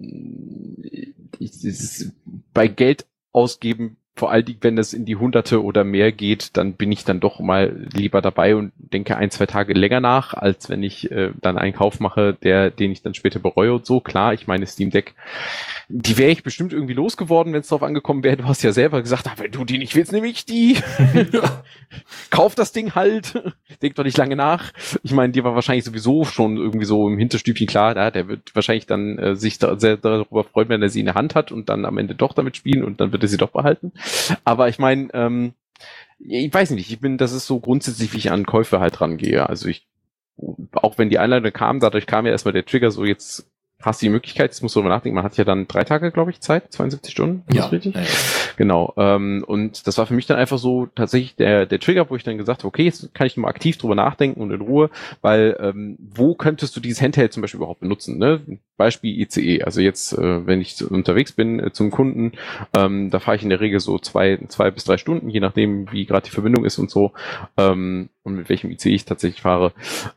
[1.40, 2.12] ich, ist,
[2.54, 6.74] bei Geld ausgeben vor allen Dingen, wenn das in die Hunderte oder mehr geht, dann
[6.74, 10.68] bin ich dann doch mal lieber dabei und denke ein, zwei Tage länger nach, als
[10.68, 14.00] wenn ich äh, dann einen Kauf mache, der, den ich dann später bereue und so.
[14.00, 15.14] Klar, ich meine Steam Deck,
[15.88, 18.36] die wäre ich bestimmt irgendwie losgeworden, wenn es darauf angekommen wäre.
[18.36, 20.76] Du hast ja selber gesagt, ah, wenn du die nicht willst, nehme ich die.
[22.30, 23.42] Kauf das Ding halt.
[23.80, 24.72] Denk doch nicht lange nach.
[25.02, 28.54] Ich meine, dir war wahrscheinlich sowieso schon irgendwie so im Hinterstübchen klar, ja, der wird
[28.54, 31.50] wahrscheinlich dann äh, sich da sehr darüber freuen, wenn er sie in der Hand hat
[31.50, 33.92] und dann am Ende doch damit spielen und dann wird er sie doch behalten.
[34.44, 35.54] Aber ich meine, ähm,
[36.18, 39.48] ich weiß nicht, ich bin, das ist so grundsätzlich, wie ich an Käufe halt rangehe.
[39.48, 39.88] Also ich,
[40.72, 43.50] auch wenn die Einladung kam, dadurch kam ja erstmal der Trigger, so jetzt
[43.80, 46.12] hast du die Möglichkeit, jetzt musst du darüber nachdenken, man hat ja dann drei Tage,
[46.12, 47.44] glaube ich, Zeit, 72 Stunden.
[47.52, 47.94] Ja, richtig?
[47.94, 48.06] Ja, ja.
[48.56, 48.92] Genau.
[48.96, 52.24] Ähm, und das war für mich dann einfach so tatsächlich der, der Trigger, wo ich
[52.24, 55.56] dann gesagt habe, okay, jetzt kann ich mal aktiv drüber nachdenken und in Ruhe, weil
[55.60, 58.18] ähm, wo könntest du dieses Handheld zum Beispiel überhaupt benutzen?
[58.18, 58.40] Ne?
[58.76, 59.62] Beispiel ICE.
[59.62, 62.32] Also jetzt, äh, wenn ich unterwegs bin äh, zum Kunden,
[62.74, 65.90] ähm, da fahre ich in der Regel so zwei, zwei bis drei Stunden, je nachdem,
[65.92, 67.12] wie gerade die Verbindung ist und so.
[67.56, 69.72] Ähm, und mit welchem ICE ich tatsächlich fahre.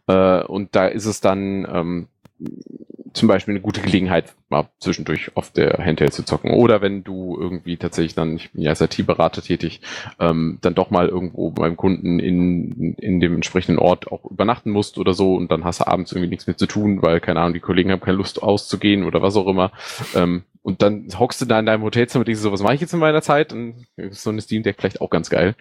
[0.07, 2.07] Äh, und da ist es dann ähm,
[3.15, 6.51] zum Beispiel eine gute Gelegenheit, mal zwischendurch auf der Handheld zu zocken.
[6.51, 9.81] Oder wenn du irgendwie tatsächlich dann, ich bin ja als IT-Berater tätig,
[10.19, 14.97] ähm, dann doch mal irgendwo beim Kunden in, in dem entsprechenden Ort auch übernachten musst
[14.97, 17.53] oder so und dann hast du abends irgendwie nichts mehr zu tun, weil, keine Ahnung,
[17.53, 19.71] die Kollegen haben keine Lust auszugehen oder was auch immer.
[20.13, 22.81] Ähm, und dann hockst du da in deinem Hotelzimmer und denkst so, was mache ich
[22.81, 23.53] jetzt in meiner Zeit?
[23.53, 25.55] Und so eine Steam Deck vielleicht auch ganz geil.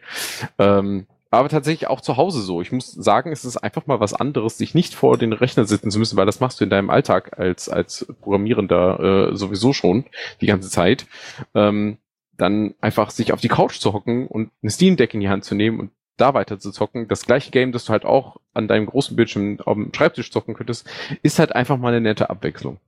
[0.58, 1.06] Ähm,
[1.36, 2.60] aber tatsächlich auch zu Hause so.
[2.60, 5.90] Ich muss sagen, es ist einfach mal was anderes, sich nicht vor den Rechner sitzen
[5.90, 10.04] zu müssen, weil das machst du in deinem Alltag als, als Programmierender äh, sowieso schon
[10.40, 11.06] die ganze Zeit.
[11.54, 11.98] Ähm,
[12.36, 15.44] dann einfach sich auf die Couch zu hocken und eine Steam Deck in die Hand
[15.44, 17.08] zu nehmen und da weiter zu zocken.
[17.08, 20.54] Das gleiche Game, das du halt auch an deinem großen Bildschirm auf dem Schreibtisch zocken
[20.54, 20.86] könntest,
[21.22, 22.78] ist halt einfach mal eine nette Abwechslung.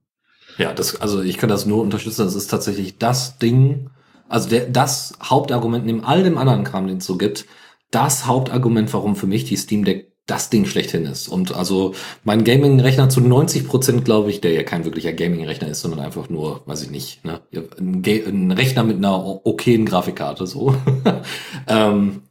[0.57, 2.25] Ja, das, also ich kann das nur unterstützen.
[2.25, 3.89] Das ist tatsächlich das Ding,
[4.27, 7.45] also der, das Hauptargument neben all dem anderen Kram, den es so gibt,
[7.91, 11.29] das Hauptargument, warum für mich die Steam Deck das Ding schlechthin ist.
[11.29, 11.93] Und also
[12.25, 16.29] mein Gaming-Rechner zu 90 Prozent, glaube ich, der ja kein wirklicher Gaming-Rechner ist, sondern einfach
[16.29, 17.39] nur, weiß ich nicht, ne,
[17.79, 20.75] ein, ein Rechner mit einer okayen Grafikkarte, so,
[21.67, 22.23] ähm,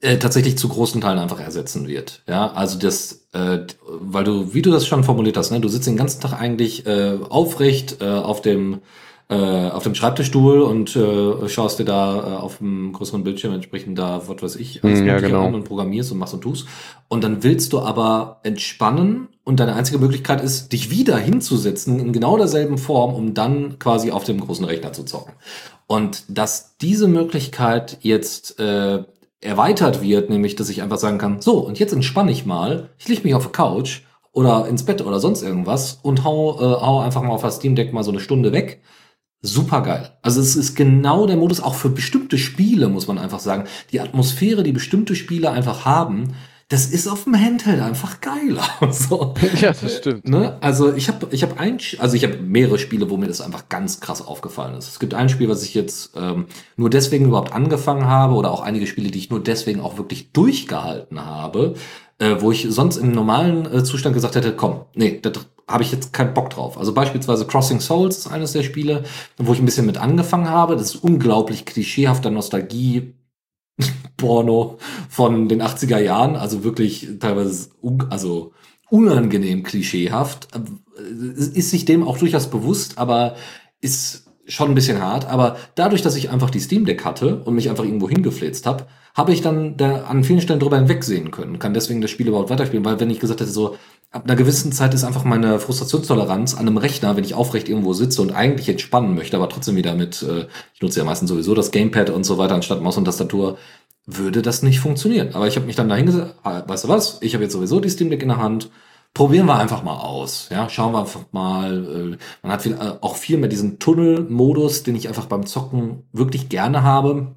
[0.00, 2.22] äh, tatsächlich zu großen Teilen einfach ersetzen wird.
[2.26, 5.86] Ja, also das, äh, weil du, wie du das schon formuliert hast, ne, du sitzt
[5.86, 8.80] den ganzen Tag eigentlich äh, aufrecht äh, auf dem
[9.30, 13.98] äh, auf dem Schreibtischstuhl und äh, schaust dir da äh, auf dem größeren Bildschirm entsprechend
[13.98, 15.46] da, was weiß ich, alles ja, genau.
[15.46, 16.66] an und programmierst und machst und tust.
[17.08, 22.12] Und dann willst du aber entspannen und deine einzige Möglichkeit ist, dich wieder hinzusetzen in
[22.14, 25.34] genau derselben Form, um dann quasi auf dem großen Rechner zu zocken.
[25.86, 29.04] Und dass diese Möglichkeit jetzt äh,
[29.42, 33.08] erweitert wird, nämlich dass ich einfach sagen kann, so, und jetzt entspanne ich mal, ich
[33.08, 34.00] leg mich auf die Couch
[34.32, 37.74] oder ins Bett oder sonst irgendwas und hau, äh, hau einfach mal auf das Steam
[37.74, 38.80] Deck mal so eine Stunde weg
[39.40, 40.10] super geil.
[40.22, 43.64] Also es ist genau der Modus, auch für bestimmte Spiele, muss man einfach sagen.
[43.92, 46.34] Die Atmosphäre, die bestimmte Spiele einfach haben,
[46.68, 48.64] das ist auf dem Handheld einfach geiler.
[48.92, 49.34] so.
[49.60, 50.28] Ja, das stimmt.
[50.28, 50.58] Ne?
[50.60, 53.68] Also ich habe ich hab ein, also ich habe mehrere Spiele, wo mir das einfach
[53.68, 54.88] ganz krass aufgefallen ist.
[54.88, 56.46] Es gibt ein Spiel, was ich jetzt ähm,
[56.76, 60.32] nur deswegen überhaupt angefangen habe, oder auch einige Spiele, die ich nur deswegen auch wirklich
[60.32, 61.74] durchgehalten habe,
[62.18, 65.92] äh, wo ich sonst im normalen äh, Zustand gesagt hätte, komm, nee, das habe ich
[65.92, 66.78] jetzt keinen Bock drauf.
[66.78, 69.04] Also beispielsweise Crossing Souls ist eines der Spiele,
[69.36, 70.76] wo ich ein bisschen mit angefangen habe.
[70.76, 73.14] Das ist unglaublich klischeehafter Nostalgie.
[74.16, 74.78] Porno
[75.08, 78.52] von den 80er Jahren, also wirklich teilweise un also
[78.90, 80.48] unangenehm klischeehaft.
[80.98, 83.36] Ist sich dem auch durchaus bewusst, aber
[83.80, 85.26] ist schon ein bisschen hart.
[85.26, 88.86] Aber dadurch, dass ich einfach die Steam Deck hatte und mich einfach irgendwo hingefläzt habe,
[89.14, 91.58] habe ich dann da an vielen Stellen drüber hinwegsehen können.
[91.58, 93.76] Kann deswegen das Spiel überhaupt weiterspielen, weil wenn ich gesagt hätte, so,
[94.10, 97.92] ab einer gewissen Zeit ist einfach meine Frustrationstoleranz an einem Rechner, wenn ich aufrecht irgendwo
[97.92, 101.54] sitze und eigentlich entspannen möchte, aber trotzdem wieder mit, äh, ich nutze ja meistens sowieso
[101.54, 103.58] das Gamepad und so weiter anstatt Maus und Tastatur,
[104.06, 105.34] würde das nicht funktionieren.
[105.34, 107.80] Aber ich habe mich dann dahin gesagt, ah, weißt du was, ich habe jetzt sowieso
[107.80, 108.70] die Steam Deck in der Hand,
[109.12, 110.48] probieren wir einfach mal aus.
[110.50, 112.14] Ja, schauen wir einfach mal.
[112.14, 116.04] Äh, man hat viel, äh, auch viel mehr diesen Tunnel-Modus, den ich einfach beim Zocken
[116.12, 117.36] wirklich gerne habe.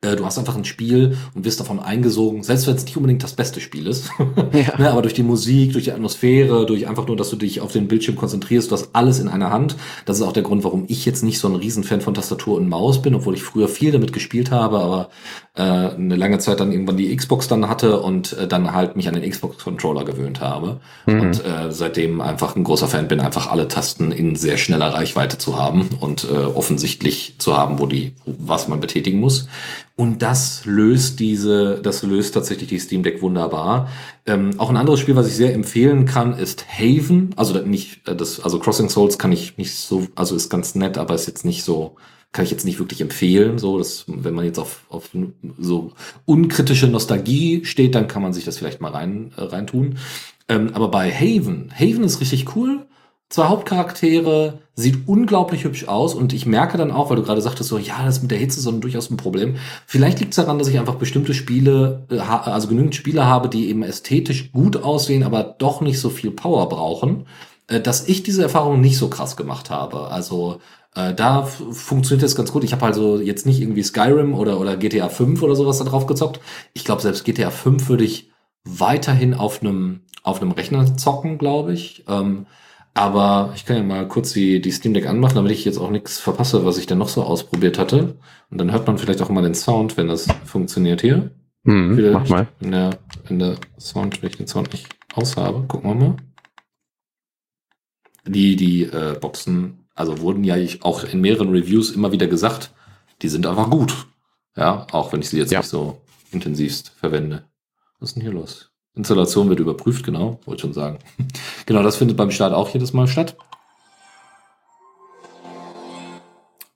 [0.00, 3.24] Äh, du hast einfach ein Spiel und wirst davon eingesogen, selbst wenn es nicht unbedingt
[3.24, 4.10] das beste Spiel ist.
[4.52, 4.78] Ja.
[4.78, 7.72] ne, aber durch die Musik, durch die Atmosphäre, durch einfach nur, dass du dich auf
[7.72, 9.76] den Bildschirm konzentrierst, du hast alles in einer Hand.
[10.04, 12.68] Das ist auch der Grund, warum ich jetzt nicht so ein Riesenfan von Tastatur und
[12.68, 15.10] Maus bin, obwohl ich früher viel damit gespielt habe, aber
[15.54, 19.08] äh, eine lange Zeit dann irgendwann die Xbox dann hatte und äh, dann halt mich
[19.08, 20.80] an den Xbox-Controller gewöhnt habe.
[21.06, 21.20] Mhm.
[21.20, 25.38] Und äh, seitdem einfach ein großer Fan bin, einfach alle Tasten in sehr schneller Reichweite
[25.38, 29.48] zu haben und äh, offensichtlich zu haben, wo die, was man betätigen muss.
[29.98, 33.88] Und das löst diese, das löst tatsächlich die Steam Deck wunderbar.
[34.26, 37.30] Ähm, auch ein anderes Spiel, was ich sehr empfehlen kann, ist Haven.
[37.34, 40.98] Also nicht, äh, das, also Crossing Souls kann ich nicht so, also ist ganz nett,
[40.98, 41.96] aber ist jetzt nicht so
[42.30, 43.58] kann ich jetzt nicht wirklich empfehlen.
[43.58, 45.10] So, dass, wenn man jetzt auf, auf
[45.58, 45.92] so
[46.26, 49.98] unkritische Nostalgie steht, dann kann man sich das vielleicht mal rein, äh, rein tun.
[50.48, 52.86] Ähm, aber bei Haven, Haven ist richtig cool.
[53.30, 57.68] Zwei Hauptcharaktere, sieht unglaublich hübsch aus und ich merke dann auch, weil du gerade sagtest,
[57.68, 59.56] so, ja, das mit der Hitze ist so durchaus ein Problem.
[59.86, 63.68] Vielleicht liegt es daran, dass ich einfach bestimmte Spiele, äh, also genügend Spiele habe, die
[63.68, 67.26] eben ästhetisch gut aussehen, aber doch nicht so viel Power brauchen,
[67.66, 70.10] äh, dass ich diese Erfahrung nicht so krass gemacht habe.
[70.10, 70.60] Also
[70.94, 72.64] äh, da funktioniert das ganz gut.
[72.64, 76.06] Ich habe also jetzt nicht irgendwie Skyrim oder, oder GTA 5 oder sowas da drauf
[76.06, 76.40] gezockt.
[76.72, 78.30] Ich glaube, selbst GTA 5 würde ich
[78.64, 82.04] weiterhin auf einem auf einem Rechner zocken, glaube ich.
[82.08, 82.46] Ähm,
[82.98, 85.90] aber ich kann ja mal kurz die, die Steam Deck anmachen, damit ich jetzt auch
[85.90, 88.16] nichts verpasse, was ich denn noch so ausprobiert hatte.
[88.50, 91.30] Und dann hört man vielleicht auch mal den Sound, wenn das funktioniert hier.
[91.62, 92.48] Mhm, mach mal.
[92.58, 92.98] In der,
[93.28, 95.64] in der Sound, wenn ich den Sound nicht aus habe.
[95.68, 96.16] Gucken wir mal.
[98.26, 102.72] Die, die äh, Boxen, also wurden ja auch in mehreren Reviews immer wieder gesagt,
[103.22, 104.08] die sind einfach gut.
[104.56, 105.60] Ja, auch wenn ich sie jetzt ja.
[105.60, 106.02] nicht so
[106.32, 107.44] intensivst verwende.
[108.00, 108.67] Was ist denn hier los?
[108.98, 110.98] Installation wird überprüft, genau, wollte schon sagen.
[111.66, 113.36] genau, das findet beim Start auch jedes Mal statt.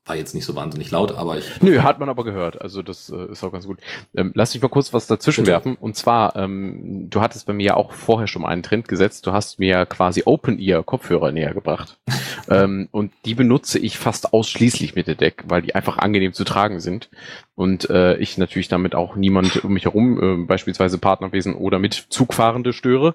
[0.05, 1.63] War jetzt nicht so wahnsinnig laut, aber ich.
[1.63, 2.61] Nö, hat man aber gehört.
[2.61, 3.79] Also das äh, ist auch ganz gut.
[4.15, 5.53] Ähm, lass mich mal kurz was dazwischen Bitte.
[5.53, 5.77] werfen.
[5.77, 9.27] Und zwar, ähm, du hattest bei mir ja auch vorher schon mal einen Trend gesetzt.
[9.27, 11.99] Du hast mir quasi Open-Ear-Kopfhörer näher gebracht.
[12.51, 16.43] ähm, und die benutze ich fast ausschließlich mit der Deck, weil die einfach angenehm zu
[16.43, 17.09] tragen sind
[17.55, 22.07] und äh, ich natürlich damit auch niemand um mich herum, äh, beispielsweise Partnerwesen oder mit
[22.09, 23.15] Zugfahrende störe.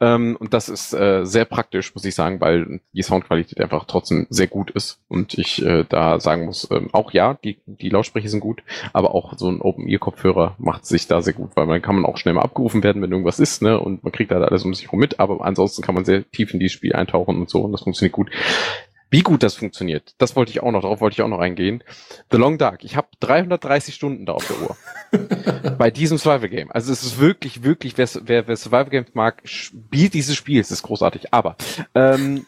[0.00, 4.26] Ähm, und das ist äh, sehr praktisch, muss ich sagen, weil die Soundqualität einfach trotzdem
[4.30, 8.28] sehr gut ist und ich äh, da sagen muss, ähm, auch ja, die, die Lautsprecher
[8.28, 8.62] sind gut,
[8.92, 12.16] aber auch so ein Open-Ear-Kopfhörer macht sich da sehr gut, weil man kann man auch
[12.16, 14.86] schnell mal abgerufen werden, wenn irgendwas ist, ne, und man kriegt da alles um sich
[14.86, 17.72] herum mit, aber ansonsten kann man sehr tief in dieses Spiel eintauchen und so und
[17.72, 18.30] das funktioniert gut.
[19.14, 21.84] Wie gut das funktioniert, das wollte ich auch noch, darauf wollte ich auch noch eingehen.
[22.32, 25.76] The Long Dark, ich habe 330 Stunden da auf der Uhr.
[25.78, 26.72] Bei diesem Survival Game.
[26.72, 30.72] Also es ist wirklich, wirklich, wer, wer, wer Survival Games mag, spielt dieses Spiel, es
[30.72, 31.32] ist großartig.
[31.32, 31.54] Aber
[31.94, 32.44] ähm,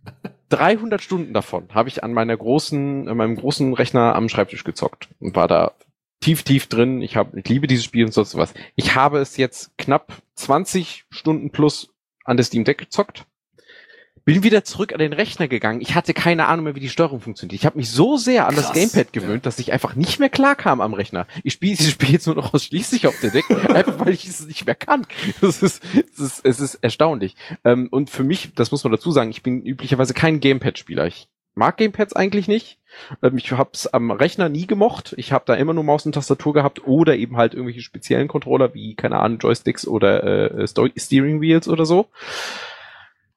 [0.48, 5.10] 300 Stunden davon habe ich an meiner großen, an meinem großen Rechner am Schreibtisch gezockt
[5.20, 5.74] und war da
[6.18, 7.00] tief, tief drin.
[7.00, 8.54] Ich habe, ich liebe dieses Spiel und sonst was.
[8.74, 13.24] Ich habe es jetzt knapp 20 Stunden plus an der Steam Deck gezockt
[14.28, 15.80] bin wieder zurück an den Rechner gegangen.
[15.80, 17.58] Ich hatte keine Ahnung mehr, wie die Steuerung funktioniert.
[17.58, 20.28] Ich habe mich so sehr an Krass, das Gamepad gewöhnt, dass ich einfach nicht mehr
[20.28, 21.26] klar kam am Rechner.
[21.44, 24.46] Ich spiele dieses Spiel jetzt nur noch ausschließlich auf der Deck, einfach weil ich es
[24.46, 25.06] nicht mehr kann.
[25.40, 27.36] Das ist, es ist, es ist erstaunlich.
[27.64, 31.06] Ähm, und für mich, das muss man dazu sagen, ich bin üblicherweise kein Gamepad-Spieler.
[31.06, 32.80] Ich mag Gamepads eigentlich nicht.
[33.22, 35.14] Ähm, ich habe es am Rechner nie gemocht.
[35.16, 38.74] Ich habe da immer nur Maus und Tastatur gehabt oder eben halt irgendwelche speziellen Controller
[38.74, 40.68] wie, keine Ahnung, Joysticks oder äh,
[40.98, 42.08] Steering Wheels oder so.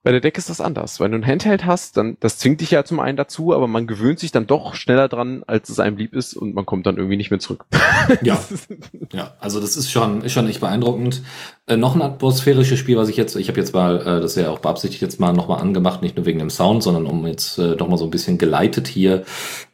[0.03, 0.99] Bei der Deck ist das anders.
[0.99, 3.85] Wenn du ein Handheld hast, dann, das zwingt dich ja zum einen dazu, aber man
[3.85, 6.97] gewöhnt sich dann doch schneller dran, als es einem lieb ist und man kommt dann
[6.97, 7.65] irgendwie nicht mehr zurück.
[8.23, 8.39] Ja,
[9.13, 11.21] ja also das ist schon, ist schon echt beeindruckend.
[11.67, 14.43] Äh, noch ein atmosphärisches Spiel, was ich jetzt, ich habe jetzt mal, äh, das ist
[14.43, 17.59] ja auch beabsichtigt jetzt mal nochmal angemacht, nicht nur wegen dem Sound, sondern um jetzt
[17.59, 19.23] äh, nochmal so ein bisschen geleitet hier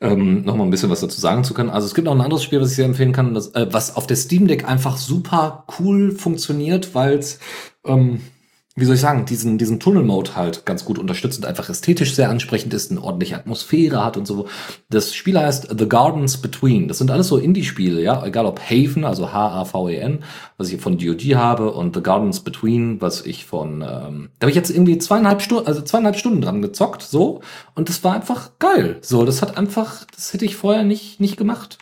[0.01, 1.69] ähm, nochmal ein bisschen was dazu sagen zu können.
[1.69, 3.95] Also es gibt noch ein anderes Spiel, was ich sehr empfehlen kann, das, äh, was
[3.95, 7.39] auf der Steam Deck einfach super cool funktioniert, weil es
[7.85, 8.21] ähm,
[8.77, 12.29] wie soll ich sagen, diesen, diesen Tunnel-Mode halt ganz gut unterstützt und einfach ästhetisch sehr
[12.29, 14.47] ansprechend ist, eine ordentliche Atmosphäre hat und so.
[14.91, 16.87] Das Spiel heißt The Gardens Between.
[16.87, 20.19] Das sind alles so Indie-Spiele, ja, egal ob Haven, also H-A-V-E-N,
[20.57, 24.51] was ich von DOD habe und The Gardens Between, was ich von, ähm, da habe
[24.51, 27.41] ich jetzt irgendwie zweieinhalb Stunden, also zweieinhalb Stunden dran gezockt, so,
[27.73, 28.97] und das war einfach geil.
[29.01, 31.79] So, das hat einfach, das hätte ich vorher nicht, nicht gemacht.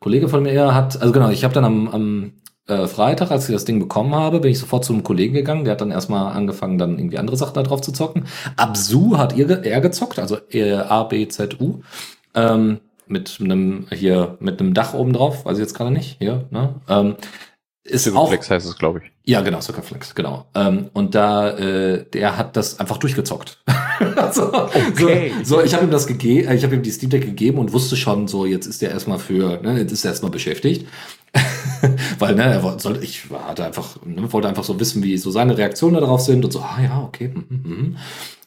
[0.00, 2.32] Kollege von mir hat, also genau, ich habe dann am, am
[2.68, 5.64] äh, Freitag, als ich das Ding bekommen habe, bin ich sofort zu einem Kollegen gegangen.
[5.64, 8.26] Der hat dann erstmal angefangen, dann irgendwie andere Sachen da drauf zu zocken.
[8.56, 11.80] Absu hat ihr, er gezockt, also A, B, Z, U.
[12.34, 16.16] Ähm, mit einem hier mit einem Dach oben drauf, weiß ich jetzt gerade nicht.
[16.18, 16.74] Hier, ne?
[16.88, 17.16] Ähm,
[17.84, 19.10] ist Circuflex heißt es, glaube ich.
[19.24, 20.46] Ja, genau, Circuflex, genau.
[20.54, 23.62] Ähm, und da, äh, der hat das einfach durchgezockt.
[24.16, 25.32] also, okay.
[25.42, 27.72] So, so ich habe ihm das gegeben, ich habe ihm die Steam Deck gegeben und
[27.72, 30.86] wusste schon, so jetzt ist er erstmal für, ne, jetzt ist er erstmal beschäftigt.
[32.18, 35.56] Weil, ne, er sollte, ich hatte einfach, ne, wollte einfach so wissen, wie so seine
[35.56, 37.28] Reaktionen darauf sind und so, ah ja, okay.
[37.28, 37.96] Mm, mm.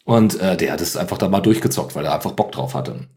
[0.06, 3.08] Und äh, der hat es einfach da mal durchgezockt, weil er einfach Bock drauf hatte.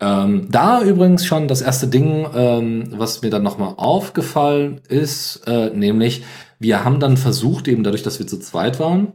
[0.00, 5.70] Ähm, da übrigens schon das erste Ding, ähm, was mir dann nochmal aufgefallen ist, äh,
[5.70, 6.24] nämlich
[6.60, 9.12] wir haben dann versucht, eben dadurch, dass wir zu zweit waren,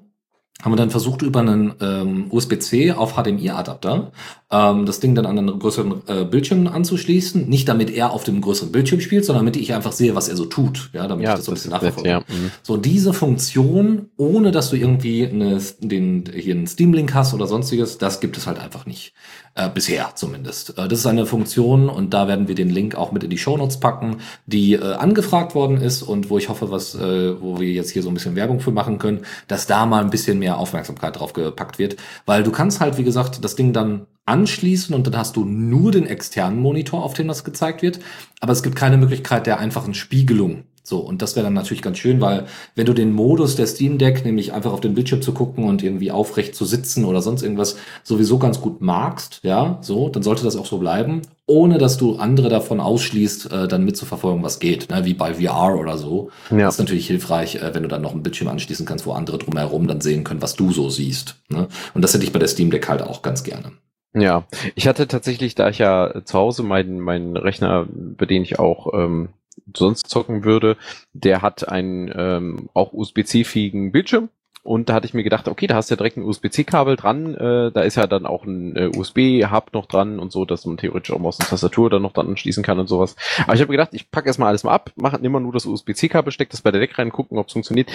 [0.63, 4.13] haben wir dann versucht, über einen ähm, USB-C auf HDMI-Adapter
[4.49, 7.49] ähm, das Ding dann an einen größeren äh, Bildschirm anzuschließen.
[7.49, 10.37] Nicht damit er auf dem größeren Bildschirm spielt, sondern damit ich einfach sehe, was er
[10.37, 10.89] so tut.
[10.93, 12.09] Ja, damit ja, ich das so ein bisschen nachverfolge.
[12.09, 12.19] Ja.
[12.19, 12.51] Mhm.
[12.61, 17.97] So, diese Funktion, ohne dass du irgendwie eine, den, hier einen Steam-Link hast oder sonstiges,
[17.97, 19.13] das gibt es halt einfach nicht.
[19.55, 20.79] Äh, bisher zumindest.
[20.79, 23.37] Äh, das ist eine Funktion und da werden wir den Link auch mit in die
[23.37, 24.17] Shownotes packen,
[24.47, 28.01] die äh, angefragt worden ist und wo ich hoffe, was, äh, wo wir jetzt hier
[28.01, 31.33] so ein bisschen Werbung für machen können, dass da mal ein bisschen mehr Aufmerksamkeit drauf
[31.33, 31.97] gepackt wird.
[32.25, 35.91] Weil du kannst halt, wie gesagt, das Ding dann anschließen und dann hast du nur
[35.91, 37.99] den externen Monitor, auf dem das gezeigt wird.
[38.39, 41.97] Aber es gibt keine Möglichkeit der einfachen Spiegelung so, und das wäre dann natürlich ganz
[41.97, 42.45] schön, weil
[42.75, 45.81] wenn du den Modus der Steam Deck, nämlich einfach auf den Bildschirm zu gucken und
[45.81, 50.43] irgendwie aufrecht zu sitzen oder sonst irgendwas, sowieso ganz gut magst, ja, so, dann sollte
[50.43, 54.89] das auch so bleiben, ohne dass du andere davon ausschließt, äh, dann mitzuverfolgen, was geht,
[54.89, 55.05] ne?
[55.05, 56.31] wie bei VR oder so.
[56.51, 56.65] Ja.
[56.65, 59.37] Das ist natürlich hilfreich, äh, wenn du dann noch einen Bildschirm anschließen kannst, wo andere
[59.37, 61.37] drumherum dann sehen können, was du so siehst.
[61.47, 61.69] Ne?
[61.93, 63.71] Und das hätte ich bei der Steam Deck halt auch ganz gerne.
[64.13, 64.45] Ja,
[64.75, 68.93] ich hatte tatsächlich, da ich ja zu Hause meinen, meinen Rechner, bei dem ich auch
[68.93, 69.29] ähm,
[69.75, 70.77] sonst zocken würde,
[71.13, 74.29] der hat einen ähm, auch USB-C-fähigen Bildschirm.
[74.63, 77.35] Und da hatte ich mir gedacht, okay, da hast du ja direkt ein USB-C-Kabel dran,
[77.35, 80.77] äh, da ist ja dann auch ein äh, USB-Hub noch dran und so, dass man
[80.77, 83.17] theoretisch auch aus der Tastatur dann noch dann anschließen kann und sowas.
[83.43, 86.31] Aber ich habe gedacht, ich packe erstmal alles mal ab, mache immer nur das USB-C-Kabel,
[86.31, 87.91] stecke das bei der Deck rein, gucken, ob es funktioniert.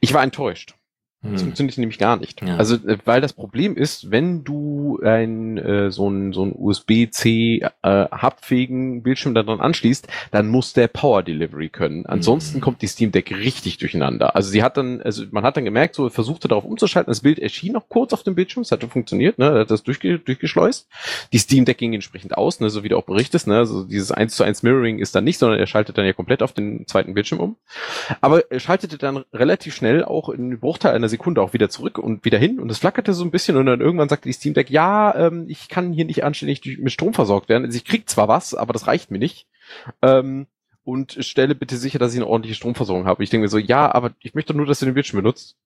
[0.00, 0.74] Ich war enttäuscht.
[1.22, 1.46] Das hm.
[1.46, 2.42] funktioniert nämlich gar nicht.
[2.42, 2.56] Ja.
[2.56, 7.64] Also, äh, weil das Problem ist, wenn du ein äh, so ein so ein USB-C
[7.82, 12.06] äh, hubfähigen Bildschirm da dran anschließt, dann muss der Power Delivery können.
[12.06, 12.62] Ansonsten mhm.
[12.62, 14.34] kommt die Steam Deck richtig durcheinander.
[14.34, 17.38] Also sie hat dann, also man hat dann gemerkt, so versuchte darauf umzuschalten, das Bild
[17.38, 20.88] erschien noch kurz auf dem Bildschirm, es hatte funktioniert, ne, hat das durchge durchgeschleust.
[21.32, 24.10] Die Steam Deck ging entsprechend aus, ne, so wie du auch berichtest, ne, also dieses
[24.10, 26.84] 1 zu 1 Mirroring ist dann nicht, sondern er schaltet dann ja komplett auf den
[26.88, 27.56] zweiten Bildschirm um.
[28.20, 32.24] Aber er schaltete dann relativ schnell auch in Bruchteil einer Sekunde auch wieder zurück und
[32.24, 34.70] wieder hin und es flackerte so ein bisschen und dann irgendwann sagte die Steam Deck,
[34.70, 37.64] ja, ähm, ich kann hier nicht anständig mit Strom versorgt werden.
[37.64, 39.46] Also ich krieg zwar was, aber das reicht mir nicht.
[40.02, 40.46] Ähm,
[40.84, 43.22] und stelle bitte sicher, dass ich eine ordentliche Stromversorgung habe.
[43.22, 45.56] Ich denke mir so, ja, aber ich möchte nur, dass du den Bildschirm benutzt.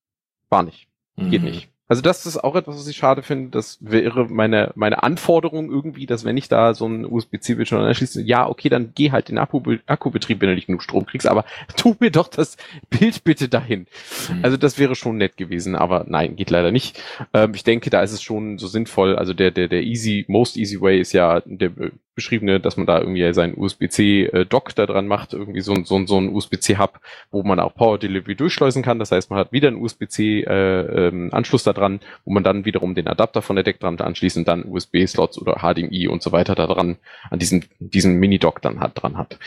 [0.51, 0.89] War nicht.
[1.17, 1.49] Geht mhm.
[1.49, 1.71] nicht.
[1.89, 3.51] Also das ist auch etwas, was ich schade finde.
[3.51, 8.49] Das wäre meine, meine Anforderung irgendwie, dass wenn ich da so ein USB-C-Bildschirm anschließe, ja,
[8.49, 11.45] okay, dann geh halt den Akku, Akkubetrieb, wenn du nicht genug Strom kriegst, aber
[11.77, 12.57] tu mir doch das
[12.91, 13.87] Bild bitte dahin.
[14.31, 14.41] Mhm.
[14.43, 17.01] Also das wäre schon nett gewesen, aber nein, geht leider nicht.
[17.33, 19.17] Ähm, ich denke, da ist es schon so sinnvoll.
[19.17, 21.71] Also der, der, der easy, most easy way ist ja der
[22.17, 26.31] beschriebene, dass man da irgendwie seinen USB-C-Dock da dran macht, irgendwie so, so, so ein
[26.31, 26.99] USB-C-Hub,
[27.31, 28.99] wo man auch Power Delivery durchschleusen kann.
[28.99, 32.95] Das heißt, man hat wieder einen USB-C-Anschluss äh, ähm, da dran, wo man dann wiederum
[32.95, 36.55] den Adapter von der Deck dran anschließt und dann USB-Slots oder HDMI und so weiter
[36.55, 36.97] da dran,
[37.31, 39.39] an diesem, diesem Mini-Dock dann hat, dran hat.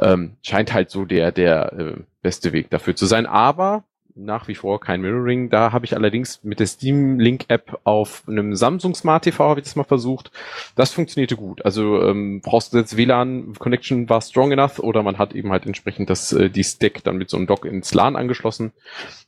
[0.00, 3.26] Ähm, scheint halt so der, der äh, beste Weg dafür zu sein.
[3.26, 3.84] Aber
[4.14, 5.50] nach wie vor kein Mirroring.
[5.50, 9.60] Da habe ich allerdings mit der Steam Link App auf einem Samsung Smart TV habe
[9.60, 10.30] ich das mal versucht.
[10.76, 11.64] Das funktionierte gut.
[11.64, 15.66] Also ähm, brauchst du jetzt WLAN Connection war strong enough oder man hat eben halt
[15.66, 18.72] entsprechend das äh, die Stack dann mit so einem Dock ins LAN angeschlossen.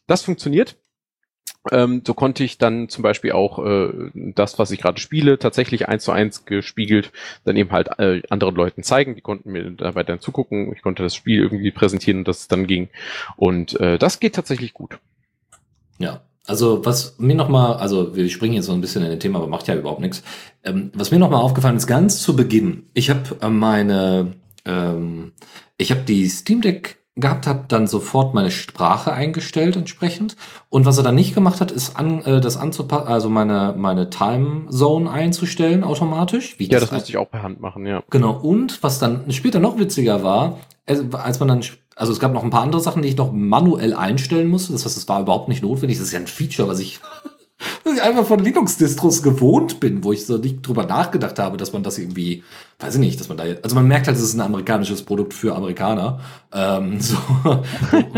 [0.07, 0.77] Das funktioniert.
[1.71, 5.89] Ähm, so konnte ich dann zum Beispiel auch äh, das, was ich gerade spiele, tatsächlich
[5.89, 7.13] eins zu eins gespiegelt,
[7.45, 9.15] dann eben halt äh, anderen Leuten zeigen.
[9.15, 10.73] Die konnten mir dabei dann zugucken.
[10.75, 12.89] Ich konnte das Spiel irgendwie präsentieren und das dann ging.
[13.37, 14.99] Und äh, das geht tatsächlich gut.
[15.99, 19.39] Ja, also was mir nochmal, also wir springen jetzt so ein bisschen in den Thema,
[19.39, 20.25] aber macht ja überhaupt nichts.
[20.65, 24.33] Ähm, was mir nochmal aufgefallen ist, ganz zu Beginn, ich habe äh, meine,
[24.65, 25.33] ähm,
[25.77, 30.37] ich habe die Steam Deck gehabt, habe dann sofort meine Sprache eingestellt entsprechend.
[30.71, 34.09] Und was er dann nicht gemacht hat, ist an, äh, das anzupassen, also meine, meine
[34.09, 36.59] Time Zone einzustellen automatisch.
[36.59, 38.03] Wie ja, das, das musste ich auch per Hand machen, ja.
[38.11, 38.33] Genau.
[38.33, 41.61] Und was dann später noch witziger war, als man dann,
[41.97, 44.73] also es gab noch ein paar andere Sachen, die ich noch manuell einstellen musste.
[44.73, 45.99] Das heißt, es war überhaupt nicht notwendig.
[45.99, 47.01] Das ist ja ein Feature, was ich
[47.85, 51.73] dass ich einfach von Linux-Distros gewohnt bin, wo ich so nicht drüber nachgedacht habe, dass
[51.73, 52.43] man das irgendwie,
[52.79, 55.03] weiß ich nicht, dass man da jetzt, also man merkt halt, es ist ein amerikanisches
[55.03, 56.21] Produkt für Amerikaner,
[56.53, 57.17] ähm, so,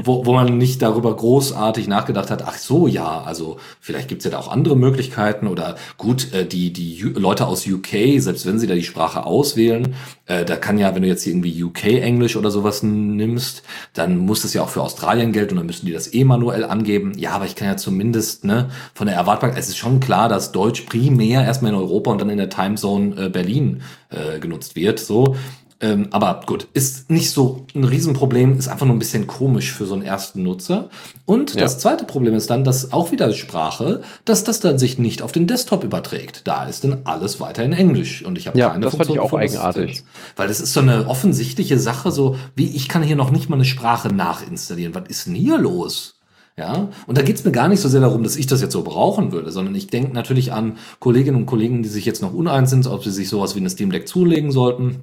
[0.04, 4.30] wo, wo man nicht darüber großartig nachgedacht hat, ach so, ja, also vielleicht gibt's ja
[4.30, 8.66] da auch andere Möglichkeiten oder gut, äh, die, die Leute aus UK, selbst wenn sie
[8.66, 9.94] da die Sprache auswählen,
[10.26, 13.62] äh, da kann ja, wenn du jetzt irgendwie UK-Englisch oder sowas nimmst,
[13.92, 16.64] dann muss das ja auch für Australien gelten und dann müssen die das eh manuell
[16.64, 17.12] angeben.
[17.18, 20.52] Ja, aber ich kann ja zumindest, ne, von der Erwartbarkeit, es ist schon klar, dass
[20.52, 25.00] Deutsch primär erstmal in Europa und dann in der Timezone äh, Berlin äh, genutzt wird,
[25.00, 25.36] so.
[25.80, 29.84] Ähm, aber gut, ist nicht so ein Riesenproblem, ist einfach nur ein bisschen komisch für
[29.84, 30.88] so einen ersten Nutzer.
[31.26, 31.60] Und ja.
[31.60, 35.32] das zweite Problem ist dann, dass auch wieder Sprache, dass das dann sich nicht auf
[35.32, 36.46] den Desktop überträgt.
[36.46, 39.26] Da ist dann alles weiter in Englisch und ich habe ja, keine das Funktion fand
[39.26, 40.04] ich auch eigenartig.
[40.36, 43.56] Weil das ist so eine offensichtliche Sache, so wie ich kann hier noch nicht mal
[43.56, 44.94] eine Sprache nachinstallieren.
[44.94, 46.13] Was ist denn hier los?
[46.56, 48.84] Ja, und da geht's mir gar nicht so sehr darum, dass ich das jetzt so
[48.84, 52.70] brauchen würde, sondern ich denke natürlich an Kolleginnen und Kollegen, die sich jetzt noch uneins
[52.70, 55.02] sind, ob sie sich sowas wie eine Steam Deck zulegen sollten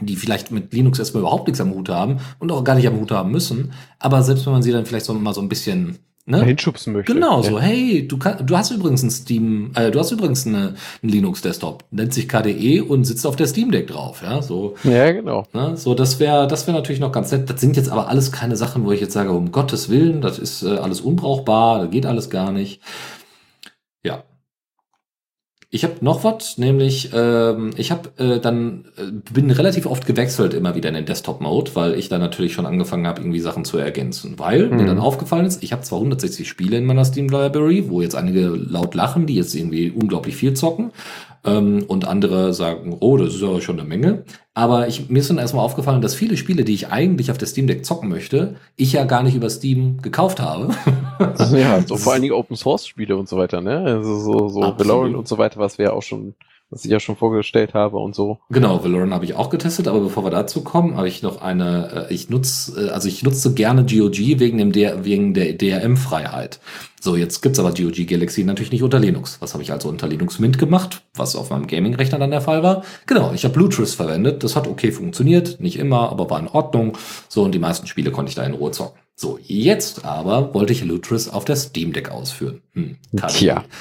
[0.00, 2.98] die vielleicht mit Linux erstmal überhaupt nichts am Hut haben und auch gar nicht am
[2.98, 3.72] Hut haben müssen.
[3.98, 5.98] Aber selbst wenn man sie dann vielleicht so mal so ein bisschen
[6.28, 6.44] ne?
[6.44, 7.12] hinschubsen möchte.
[7.12, 10.74] Genau, so, hey, du, kann, du hast übrigens ein Steam, äh, du hast übrigens eine,
[11.02, 14.74] einen Linux-Desktop, nennt sich KDE und sitzt auf der Steam Deck drauf, ja, so.
[14.84, 15.44] Ja, genau.
[15.52, 15.76] Ne?
[15.76, 17.48] So, das wäre das wäre natürlich noch ganz nett.
[17.48, 20.38] Das sind jetzt aber alles keine Sachen, wo ich jetzt sage, um Gottes Willen, das
[20.38, 22.80] ist äh, alles unbrauchbar, das geht alles gar nicht.
[24.04, 24.22] Ja,
[25.70, 30.54] ich habe noch was, nämlich ähm, ich habe äh, dann äh, bin relativ oft gewechselt
[30.54, 33.76] immer wieder in den Desktop-Mode, weil ich dann natürlich schon angefangen habe, irgendwie Sachen zu
[33.76, 34.38] ergänzen.
[34.38, 34.76] Weil mhm.
[34.78, 38.14] mir dann aufgefallen ist, ich habe zwar 160 Spiele in meiner Steam Library, wo jetzt
[38.14, 40.90] einige laut lachen, die jetzt irgendwie unglaublich viel zocken,
[41.44, 44.24] ähm, und andere sagen, oh, das ist aber schon eine Menge.
[44.54, 47.46] Aber ich, mir ist dann erstmal aufgefallen, dass viele Spiele, die ich eigentlich auf der
[47.46, 50.74] Steam Deck zocken möchte, ich ja gar nicht über Steam gekauft habe.
[51.56, 53.78] ja, so vor allen Dingen Open Source Spiele und so weiter, ne?
[53.78, 56.34] Also so, so Valorant und so weiter, was wir ja auch schon
[56.70, 58.38] was ich ja schon vorgestellt habe und so.
[58.50, 62.08] Genau, Valorant habe ich auch getestet, aber bevor wir dazu kommen, habe ich noch eine,
[62.10, 66.60] äh, ich nutze, äh, also ich nutze gerne GOG wegen dem der, wegen der DRM-Freiheit.
[67.00, 69.40] So, jetzt gibt's aber GOG Galaxy natürlich nicht unter Linux.
[69.40, 72.62] Was habe ich also unter Linux Mint gemacht, was auf meinem Gaming-Rechner dann der Fall
[72.62, 72.82] war?
[73.06, 74.44] Genau, ich habe Bluetooth verwendet.
[74.44, 76.98] Das hat okay funktioniert, nicht immer, aber war in Ordnung.
[77.28, 78.98] So, und die meisten Spiele konnte ich da in Ruhe zocken.
[79.20, 82.62] So, jetzt aber wollte ich Lutris auf der Steam Deck ausführen.
[82.74, 82.98] Hm.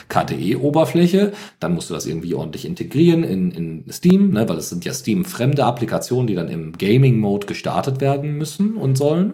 [0.10, 4.84] KDE-Oberfläche, dann musst du das irgendwie ordentlich integrieren in, in Steam, ne, weil es sind
[4.84, 9.34] ja Steam-fremde Applikationen, die dann im Gaming-Mode gestartet werden müssen und sollen.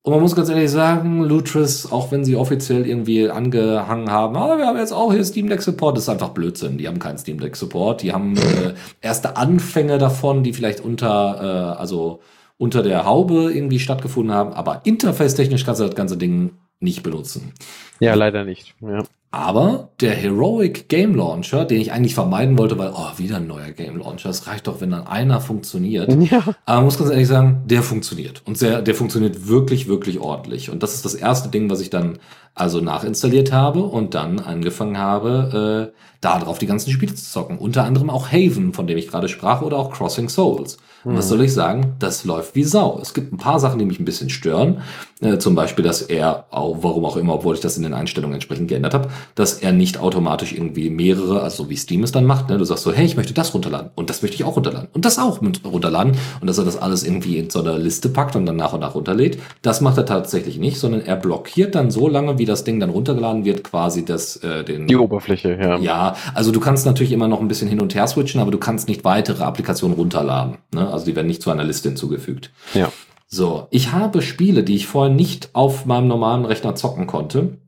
[0.00, 4.56] Und man muss ganz ehrlich sagen, Lutris, auch wenn sie offiziell irgendwie angehangen haben, ah,
[4.56, 6.78] wir haben jetzt auch hier Steam Deck Support, das ist einfach Blödsinn.
[6.78, 8.00] Die haben keinen Steam Deck Support.
[8.00, 8.72] Die haben äh,
[9.02, 12.20] erste Anfänge davon, die vielleicht unter, äh, also
[12.58, 17.52] unter der Haube irgendwie stattgefunden haben, aber interface-technisch kannst du das ganze Ding nicht benutzen.
[18.00, 18.74] Ja, leider nicht.
[18.80, 19.04] Ja.
[19.30, 23.72] Aber der Heroic Game Launcher, den ich eigentlich vermeiden wollte, weil, oh, wieder ein neuer
[23.72, 26.08] Game Launcher, es reicht doch, wenn dann einer funktioniert.
[26.30, 26.42] Ja.
[26.66, 28.42] Aber muss ganz ehrlich sagen, der funktioniert.
[28.44, 30.70] Und sehr, der funktioniert wirklich, wirklich ordentlich.
[30.70, 32.18] Und das ist das erste Ding, was ich dann
[32.54, 37.58] also nachinstalliert habe und dann angefangen habe, äh, da drauf die ganzen Spiele zu zocken.
[37.58, 40.78] Unter anderem auch Haven, von dem ich gerade sprach, oder auch Crossing Souls.
[41.08, 41.94] Und was soll ich sagen?
[41.98, 42.98] Das läuft wie Sau.
[43.00, 44.82] Es gibt ein paar Sachen, die mich ein bisschen stören.
[45.20, 48.34] Äh, zum Beispiel, dass er, auch, warum auch immer, obwohl ich das in den Einstellungen
[48.34, 52.48] entsprechend geändert habe, dass er nicht automatisch irgendwie mehrere, also wie Steam es dann macht,
[52.48, 52.58] ne?
[52.58, 55.04] du sagst so, hey, ich möchte das runterladen und das möchte ich auch runterladen und
[55.04, 58.46] das auch runterladen und dass er das alles irgendwie in so einer Liste packt und
[58.46, 59.40] dann nach und nach runterlädt.
[59.62, 62.90] Das macht er tatsächlich nicht, sondern er blockiert dann so lange, wie das Ding dann
[62.90, 64.86] runtergeladen wird, quasi das, äh, den...
[64.86, 65.78] Die Oberfläche, ja.
[65.78, 68.58] Ja, also du kannst natürlich immer noch ein bisschen hin und her switchen, aber du
[68.58, 70.58] kannst nicht weitere Applikationen runterladen.
[70.72, 70.88] Ne?
[70.98, 72.50] Also die werden nicht zu einer Liste hinzugefügt.
[72.74, 72.92] Ja.
[73.28, 77.58] So, ich habe Spiele, die ich vorher nicht auf meinem normalen Rechner zocken konnte,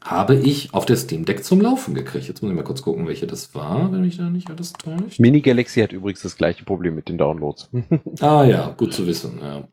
[0.00, 2.26] habe ich auf der Steam Deck zum Laufen gekriegt.
[2.26, 5.20] Jetzt muss ich mal kurz gucken, welche das war, wenn mich da nicht alles täuscht.
[5.20, 7.68] Mini Galaxy hat übrigens das gleiche Problem mit den Downloads.
[8.20, 9.38] ah ja, gut zu wissen.
[9.42, 9.68] Ja,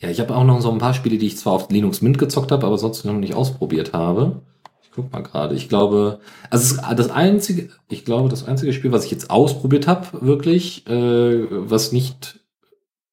[0.00, 2.18] ja ich habe auch noch so ein paar Spiele, die ich zwar auf Linux Mint
[2.18, 4.42] gezockt habe, aber sonst noch nicht ausprobiert habe.
[4.94, 5.54] Guck mal gerade.
[5.54, 6.20] Ich glaube,
[6.50, 11.46] also das einzige, ich glaube, das einzige Spiel, was ich jetzt ausprobiert habe, wirklich, äh,
[11.50, 12.42] was nicht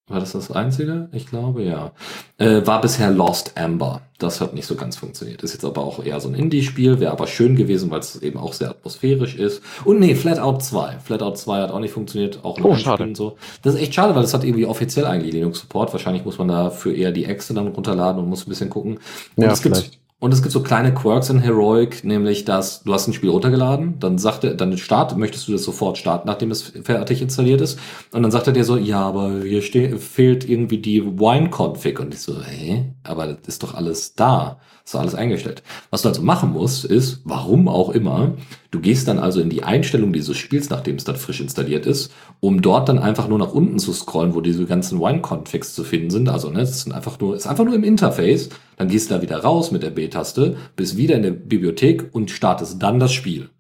[0.09, 1.07] war das das einzige?
[1.11, 1.91] Ich glaube, ja.
[2.39, 4.01] Äh, war bisher Lost Amber.
[4.17, 5.43] Das hat nicht so ganz funktioniert.
[5.43, 8.39] Ist jetzt aber auch eher so ein Indie-Spiel, wäre aber schön gewesen, weil es eben
[8.39, 9.61] auch sehr atmosphärisch ist.
[9.85, 10.97] Und nee, Flatout 2.
[11.03, 13.03] Flatout 2 hat auch nicht funktioniert, auch oh, schade.
[13.03, 13.37] Und so.
[13.61, 15.93] Das ist echt schade, weil es hat irgendwie offiziell eigentlich Linux-Support.
[15.93, 18.99] Wahrscheinlich muss man dafür eher die Exe dann runterladen und muss ein bisschen gucken.
[19.35, 22.93] Und ja, es gibt und es gibt so kleine Quirks in Heroic, nämlich dass du
[22.93, 26.51] hast ein Spiel runtergeladen, dann sagt er, dann start, möchtest du das sofort starten, nachdem
[26.51, 27.79] es fertig installiert ist.
[28.11, 32.01] Und dann sagt er dir so, ja, aber hier fehlt irgendwie die Wine-Config.
[32.01, 32.93] Und ich so, hä?
[33.03, 34.59] Aber das ist doch alles da.
[34.89, 35.61] Ist alles eingestellt.
[35.91, 38.33] Was du also machen musst, ist, warum auch immer,
[38.71, 42.11] du gehst dann also in die Einstellung dieses Spiels, nachdem es dann frisch installiert ist,
[42.39, 46.09] um dort dann einfach nur nach unten zu scrollen, wo diese ganzen Wine-Configs zu finden
[46.09, 46.27] sind.
[46.27, 48.49] Also, ne, es sind einfach nur, ist einfach nur im Interface.
[48.77, 52.31] Dann gehst du da wieder raus mit der B-Taste, bist wieder in der Bibliothek und
[52.31, 53.51] startest dann das Spiel.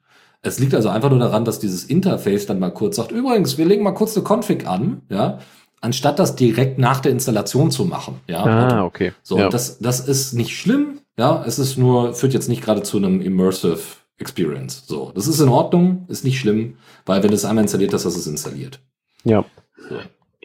[0.41, 3.65] Es liegt also einfach nur daran, dass dieses Interface dann mal kurz sagt, übrigens, wir
[3.65, 5.37] legen mal kurz eine Config an, ja,
[5.79, 8.19] anstatt das direkt nach der Installation zu machen.
[8.25, 9.13] Ja, ah, okay.
[9.21, 9.49] So, ja.
[9.49, 10.98] das, das ist nicht schlimm.
[11.19, 13.81] Ja, es ist nur, führt jetzt nicht gerade zu einem Immersive
[14.19, 14.85] Experience.
[14.87, 18.05] So, das ist in Ordnung, ist nicht schlimm, weil wenn du es einmal installiert hast,
[18.05, 18.79] hast du es installiert.
[19.25, 19.43] Ja.
[19.89, 19.97] So.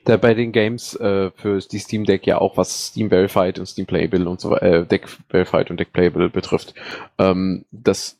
[0.05, 3.67] Da bei den Games äh, für die Steam Deck ja auch was Steam Verified und
[3.67, 6.75] Steam Playable und so weiter, äh, Deck Verified und Deck Playable betrifft.
[7.19, 8.19] Ähm, das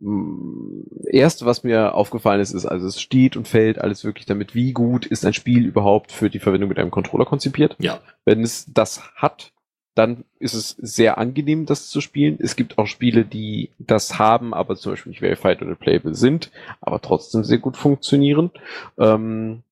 [0.00, 4.54] mm, erste, was mir aufgefallen ist, ist, also es steht und fällt alles wirklich damit,
[4.54, 7.74] wie gut ist ein Spiel überhaupt für die Verwendung mit einem Controller konzipiert.
[7.78, 8.00] Ja.
[8.26, 9.54] Wenn es das hat,
[9.96, 12.36] dann ist es sehr angenehm, das zu spielen.
[12.38, 16.52] Es gibt auch Spiele, die das haben, aber zum Beispiel nicht verified oder playable sind,
[16.82, 18.50] aber trotzdem sehr gut funktionieren.
[18.98, 19.62] Ähm,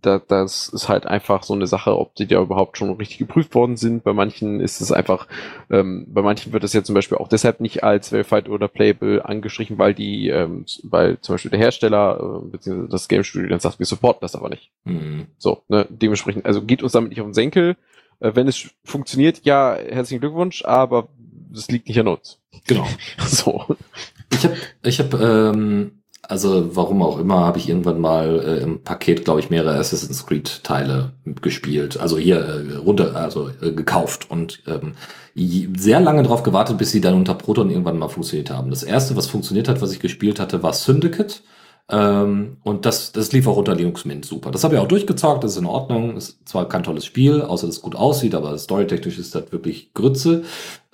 [0.00, 3.54] da, das ist halt einfach so eine Sache, ob die da überhaupt schon richtig geprüft
[3.54, 4.04] worden sind.
[4.04, 5.26] Bei manchen ist es einfach,
[5.70, 9.22] ähm, bei manchen wird das ja zum Beispiel auch deshalb nicht als verified oder playable
[9.22, 12.88] angestrichen, weil die, ähm, weil zum Beispiel der Hersteller äh, bzw.
[12.88, 14.70] das Game Studio dann sagt, wir supporten das aber nicht.
[14.84, 15.26] Mhm.
[15.36, 17.76] So, ne, dementsprechend, also geht uns damit nicht auf den Senkel.
[18.20, 21.08] Äh, wenn es funktioniert, ja, herzlichen Glückwunsch, aber
[21.50, 22.38] das liegt nicht an uns.
[22.66, 22.86] Genau.
[23.26, 23.64] so.
[24.32, 28.82] Ich habe, ich habe ähm, also warum auch immer, habe ich irgendwann mal äh, im
[28.82, 31.12] Paket, glaube ich, mehrere Assassin's Creed Teile
[31.42, 31.98] gespielt.
[31.98, 34.94] Also hier äh, runter, also äh, gekauft und ähm,
[35.76, 38.70] sehr lange darauf gewartet, bis sie dann unter Proton irgendwann mal funktioniert haben.
[38.70, 41.42] Das erste, was funktioniert hat, was ich gespielt hatte, war Syndicate.
[41.90, 44.50] Ähm, und das, das lief auch unter Linux Mint super.
[44.50, 46.16] Das habe ich auch durchgezockt, das ist in Ordnung.
[46.16, 49.92] Ist zwar kein tolles Spiel, außer dass es gut aussieht, aber storytechnisch ist das wirklich
[49.92, 50.44] Grütze.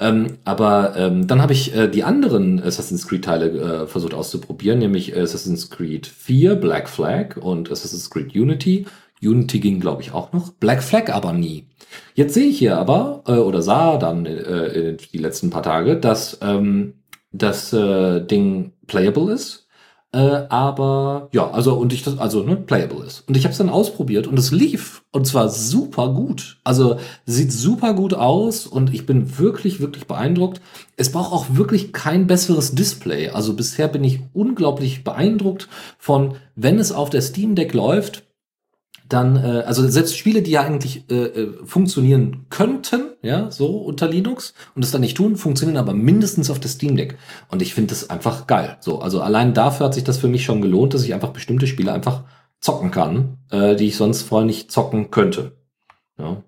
[0.00, 5.16] Ähm, aber ähm, dann habe ich äh, die anderen Assassin's Creed-Teile äh, versucht auszuprobieren, nämlich
[5.16, 8.86] Assassin's Creed 4, Black Flag und Assassin's Creed Unity.
[9.22, 10.52] Unity ging, glaube ich, auch noch.
[10.54, 11.66] Black Flag aber nie.
[12.14, 16.38] Jetzt sehe ich hier aber, äh, oder sah dann äh, die letzten paar Tage, dass
[16.42, 16.94] ähm,
[17.30, 19.68] das äh, Ding playable ist
[20.12, 20.18] äh,
[20.48, 23.28] aber ja, also und ich das also ne, playable ist.
[23.28, 26.58] Und ich habe es dann ausprobiert und es lief und zwar super gut.
[26.64, 26.96] Also
[27.26, 30.60] sieht super gut aus und ich bin wirklich wirklich beeindruckt.
[30.96, 33.28] Es braucht auch wirklich kein besseres Display.
[33.28, 35.68] Also bisher bin ich unglaublich beeindruckt
[35.98, 38.24] von wenn es auf der Steam Deck läuft,
[39.12, 44.08] dann, äh, also selbst Spiele, die ja eigentlich äh, äh, funktionieren könnten, ja, so unter
[44.08, 47.18] Linux und es dann nicht tun, funktionieren aber mindestens auf der Steam Deck.
[47.48, 48.76] Und ich finde das einfach geil.
[48.80, 51.66] So, also allein dafür hat sich das für mich schon gelohnt, dass ich einfach bestimmte
[51.66, 52.24] Spiele einfach
[52.60, 55.52] zocken kann, äh, die ich sonst vorher nicht zocken könnte.
[56.18, 56.42] Ja.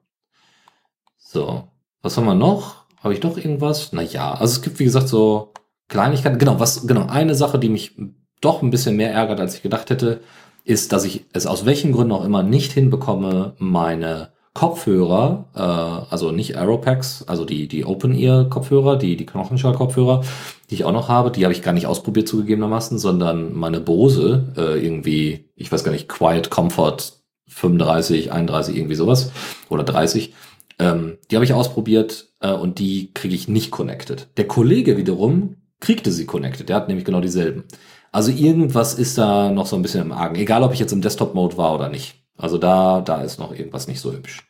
[1.18, 1.68] So,
[2.02, 2.84] was haben wir noch?
[3.02, 3.92] Habe ich noch irgendwas?
[3.92, 5.52] Naja, also es gibt wie gesagt so
[5.88, 6.38] Kleinigkeiten.
[6.38, 7.96] Genau, was genau eine Sache, die mich
[8.40, 10.20] doch ein bisschen mehr ärgert, als ich gedacht hätte
[10.64, 16.30] ist, dass ich es aus welchen Gründen auch immer nicht hinbekomme, meine Kopfhörer, äh, also
[16.30, 20.22] nicht Aeropacks, also die, die Open-Ear-Kopfhörer, die, die Knochenschall-Kopfhörer,
[20.70, 24.52] die ich auch noch habe, die habe ich gar nicht ausprobiert zugegebenermaßen, sondern meine Bose,
[24.56, 29.32] äh, irgendwie, ich weiß gar nicht, Quiet Comfort 35, 31, irgendwie sowas,
[29.70, 30.34] oder 30,
[30.78, 34.28] ähm, die habe ich ausprobiert äh, und die kriege ich nicht connected.
[34.36, 37.64] Der Kollege wiederum kriegte sie connected, der hat nämlich genau dieselben.
[38.12, 40.36] Also irgendwas ist da noch so ein bisschen im Argen.
[40.36, 42.22] Egal, ob ich jetzt im Desktop-Mode war oder nicht.
[42.36, 44.46] Also da, da ist noch irgendwas nicht so hübsch.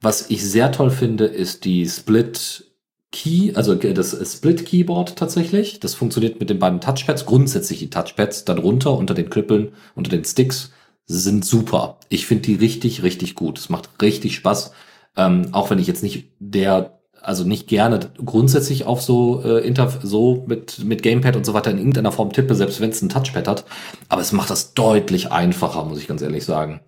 [0.00, 2.66] Was ich sehr toll finde, ist die Split
[3.12, 5.80] Key, also das Split Keyboard tatsächlich.
[5.80, 7.26] Das funktioniert mit den beiden Touchpads.
[7.26, 10.72] Grundsätzlich die Touchpads darunter, unter den Knüppeln, unter den Sticks
[11.06, 11.98] sind super.
[12.08, 13.58] Ich finde die richtig, richtig gut.
[13.58, 14.72] Es macht richtig Spaß.
[15.16, 19.90] Ähm, auch wenn ich jetzt nicht der also nicht gerne grundsätzlich auf so äh, Inter
[20.02, 23.08] so mit mit Gamepad und so weiter in irgendeiner Form tippe, selbst wenn es ein
[23.08, 23.64] Touchpad hat.
[24.08, 26.80] Aber es macht das deutlich einfacher, muss ich ganz ehrlich sagen.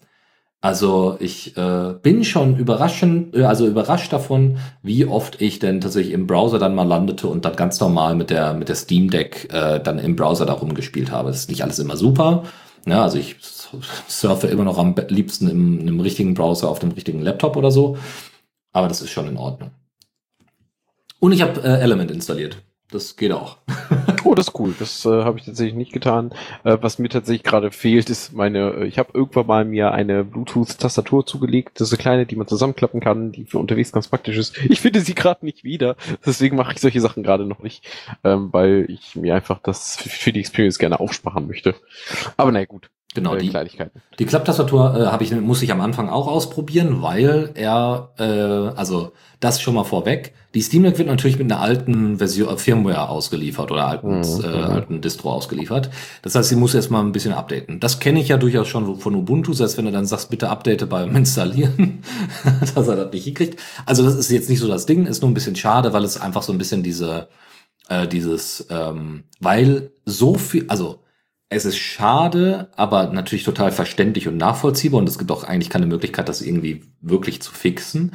[0.62, 6.14] Also ich äh, bin schon überraschend, äh, also überrascht davon, wie oft ich denn tatsächlich
[6.14, 9.52] im Browser dann mal landete und dann ganz normal mit der mit der Steam Deck
[9.52, 11.30] äh, dann im Browser da rumgespielt habe.
[11.30, 12.44] Das ist nicht alles immer super.
[12.86, 13.02] Ja, ne?
[13.02, 13.36] also ich
[14.08, 17.96] surfe immer noch am liebsten im, einem richtigen Browser auf dem richtigen Laptop oder so.
[18.72, 19.70] Aber das ist schon in Ordnung.
[21.22, 22.56] Und ich habe äh, Element installiert.
[22.90, 23.58] Das geht auch.
[24.24, 24.74] oh, das ist cool.
[24.76, 26.34] Das äh, habe ich tatsächlich nicht getan.
[26.64, 30.24] Äh, was mir tatsächlich gerade fehlt, ist meine, äh, ich habe irgendwann mal mir eine
[30.24, 31.80] Bluetooth-Tastatur zugelegt.
[31.80, 34.58] Das ist eine kleine, die man zusammenklappen kann, die für unterwegs ganz praktisch ist.
[34.68, 35.94] Ich finde sie gerade nicht wieder.
[36.26, 37.88] Deswegen mache ich solche Sachen gerade noch nicht,
[38.24, 41.76] ähm, weil ich mir einfach das für die Experience gerne aufsparen möchte.
[42.36, 42.90] Aber naja, gut.
[43.14, 43.52] Genau, die,
[44.18, 49.12] die Klapptastatur äh, habe ich muss ich am Anfang auch ausprobieren, weil er äh, also
[49.38, 50.32] das schon mal vorweg.
[50.54, 54.44] Die Steam Deck wird natürlich mit einer alten Version äh, Firmware ausgeliefert oder alten, mhm.
[54.44, 55.90] äh, alten Distro ausgeliefert.
[56.22, 57.80] Das heißt, sie muss erstmal ein bisschen updaten.
[57.80, 60.88] Das kenne ich ja durchaus schon von Ubuntu, heißt, wenn du dann sagst, bitte update
[60.88, 62.02] beim Installieren,
[62.74, 63.60] dass er das nicht hinkriegt.
[63.84, 66.18] Also das ist jetzt nicht so das Ding, ist nur ein bisschen schade, weil es
[66.18, 67.28] einfach so ein bisschen diese
[67.88, 71.01] äh, dieses ähm, weil so viel also
[71.52, 75.86] es ist schade, aber natürlich total verständlich und nachvollziehbar und es gibt auch eigentlich keine
[75.86, 78.12] Möglichkeit, das irgendwie wirklich zu fixen,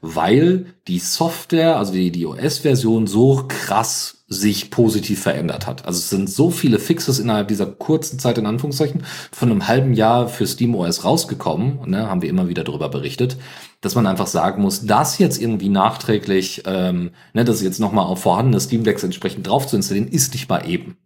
[0.00, 5.86] weil die Software, also die, die OS-Version so krass sich positiv verändert hat.
[5.86, 9.94] Also es sind so viele Fixes innerhalb dieser kurzen Zeit, in Anführungszeichen, von einem halben
[9.94, 13.36] Jahr für SteamOS rausgekommen, ne, haben wir immer wieder darüber berichtet,
[13.80, 18.22] dass man einfach sagen muss, das jetzt irgendwie nachträglich, ähm, ne, das jetzt nochmal auf
[18.22, 20.96] vorhandene Steam Decks entsprechend drauf zu installieren, ist nicht mal eben.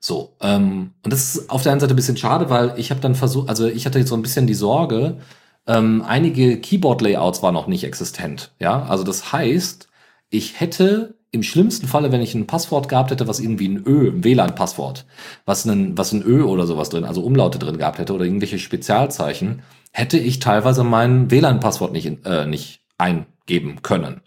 [0.00, 3.00] So, ähm, und das ist auf der einen Seite ein bisschen schade, weil ich habe
[3.00, 5.18] dann versucht, also ich hatte jetzt so ein bisschen die Sorge,
[5.66, 8.52] ähm, einige Keyboard-Layouts waren noch nicht existent.
[8.58, 9.88] Ja, also das heißt,
[10.30, 14.10] ich hätte im schlimmsten Falle, wenn ich ein Passwort gehabt hätte, was irgendwie ein Ö,
[14.10, 15.04] ein WLAN-Passwort,
[15.44, 19.62] was was ein Ö oder sowas drin, also Umlaute drin gehabt hätte oder irgendwelche Spezialzeichen,
[19.92, 24.22] hätte ich teilweise mein WLAN-Passwort nicht, äh, nicht eingeben können.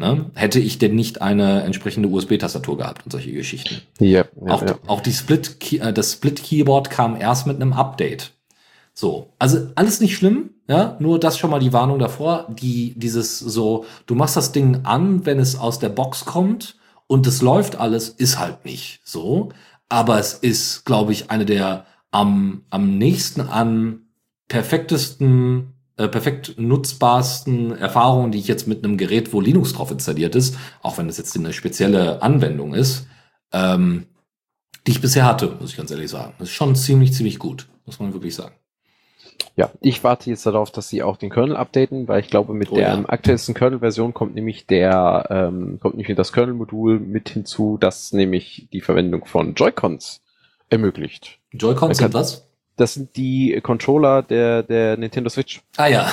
[0.00, 0.30] Ne?
[0.34, 3.82] Hätte ich denn nicht eine entsprechende USB-Tastatur gehabt und solche Geschichten.
[3.98, 4.78] Ja, ja, auch, ja.
[4.86, 8.32] auch die Split, äh, das Split-Keyboard kam erst mit einem Update.
[8.94, 13.38] So, also alles nicht schlimm, ja, nur das schon mal die Warnung davor, die dieses
[13.40, 16.76] so, du machst das Ding an, wenn es aus der Box kommt
[17.08, 19.48] und es läuft alles, ist halt nicht so,
[19.88, 24.02] aber es ist, glaube ich, eine der am am nächsten an
[24.48, 30.34] perfektesten äh, perfekt nutzbarsten Erfahrungen, die ich jetzt mit einem Gerät, wo Linux drauf installiert
[30.34, 33.06] ist, auch wenn es jetzt eine spezielle Anwendung ist,
[33.52, 34.06] ähm,
[34.86, 36.34] die ich bisher hatte, muss ich ganz ehrlich sagen.
[36.38, 38.54] Das ist schon ziemlich, ziemlich gut, muss man wirklich sagen.
[39.56, 42.70] Ja, ich warte jetzt darauf, dass sie auch den Kernel updaten, weil ich glaube, mit
[42.70, 43.04] oh, der ja.
[43.08, 48.80] aktuellsten Kernel-Version kommt nämlich der, ähm, kommt nämlich das Kernel-Modul mit hinzu, das nämlich die
[48.80, 50.20] Verwendung von Joy-Cons
[50.70, 51.40] ermöglicht.
[51.50, 52.47] Joy-Cons sind was?
[52.78, 55.60] Das sind die Controller der, der Nintendo Switch.
[55.76, 56.12] Ah ja.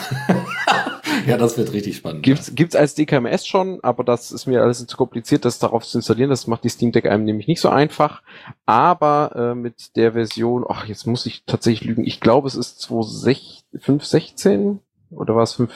[1.27, 2.23] ja, das wird richtig spannend.
[2.23, 5.97] Gibt's, gibt's als DKMS schon, aber das ist mir alles zu kompliziert, das darauf zu
[5.97, 6.29] installieren.
[6.29, 8.21] Das macht die Steam Deck einem nämlich nicht so einfach.
[8.65, 12.83] Aber äh, mit der Version, ach, jetzt muss ich tatsächlich lügen, ich glaube, es ist
[12.83, 14.79] 2.5.16
[15.15, 15.71] oder war es 5,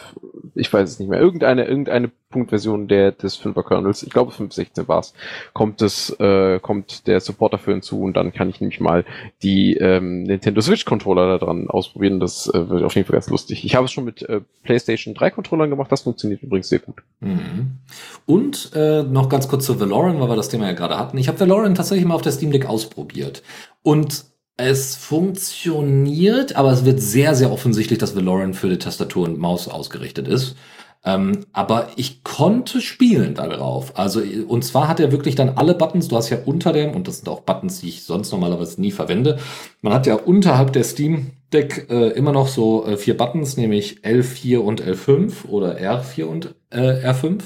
[0.56, 4.88] ich weiß es nicht mehr, irgendeine, irgendeine Punktversion der, des 5er Kernels, ich glaube 5.16
[4.88, 5.14] war es,
[5.54, 9.06] kommt es, äh, kommt der Support dafür hinzu und dann kann ich nämlich mal
[9.42, 12.20] die ähm, Nintendo Switch Controller da dran ausprobieren.
[12.20, 13.66] Das äh, wird auf jeden Fall ganz lustig.
[13.66, 16.98] Ich habe es schon mit äh, PlayStation 3 Controllern gemacht, das funktioniert übrigens sehr gut.
[17.20, 17.80] Mhm.
[18.26, 21.18] Und äh, noch ganz kurz zu Valorant, weil wir das Thema ja gerade hatten.
[21.18, 23.42] Ich habe Valorant tatsächlich mal auf der Steam Deck ausprobiert.
[23.82, 24.29] Und
[24.60, 29.68] es funktioniert, aber es wird sehr, sehr offensichtlich, dass Valorant für die Tastatur und Maus
[29.68, 30.56] ausgerichtet ist.
[31.06, 33.98] Ähm, aber ich konnte spielen darauf.
[33.98, 37.08] Also, und zwar hat er wirklich dann alle Buttons, du hast ja unter dem, und
[37.08, 39.40] das sind auch Buttons, die ich sonst normalerweise nie verwende,
[39.82, 44.02] man hat ja unterhalb der Steam Deck äh, immer noch so äh, vier Buttons, nämlich
[44.04, 47.44] L4 und L5 oder R4 und äh, R5.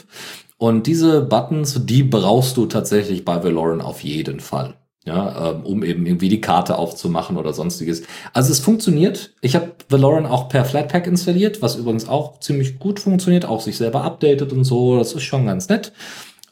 [0.58, 4.74] Und diese Buttons, die brauchst du tatsächlich bei Valorant auf jeden Fall
[5.06, 8.04] ja, ähm, um eben irgendwie die Karte aufzumachen oder sonstiges.
[8.32, 9.34] Also es funktioniert.
[9.42, 13.78] Ich habe Valorant auch per Flatpak installiert, was übrigens auch ziemlich gut funktioniert, auch sich
[13.78, 14.98] selber updatet und so.
[14.98, 15.92] Das ist schon ganz nett.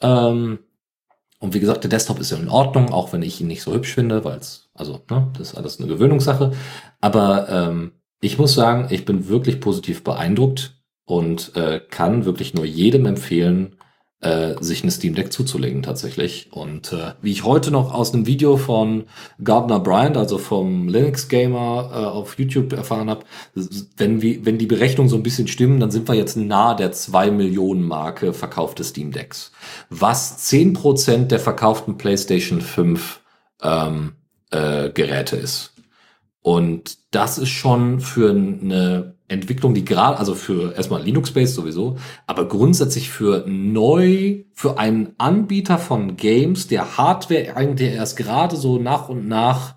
[0.02, 0.60] Ähm,
[1.40, 3.74] und wie gesagt, der Desktop ist ja in Ordnung, auch wenn ich ihn nicht so
[3.74, 6.52] hübsch finde, weil es, also, ne, das ist alles eine Gewöhnungssache.
[7.00, 10.76] Aber ähm, ich muss sagen, ich bin wirklich positiv beeindruckt
[11.06, 13.78] und äh, kann wirklich nur jedem empfehlen,
[14.22, 16.48] äh, sich eine Steam Deck zuzulegen tatsächlich.
[16.52, 19.06] Und äh, wie ich heute noch aus einem Video von
[19.44, 23.26] Gardner Bryant, also vom Linux Gamer äh, auf YouTube erfahren habe,
[23.98, 26.92] wenn, wie, wenn die Berechnungen so ein bisschen stimmen, dann sind wir jetzt nahe der
[26.92, 29.52] zwei Millionen Marke verkaufte Steam Decks.
[29.90, 33.22] Was zehn Prozent der verkauften PlayStation 5
[33.64, 34.14] ähm,
[34.52, 35.74] äh, Geräte ist.
[36.44, 41.98] Und das ist schon für eine Entwicklung, die gerade, also für erstmal Linux-based sowieso,
[42.28, 48.78] aber grundsätzlich für neu, für einen Anbieter von Games, der Hardware eigentlich erst gerade so
[48.78, 49.76] nach und nach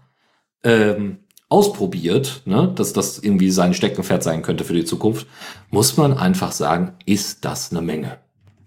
[0.63, 1.19] ähm,
[1.49, 5.27] ausprobiert, ne, dass das irgendwie sein Steckenpferd sein könnte für die Zukunft,
[5.71, 8.19] muss man einfach sagen, ist das eine Menge.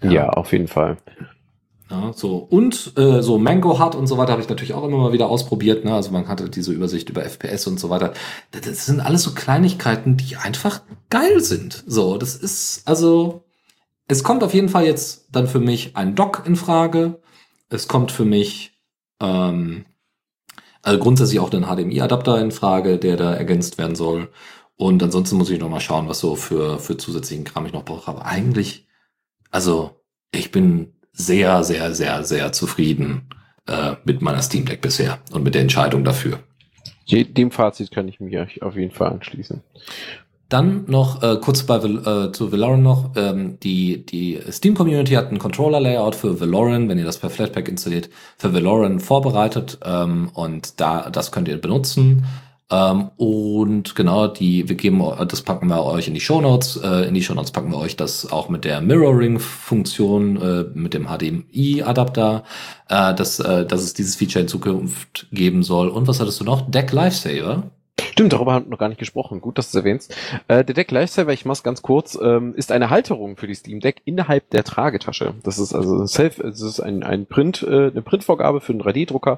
[0.01, 0.97] Ja, ja auf jeden Fall.
[1.89, 4.97] Ja, so und äh, so Mango hat und so weiter habe ich natürlich auch immer
[4.97, 5.85] mal wieder ausprobiert.
[5.85, 5.93] Ne?
[5.93, 8.13] Also man hatte diese Übersicht über FPS und so weiter.
[8.51, 11.85] Das sind alles so Kleinigkeiten, die einfach geil sind.
[11.87, 13.45] So, das ist also
[14.07, 17.21] es kommt auf jeden Fall jetzt dann für mich ein Dock in Frage.
[17.69, 18.73] Es kommt für mich
[19.21, 19.85] ähm,
[20.81, 24.29] also grundsätzlich auch ein HDMI-Adapter in Frage, der da ergänzt werden soll.
[24.75, 27.85] Und ansonsten muss ich noch mal schauen, was so für für zusätzlichen Kram ich noch
[27.85, 28.09] brauche.
[28.09, 28.87] Aber eigentlich,
[29.51, 30.01] also
[30.31, 33.23] ich bin sehr, sehr, sehr, sehr zufrieden
[33.67, 36.39] äh, mit meiner Steam Deck bisher und mit der Entscheidung dafür.
[37.09, 39.61] Dem Fazit kann ich mich auf jeden Fall anschließen.
[40.49, 43.11] Dann noch äh, kurz bei äh, zu Valorant noch.
[43.17, 47.29] Ähm, die die Steam Community hat ein Controller Layout für Valorant, wenn ihr das per
[47.29, 52.25] Flatpak installiert, für Valorant vorbereitet ähm, und da das könnt ihr benutzen.
[52.69, 56.77] Ähm, und genau, die, wir geben, das packen wir euch in die Show Notes.
[56.77, 60.93] Äh, in die Show Notes packen wir euch das auch mit der Mirroring-Funktion, äh, mit
[60.93, 62.43] dem HDMI-Adapter,
[62.89, 65.87] äh, dass, äh, dass es dieses Feature in Zukunft geben soll.
[65.87, 66.69] Und was hattest du noch?
[66.69, 67.71] Deck Lifesaver?
[68.17, 69.41] Stimmt, darüber haben wir noch gar nicht gesprochen.
[69.41, 70.17] Gut, dass du es erwähnst.
[70.47, 73.79] Äh, der Deck Lifestyle, ich mach's ganz kurz, ähm, ist eine Halterung für die Steam
[73.79, 75.35] Deck innerhalb der Tragetasche.
[75.43, 79.37] Das ist also self, es ist ein, ein Print, äh, eine Printvorgabe für einen 3D-Drucker,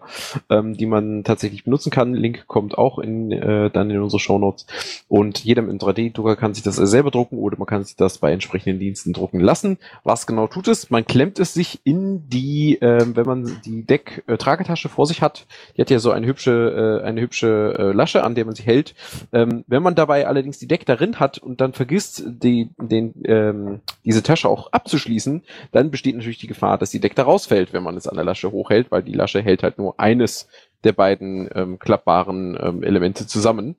[0.50, 2.14] ähm, die man tatsächlich benutzen kann.
[2.14, 4.66] Link kommt auch in, äh, dann in unsere Show Notes.
[5.10, 8.20] Und jeder mit einem 3D-Drucker kann sich das selber drucken oder man kann sich das
[8.20, 9.78] bei entsprechenden Diensten drucken lassen.
[10.06, 10.90] Was genau tut es?
[10.90, 15.82] Man klemmt es sich in die, äh, wenn man die Deck-Tragetasche vor sich hat, die
[15.82, 18.94] hat ja so eine hübsche, äh, eine hübsche äh, Lasche, an der man sich hält.
[19.34, 23.82] Ähm, wenn man dabei allerdings die Deck darin hat und dann vergisst, die, den, ähm,
[24.06, 27.84] diese Tasche auch abzuschließen, dann besteht natürlich die Gefahr, dass die Deck da rausfällt, wenn
[27.84, 30.48] man es an der Lasche hochhält, weil die Lasche hält halt nur eines
[30.84, 33.76] der beiden ähm, klappbaren ähm, Elemente zusammen.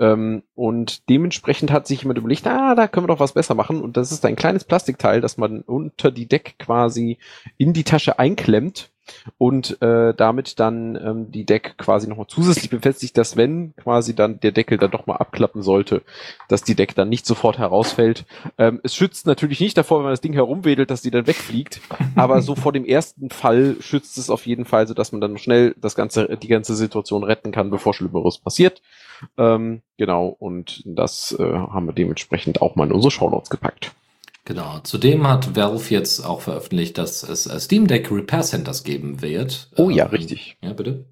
[0.00, 3.82] Ähm, und dementsprechend hat sich jemand überlegt, ah, da können wir doch was besser machen.
[3.82, 7.18] Und das ist ein kleines Plastikteil, das man unter die Deck quasi
[7.56, 8.90] in die Tasche einklemmt
[9.38, 14.40] und äh, damit dann ähm, die Deck quasi nochmal zusätzlich befestigt, dass wenn quasi dann
[14.40, 16.02] der Deckel dann doch mal abklappen sollte,
[16.48, 18.24] dass die Deck dann nicht sofort herausfällt.
[18.58, 21.80] Ähm, es schützt natürlich nicht davor, wenn man das Ding herumwedelt, dass die dann wegfliegt,
[22.14, 25.38] aber so vor dem ersten Fall schützt es auf jeden Fall, so dass man dann
[25.38, 28.82] schnell das ganze, die ganze Situation retten kann, bevor Schlimmeres passiert.
[29.36, 33.92] Ähm, genau, und das äh, haben wir dementsprechend auch mal in unsere Shownotes gepackt.
[34.48, 34.78] Genau.
[34.82, 39.68] Zudem hat Valve jetzt auch veröffentlicht, dass es äh, Steam Deck Repair Centers geben wird.
[39.76, 40.56] Oh ja, ähm, richtig.
[40.62, 41.04] Ja, bitte.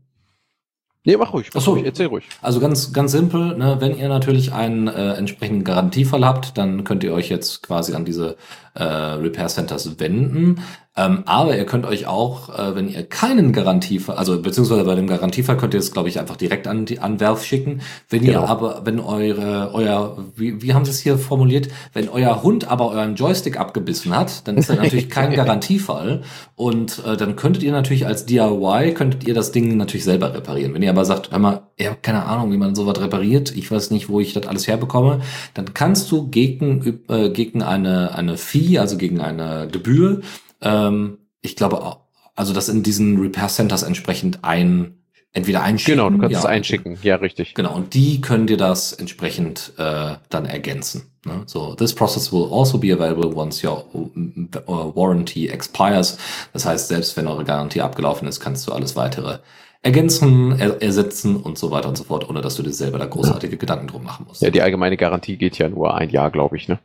[1.05, 1.51] Nee, mach ruhig.
[1.53, 2.25] Mach Achso, ruhig, erzähl ruhig.
[2.41, 7.05] Also ganz, ganz simpel, ne, wenn ihr natürlich einen äh, entsprechenden Garantiefall habt, dann könnt
[7.05, 8.39] ihr euch jetzt quasi an diese
[8.77, 10.61] äh, Repair Centers wenden.
[10.99, 15.07] Ähm, aber ihr könnt euch auch, äh, wenn ihr keinen Garantiefall, also beziehungsweise bei dem
[15.07, 17.83] Garantiefall könnt ihr es, glaube ich, einfach direkt an, die, an Valve schicken.
[18.09, 18.41] Wenn genau.
[18.41, 22.69] ihr aber, wenn eure, euer, wie, wie haben sie es hier formuliert, wenn euer Hund
[22.69, 26.23] aber euren Joystick abgebissen hat, dann ist das natürlich kein Garantiefall.
[26.55, 30.73] Und äh, dann könntet ihr natürlich als DIY, könntet ihr das Ding natürlich selber reparieren.
[30.73, 33.71] Wenn ihr aber sagt, hör mal, ihr habt keine Ahnung, wie man sowas repariert, ich
[33.71, 35.21] weiß nicht, wo ich das alles herbekomme,
[35.53, 40.23] dann kannst du gegen, äh, gegen eine, eine Fee, also gegen eine Gebühr,
[40.61, 41.97] ähm, ich glaube,
[42.35, 44.97] also das in diesen Repair Centers entsprechend ein
[45.33, 45.99] entweder einschicken.
[45.99, 47.55] Genau, du kannst ja, es einschicken, ja, richtig.
[47.55, 51.13] Genau, und die können dir das entsprechend äh, dann ergänzen.
[51.25, 51.43] Ne?
[51.47, 56.19] So, this process will also be available once your uh, warranty expires.
[56.53, 59.39] Das heißt, selbst wenn eure Garantie abgelaufen ist, kannst du alles weitere
[59.83, 63.07] ergänzen, er ersetzen und so weiter und so fort, ohne dass du dir selber da
[63.07, 63.59] großartige ja.
[63.59, 64.43] Gedanken drum machen musst.
[64.43, 66.79] Ja, die allgemeine Garantie geht ja nur ein Jahr, glaube ich, ne?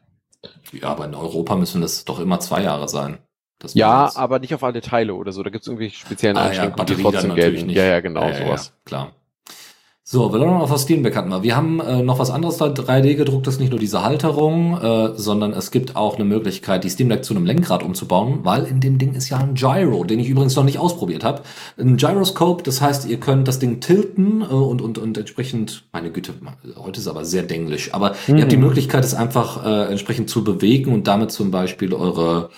[0.72, 3.20] Ja, aber in Europa müssen das doch immer zwei Jahre sein
[3.74, 5.44] ja, aber nicht auf alle Teile oder so.
[5.44, 7.70] Da gibt es irgendwie speziellen ah, Einschränkungen, ja, die trotzdem gelten.
[7.70, 8.68] Ja, ja, genau, ja, sowas.
[8.68, 9.12] Ja, klar.
[10.14, 11.42] So, wir noch was Steam hatten wir.
[11.42, 14.78] Wir haben äh, noch was anderes da 3D gedruckt, das ist nicht nur diese Halterung,
[14.78, 18.66] äh, sondern es gibt auch eine Möglichkeit, die Steam Deck zu einem Lenkrad umzubauen, weil
[18.66, 21.44] in dem Ding ist ja ein Gyro, den ich übrigens noch nicht ausprobiert habe.
[21.78, 26.12] Ein Gyroscope, das heißt, ihr könnt das Ding tilten äh, und, und, und entsprechend, meine
[26.12, 26.34] Güte,
[26.76, 28.36] heute ist aber sehr denglisch, aber mhm.
[28.36, 28.66] ihr habt die mhm.
[28.66, 32.50] Möglichkeit, es einfach äh, entsprechend zu bewegen und damit zum Beispiel eure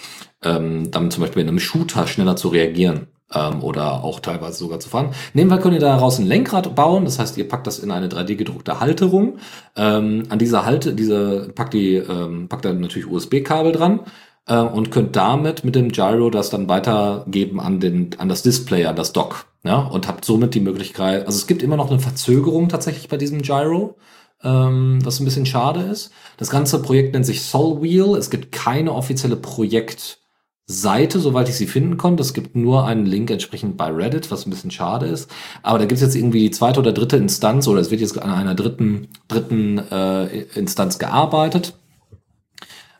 [0.44, 4.80] ähm, damit zum Beispiel in einem Shooter schneller zu reagieren ähm, oder auch teilweise sogar
[4.80, 5.10] zu fahren.
[5.34, 8.36] Nebenbei könnt ihr daraus ein Lenkrad bauen, das heißt, ihr packt das in eine 3D
[8.36, 9.38] gedruckte Halterung.
[9.76, 14.02] Ähm, an dieser Halte, diese packt die ähm, packt dann natürlich USB-Kabel dran
[14.48, 18.86] äh, und könnt damit mit dem Gyro das dann weitergeben an den an das Display,
[18.86, 21.26] an das Dock, ja und habt somit die Möglichkeit.
[21.26, 23.96] Also es gibt immer noch eine Verzögerung tatsächlich bei diesem Gyro
[24.44, 26.12] ähm, was ein bisschen schade ist.
[26.38, 28.16] Das ganze Projekt nennt sich Soul Wheel.
[28.18, 30.20] Es gibt keine offizielle Projekt
[30.66, 32.24] Seite, soweit ich sie finden konnte.
[32.24, 35.30] Es gibt nur einen Link entsprechend bei Reddit, was ein bisschen schade ist.
[35.62, 38.22] Aber da gibt es jetzt irgendwie die zweite oder dritte Instanz oder es wird jetzt
[38.22, 41.74] an einer dritten, dritten äh, Instanz gearbeitet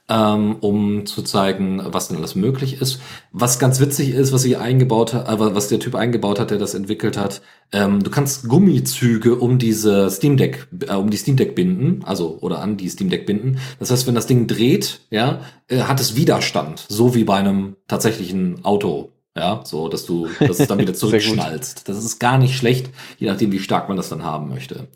[0.10, 3.00] ähm, um zu zeigen, was denn alles möglich ist.
[3.32, 6.58] Was ganz witzig ist, was sie eingebaut hat, aber was der Typ eingebaut hat, der
[6.58, 11.38] das entwickelt hat, ähm, du kannst Gummizüge um diese Steam Deck, äh, um die Steam
[11.38, 13.60] Deck binden, also oder an die Steam Deck binden.
[13.80, 17.78] Das heißt, wenn das Ding dreht, ja, äh, hat es Widerstand, so wie bei einem
[17.88, 19.10] tatsächlichen Auto.
[19.36, 21.90] Ja, so, dass du, dass es dann wieder zurückschnallst.
[21.90, 24.90] Das ist gar nicht schlecht, je nachdem, wie stark man das dann haben möchte.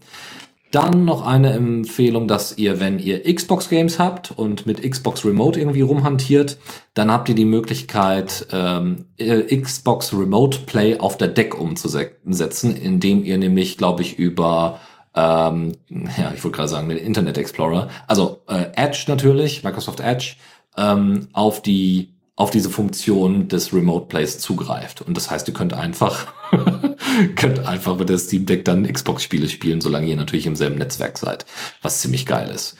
[0.71, 5.59] Dann noch eine Empfehlung, dass ihr, wenn ihr Xbox Games habt und mit Xbox Remote
[5.59, 6.57] irgendwie rumhantiert,
[6.93, 13.37] dann habt ihr die Möglichkeit, ähm, Xbox Remote Play auf der Deck umzusetzen, indem ihr
[13.37, 14.79] nämlich, glaube ich, über
[15.15, 20.35] ähm, ja, ich wollte gerade sagen, den Internet Explorer, also äh, Edge natürlich, Microsoft Edge,
[20.77, 25.01] ähm, auf die auf diese Funktion des Remote Plays zugreift.
[25.01, 26.27] Und das heißt, ihr könnt einfach,
[27.35, 31.17] könnt einfach mit der Steam Deck dann Xbox-Spiele spielen, solange ihr natürlich im selben Netzwerk
[31.17, 31.45] seid,
[31.81, 32.77] was ziemlich geil ist.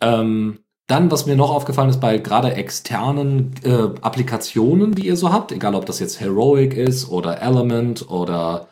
[0.00, 5.32] Ähm, dann, was mir noch aufgefallen ist, bei gerade externen äh, Applikationen, die ihr so
[5.32, 8.68] habt, egal ob das jetzt Heroic ist oder Element oder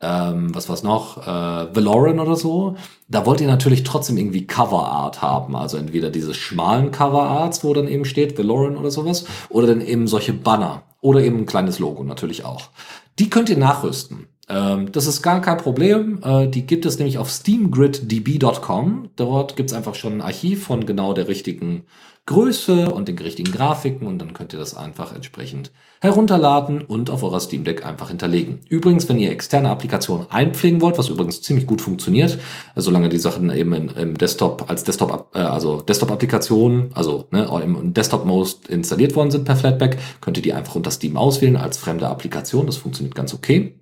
[0.00, 2.76] ähm, was war's noch, äh, Valoran oder so,
[3.08, 5.56] da wollt ihr natürlich trotzdem irgendwie Coverart haben.
[5.56, 10.06] Also entweder diese schmalen Coverarts, wo dann eben steht Valoran oder sowas, oder dann eben
[10.06, 12.70] solche Banner oder eben ein kleines Logo natürlich auch.
[13.18, 14.28] Die könnt ihr nachrüsten.
[14.48, 16.20] Ähm, das ist gar kein Problem.
[16.22, 19.10] Äh, die gibt es nämlich auf steamgriddb.com.
[19.16, 21.84] Dort gibt's einfach schon ein Archiv von genau der richtigen
[22.28, 25.72] Größe und den richtigen Grafiken und dann könnt ihr das einfach entsprechend
[26.02, 28.60] herunterladen und auf eurer Steam Deck einfach hinterlegen.
[28.68, 32.38] Übrigens, wenn ihr externe Applikationen einpflegen wollt, was übrigens ziemlich gut funktioniert,
[32.76, 38.50] solange die Sachen eben im Desktop als Desktop, äh, also Desktop-Applikationen, also ne, im Desktop-Mode
[38.68, 42.66] installiert worden sind per Flatpak, könnt ihr die einfach unter Steam auswählen als fremde Applikation.
[42.66, 43.77] Das funktioniert ganz okay.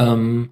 [0.00, 0.50] Ähm,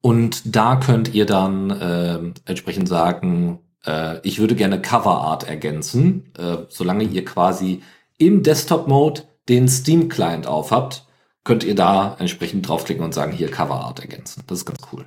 [0.00, 6.58] und da könnt ihr dann äh, entsprechend sagen, äh, ich würde gerne Coverart ergänzen, äh,
[6.68, 7.82] solange ihr quasi
[8.18, 11.06] im Desktop-Mode den Steam-Client aufhabt,
[11.44, 14.42] könnt ihr da entsprechend draufklicken und sagen, hier Coverart ergänzen.
[14.46, 15.06] Das ist ganz cool.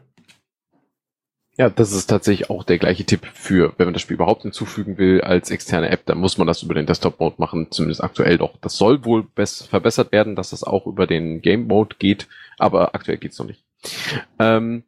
[1.58, 4.98] Ja, das ist tatsächlich auch der gleiche Tipp für, wenn man das Spiel überhaupt hinzufügen
[4.98, 8.58] will als externe App, dann muss man das über den Desktop-Mode machen, zumindest aktuell doch.
[8.60, 13.40] Das soll wohl verbessert werden, dass das auch über den Game-Mode geht, aber aktuell geht's
[13.40, 13.64] noch nicht.
[14.40, 14.84] Ähm,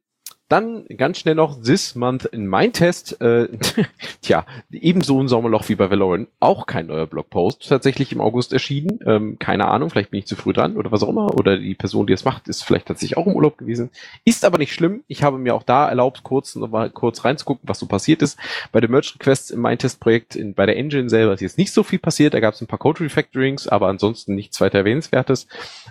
[0.49, 3.19] dann ganz schnell noch This Month in Mein Test.
[3.22, 3.49] Äh,
[4.22, 6.30] tja, ebenso ein Sommerloch wie bei Valorant.
[6.40, 8.99] Auch kein neuer Blogpost tatsächlich im August erschienen.
[9.06, 11.38] Ähm, keine Ahnung, vielleicht bin ich zu früh dran oder was auch immer.
[11.38, 13.90] Oder die Person, die es macht, ist vielleicht tatsächlich auch im Urlaub gewesen.
[14.24, 15.03] Ist aber nicht schlimm.
[15.07, 18.40] Ich habe mir auch da erlaubt, kurz noch mal kurz reinzugucken, was so passiert ist.
[18.72, 21.57] Bei den Merge Requests im Mein Test Projekt in, bei der Engine selber ist jetzt
[21.57, 22.34] nicht so viel passiert.
[22.34, 25.48] Da gab es ein paar Code Refactorings, aber ansonsten nichts weiter erwähnenswertes.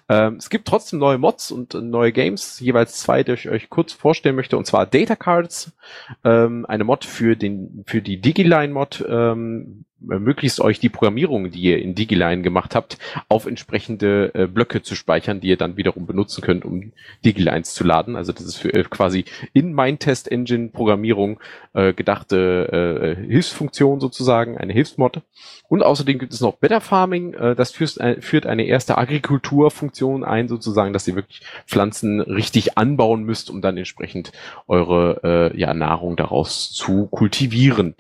[0.09, 3.93] Ähm, es gibt trotzdem neue Mods und neue Games, jeweils zwei, die ich euch kurz
[3.93, 5.73] vorstellen möchte möchte, und zwar Data Cards,
[6.25, 11.61] ähm, eine Mod für den für die Digiline Mod, ähm, möglichst euch die Programmierung, die
[11.61, 16.07] ihr in Digiline gemacht habt, auf entsprechende äh, Blöcke zu speichern, die ihr dann wiederum
[16.07, 16.93] benutzen könnt, um
[17.25, 18.17] Digilines zu laden.
[18.17, 21.41] Also das ist für äh, quasi in Mindtest Engine Programmierung
[21.75, 25.23] äh, gedachte äh, Hilfsfunktion sozusagen, eine Hilfsmod.
[25.69, 30.25] Und außerdem gibt es noch Better Farming, äh, das führt, äh, führt eine erste Agrikulturfunktion
[30.25, 34.33] ein, sozusagen, dass ihr wirklich Pflanzen richtig anbauen müsst, um dann entsprechend
[34.69, 37.95] eure äh, ja, Nahrung daraus zu kultivieren.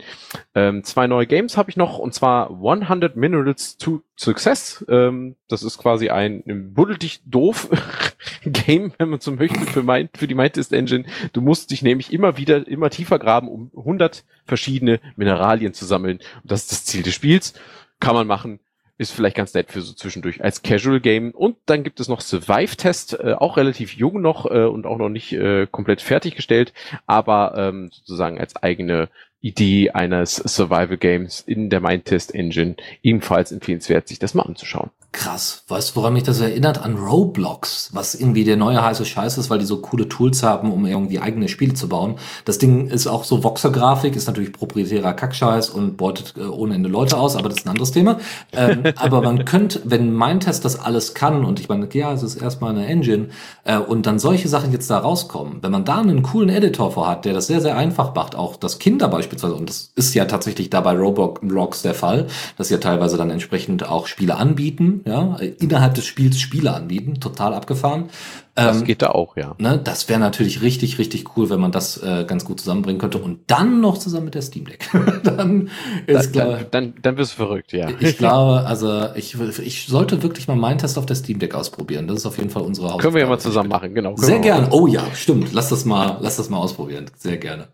[0.54, 4.84] Ähm, zwei neue Games habe ich noch, und zwar 100 Minerals to Success.
[4.88, 7.68] Ähm, das ist quasi ein, ein buddeldicht doof
[8.44, 11.04] Game, wenn man so möchte, für, mein, für die Mindtest Engine.
[11.32, 16.18] Du musst dich nämlich immer wieder, immer tiefer graben, um 100 verschiedene Mineralien zu sammeln.
[16.42, 17.54] Und das ist das Ziel des Spiels.
[18.00, 18.60] Kann man machen.
[18.98, 21.32] Ist vielleicht ganz nett für so zwischendurch als Casual Game.
[21.32, 24.96] Und dann gibt es noch Survive Test, äh, auch relativ jung noch äh, und auch
[24.96, 26.72] noch nicht äh, komplett fertiggestellt,
[27.06, 29.10] aber ähm, sozusagen als eigene
[29.46, 34.90] Idee eines Survival Games in der Mindtest Engine ebenfalls empfehlenswert, sich das mal anzuschauen.
[35.16, 35.62] Krass.
[35.68, 36.82] Weißt du, woran mich das erinnert?
[36.82, 40.70] An Roblox, was irgendwie der neue heiße Scheiß ist, weil die so coole Tools haben,
[40.70, 42.16] um irgendwie eigene Spiele zu bauen.
[42.44, 46.90] Das Ding ist auch so Voxer-Grafik, ist natürlich proprietärer Kackscheiß und beutet äh, ohne Ende
[46.90, 48.18] Leute aus, aber das ist ein anderes Thema.
[48.52, 52.22] Ähm, aber man könnte, wenn mein Test das alles kann, und ich meine, ja, es
[52.22, 53.28] ist erstmal eine Engine,
[53.64, 57.24] äh, und dann solche Sachen jetzt da rauskommen, wenn man da einen coolen Editor vorhat,
[57.24, 60.70] der das sehr, sehr einfach macht, auch das Kinder beispielsweise, und das ist ja tatsächlich
[60.70, 62.26] da bei Roblox der Fall,
[62.56, 67.54] dass ja teilweise dann entsprechend auch Spiele anbieten, ja, innerhalb des Spiels Spiele anbieten, total
[67.54, 68.10] abgefahren.
[68.56, 69.54] Das ähm, geht da auch, ja.
[69.58, 73.18] Ne, das wäre natürlich richtig, richtig cool, wenn man das äh, ganz gut zusammenbringen könnte
[73.18, 74.88] und dann noch zusammen mit der Steam Deck.
[75.24, 75.68] dann
[76.06, 76.60] ist da, klar.
[76.70, 77.88] Dann, dann, dann wirst du verrückt, ja.
[78.00, 82.08] Ich glaube, also ich, ich sollte wirklich mal meinen Test auf der Steam Deck ausprobieren.
[82.08, 83.02] Das ist auf jeden Fall unsere Hausaufgabe.
[83.02, 84.16] Können wir ja mal zusammen machen, genau.
[84.16, 84.68] Sehr gerne.
[84.70, 85.52] Oh ja, stimmt.
[85.52, 87.10] Lass das mal, lass das mal ausprobieren.
[87.14, 87.68] Sehr gerne.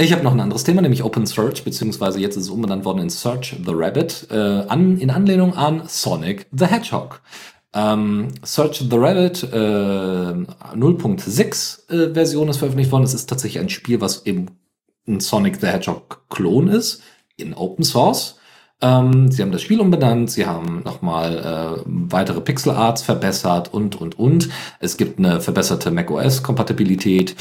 [0.00, 3.00] Ich habe noch ein anderes Thema, nämlich Open Search, beziehungsweise jetzt ist es umbenannt worden
[3.00, 7.20] in Search the Rabbit, äh, an, in Anlehnung an Sonic the Hedgehog.
[7.74, 13.02] Ähm, Search the Rabbit äh, 0.6 äh, Version ist veröffentlicht worden.
[13.02, 14.46] Es ist tatsächlich ein Spiel, was eben
[15.08, 17.02] ein Sonic the Hedgehog Klon ist,
[17.36, 18.36] in Open Source.
[18.80, 24.00] Ähm, sie haben das Spiel umbenannt, sie haben nochmal äh, weitere Pixel Arts verbessert und,
[24.00, 24.48] und, und.
[24.78, 27.34] Es gibt eine verbesserte macOS-Kompatibilität.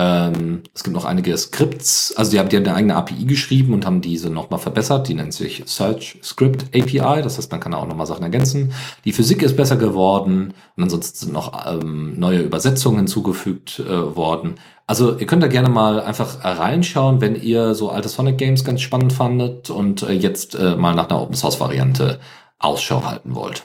[0.00, 3.74] Ähm, es gibt noch einige Skripts, also die haben, die haben eine eigene API geschrieben
[3.74, 5.08] und haben diese nochmal verbessert.
[5.08, 8.72] Die nennt sich Search Script API, das heißt, man kann da auch nochmal Sachen ergänzen.
[9.04, 14.54] Die Physik ist besser geworden und ansonsten sind noch ähm, neue Übersetzungen hinzugefügt äh, worden.
[14.86, 18.80] Also ihr könnt da gerne mal einfach reinschauen, wenn ihr so alte Sonic Games ganz
[18.82, 22.20] spannend fandet und äh, jetzt äh, mal nach einer Open Source Variante
[22.60, 23.64] Ausschau halten wollt.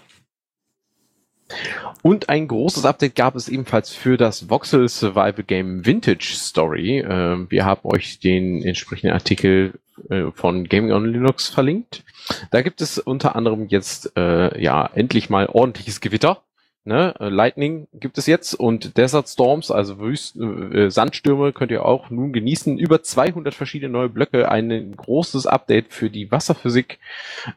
[2.03, 6.99] Und ein großes Update gab es ebenfalls für das Voxel Survival Game Vintage Story.
[6.99, 12.03] Ähm, wir haben euch den entsprechenden Artikel äh, von Gaming on Linux verlinkt.
[12.51, 16.43] Da gibt es unter anderem jetzt äh, ja endlich mal ordentliches Gewitter.
[16.83, 17.15] Ne?
[17.21, 22.09] Äh, Lightning gibt es jetzt und Desert Storms, also Wüsten, äh, Sandstürme könnt ihr auch
[22.09, 22.77] nun genießen.
[22.77, 26.99] Über 200 verschiedene neue Blöcke, ein großes Update für die Wasserphysik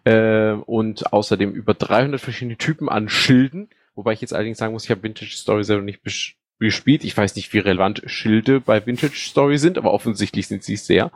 [0.04, 3.70] äh, und außerdem über 300 verschiedene Typen an Schilden.
[3.96, 6.00] Wobei ich jetzt allerdings sagen muss, ich habe Vintage Story selber nicht
[6.58, 7.04] gespielt.
[7.04, 11.10] Ich weiß nicht, wie relevant Schilde bei Vintage Story sind, aber offensichtlich sind sie sehr.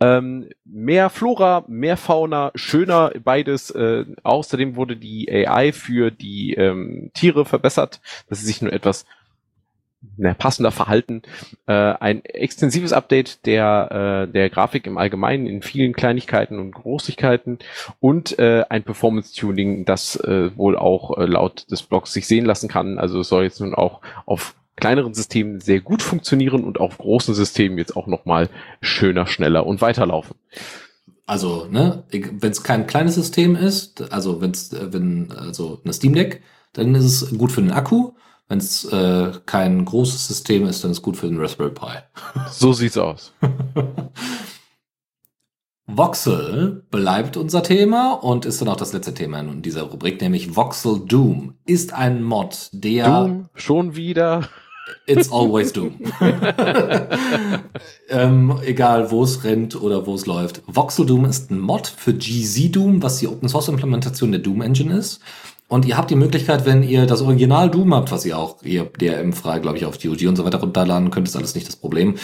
[0.00, 3.70] Ähm, mehr Flora, mehr Fauna, schöner beides.
[3.70, 9.06] Äh, außerdem wurde die AI für die ähm, Tiere verbessert, dass sie sich nur etwas
[10.16, 11.22] na, passender verhalten.
[11.66, 17.58] Äh, ein extensives Update der, äh, der Grafik im Allgemeinen in vielen Kleinigkeiten und Großigkeiten
[18.00, 22.68] und äh, ein Performance-Tuning, das äh, wohl auch äh, laut des Blogs sich sehen lassen
[22.68, 22.98] kann.
[22.98, 27.34] Also es soll jetzt nun auch auf kleineren Systemen sehr gut funktionieren und auf großen
[27.34, 28.48] Systemen jetzt auch nochmal
[28.80, 30.36] schöner, schneller und weiterlaufen.
[31.26, 36.14] Also, ne, wenn es kein kleines System ist, also wenn's, äh, wenn, also eine Steam
[36.14, 36.42] Deck,
[36.74, 38.12] dann ist es gut für den Akku.
[38.48, 41.98] Wenn es äh, kein großes System ist, dann ist es gut für den Raspberry Pi.
[42.50, 43.32] So sieht's aus.
[45.86, 50.56] Voxel bleibt unser Thema und ist dann auch das letzte Thema in dieser Rubrik, nämlich
[50.56, 54.48] Voxel Doom ist ein Mod, der Doom schon wieder
[55.06, 55.98] It's always Doom.
[58.08, 60.62] ähm, egal, wo es rennt oder wo es läuft.
[60.66, 64.62] Voxel Doom ist ein Mod für GZ Doom, was die Open Source Implementation der Doom
[64.62, 65.20] Engine ist.
[65.68, 68.84] Und ihr habt die Möglichkeit, wenn ihr das Original Doom habt, was ihr auch, ihr
[68.84, 71.76] DRM frei, glaube ich, auf GOG und so weiter runterladen könnt, ist alles nicht das
[71.76, 72.16] Problem.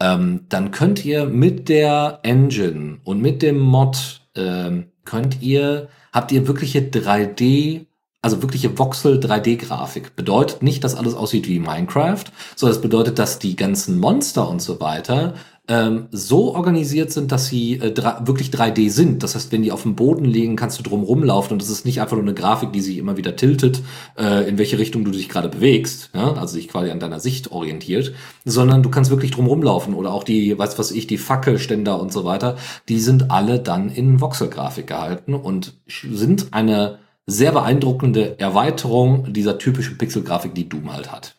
[0.00, 6.32] Ähm, dann könnt ihr mit der Engine und mit dem Mod ähm, könnt ihr, habt
[6.32, 7.86] ihr wirkliche 3D
[8.26, 10.16] also wirkliche Voxel 3D-Grafik.
[10.16, 12.24] Bedeutet nicht, dass alles aussieht wie Minecraft,
[12.56, 15.34] sondern es bedeutet, dass die ganzen Monster und so weiter
[15.68, 19.22] ähm, so organisiert sind, dass sie äh, wirklich 3D sind.
[19.22, 21.84] Das heißt, wenn die auf dem Boden liegen, kannst du drum rumlaufen und es ist
[21.84, 23.82] nicht einfach nur eine Grafik, die sich immer wieder tiltet,
[24.16, 26.34] äh, in welche Richtung du dich gerade bewegst, ja?
[26.34, 28.14] also sich quasi an deiner Sicht orientiert,
[28.44, 32.12] sondern du kannst wirklich drum rumlaufen oder auch die, weiß was ich, die Fackelständer und
[32.12, 32.56] so weiter,
[32.88, 39.98] die sind alle dann in Voxel-Grafik gehalten und sind eine sehr beeindruckende Erweiterung dieser typischen
[39.98, 41.34] Pixel-Grafik, die Doom halt hat.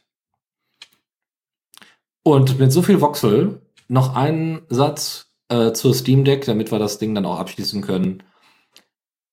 [2.23, 6.99] Und mit so viel Voxel noch einen Satz äh, zur Steam Deck, damit wir das
[6.99, 8.23] Ding dann auch abschließen können.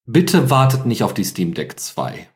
[0.07, 2.29] Bitte wartet nicht auf die Steam Deck 2.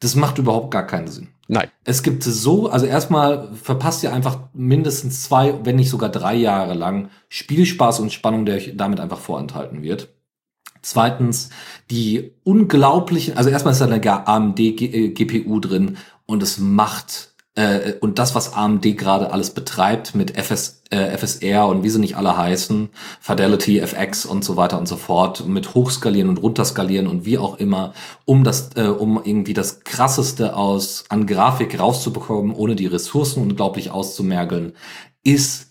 [0.00, 1.28] Das macht überhaupt gar keinen Sinn.
[1.48, 1.70] Nein.
[1.84, 6.74] Es gibt so, also erstmal verpasst ihr einfach mindestens zwei, wenn nicht sogar drei Jahre
[6.74, 10.10] lang Spielspaß und Spannung, der euch damit einfach vorenthalten wird.
[10.82, 11.50] Zweitens,
[11.90, 15.96] die unglaublichen, also erstmal ist da eine AMD-GPU äh, drin
[16.26, 17.27] und es macht,
[17.58, 21.98] äh, und das, was AMD gerade alles betreibt mit FS, äh, FSR und wie sie
[21.98, 22.88] nicht alle heißen,
[23.20, 27.58] Fidelity, FX und so weiter und so fort, mit Hochskalieren und Runterskalieren und wie auch
[27.58, 27.94] immer,
[28.24, 33.90] um das, äh, um irgendwie das krasseste aus an Grafik rauszubekommen, ohne die Ressourcen unglaublich
[33.90, 34.74] auszumergeln,
[35.24, 35.67] ist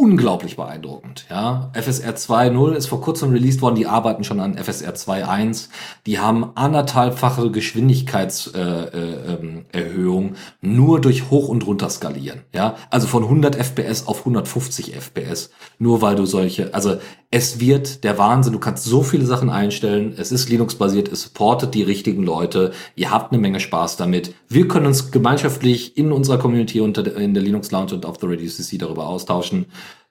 [0.00, 1.26] unglaublich beeindruckend.
[1.28, 3.74] Ja, FSR 2.0 ist vor kurzem released worden.
[3.74, 5.68] Die arbeiten schon an FSR 2.1.
[6.06, 10.32] Die haben anderthalbfache Geschwindigkeitserhöhung äh, äh,
[10.62, 12.40] nur durch hoch und runter skalieren.
[12.54, 15.50] Ja, also von 100 FPS auf 150 FPS.
[15.78, 16.96] Nur weil du solche, also
[17.32, 18.54] es wird der Wahnsinn.
[18.54, 20.14] Du kannst so viele Sachen einstellen.
[20.16, 21.12] Es ist Linux-basiert.
[21.12, 22.72] Es supportet die richtigen Leute.
[22.96, 24.34] Ihr habt eine Menge Spaß damit.
[24.48, 28.26] Wir können uns gemeinschaftlich in unserer Community unter in der Linux Lounge und auf the
[28.26, 29.66] Radio CC darüber austauschen.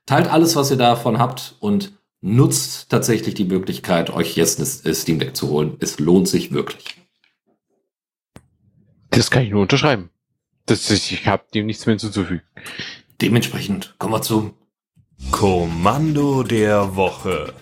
[0.10, 5.20] Teilt alles, was ihr davon habt und nutzt tatsächlich die Möglichkeit, euch jetzt ein Steam
[5.20, 5.78] Deck zu holen.
[5.82, 6.96] Es lohnt sich wirklich.
[9.12, 10.10] Das kann ich nur unterschreiben.
[10.66, 12.42] Das, ich habe dem nichts mehr hinzuzufügen.
[13.22, 14.56] Dementsprechend kommen wir zum
[15.30, 17.54] Kommando der Woche.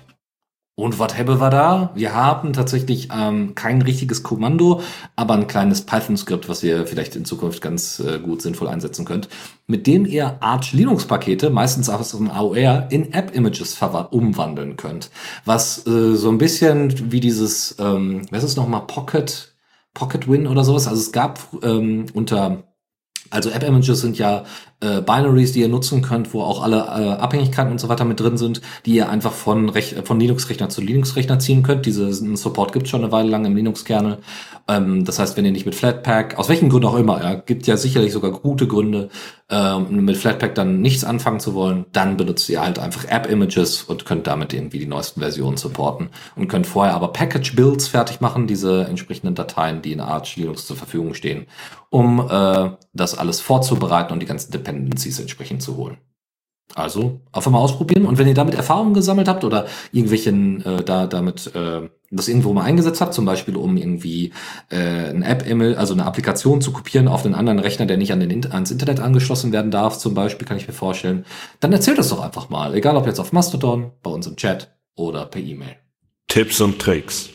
[0.79, 1.89] Und was haben wir da?
[1.95, 4.81] Wir haben tatsächlich ähm, kein richtiges Kommando,
[5.15, 9.27] aber ein kleines Python-Skript, was ihr vielleicht in Zukunft ganz äh, gut sinnvoll einsetzen könnt,
[9.65, 13.81] mit dem ihr Arch Linux-Pakete, meistens aus dem AOR, in App-Images
[14.11, 15.09] umwandeln könnt.
[15.45, 19.55] Was äh, so ein bisschen wie dieses, ähm, was ist nochmal, Pocket,
[19.95, 20.87] Pocket Win oder sowas.
[20.87, 22.67] Also es gab ähm, unter
[23.29, 24.43] also App-Images sind ja
[24.79, 28.19] äh, Binaries, die ihr nutzen könnt, wo auch alle äh, Abhängigkeiten und so weiter mit
[28.19, 31.85] drin sind, die ihr einfach von, Rech von Linux-Rechner zu Linux-Rechner ziehen könnt.
[31.85, 34.19] Diesen Support gibt schon eine Weile lang im Linux-Kernel.
[34.67, 37.67] Ähm, das heißt, wenn ihr nicht mit Flatpak, aus welchen Gründen auch immer, ja, gibt
[37.67, 39.09] ja sicherlich sogar gute Gründe,
[39.49, 44.05] ähm, mit Flatpak dann nichts anfangen zu wollen, dann benutzt ihr halt einfach App-Images und
[44.05, 48.83] könnt damit irgendwie die neuesten Versionen supporten und könnt vorher aber Package-Builds fertig machen, diese
[48.83, 51.47] entsprechenden Dateien, die in Arch Linux zur Verfügung stehen,
[51.89, 55.97] um äh, das alles vorzubereiten und die ganzen Dependencies entsprechend zu holen.
[56.75, 61.07] Also einfach mal ausprobieren und wenn ihr damit Erfahrungen gesammelt habt oder irgendwelchen äh, da
[61.07, 64.33] damit äh, das irgendwo mal eingesetzt habt, zum Beispiel um irgendwie
[64.69, 65.45] äh, eine App,
[65.77, 68.99] also eine Applikation zu kopieren auf einen anderen Rechner, der nicht an den, ans Internet
[68.99, 71.25] angeschlossen werden darf, zum Beispiel, kann ich mir vorstellen,
[71.61, 74.75] dann erzählt das doch einfach mal, egal ob jetzt auf Mastodon, bei uns im Chat
[74.95, 75.77] oder per E-Mail.
[76.27, 77.29] Tipps und Tricks.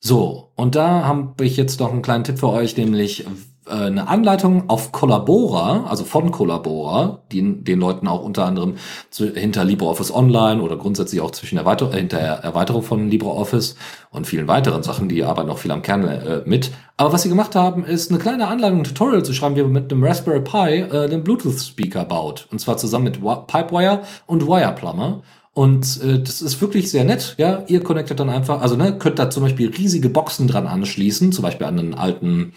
[0.00, 3.26] So, und da habe ich jetzt noch einen kleinen Tipp für euch, nämlich
[3.70, 8.74] eine Anleitung auf Collabora, also von Collabora, die den Leuten auch unter anderem
[9.10, 13.76] zu, hinter LibreOffice Online oder grundsätzlich auch zwischen Erweiter äh, hinter Erweiterung von LibreOffice
[14.10, 16.70] und vielen weiteren Sachen, die arbeiten auch viel am Kern äh, mit.
[16.96, 19.72] Aber was sie gemacht haben, ist eine kleine Anleitung, ein Tutorial zu schreiben, wie man
[19.72, 22.46] mit einem Raspberry Pi äh, einen Bluetooth-Speaker baut.
[22.50, 25.22] Und zwar zusammen mit Pipewire und Wireplumber.
[25.52, 27.34] Und äh, das ist wirklich sehr nett.
[27.38, 31.32] Ja, ihr connectet dann einfach, also ne, könnt da zum Beispiel riesige Boxen dran anschließen,
[31.32, 32.52] zum Beispiel an einen alten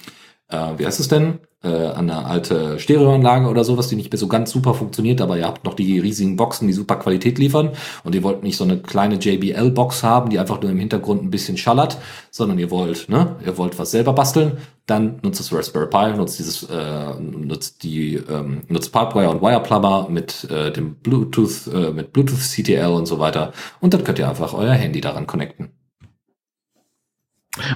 [0.54, 1.40] äh, wie heißt es denn?
[1.64, 5.46] Äh, eine alte Stereoanlage oder sowas, die nicht mehr so ganz super funktioniert, aber ihr
[5.46, 7.72] habt noch die riesigen Boxen, die super Qualität liefern
[8.04, 11.32] und ihr wollt nicht so eine kleine JBL-Box haben, die einfach nur im Hintergrund ein
[11.32, 11.98] bisschen schallert,
[12.32, 16.38] sondern ihr wollt, ne, ihr wollt was selber basteln, dann nutzt das Raspberry Pi, nutzt
[16.38, 22.12] dieses, äh, nutzt die, ähm, nutzt Pipewire und Wireplumber mit äh, dem Bluetooth, äh, mit
[22.12, 25.70] Bluetooth CTL und so weiter und dann könnt ihr einfach euer Handy daran connecten.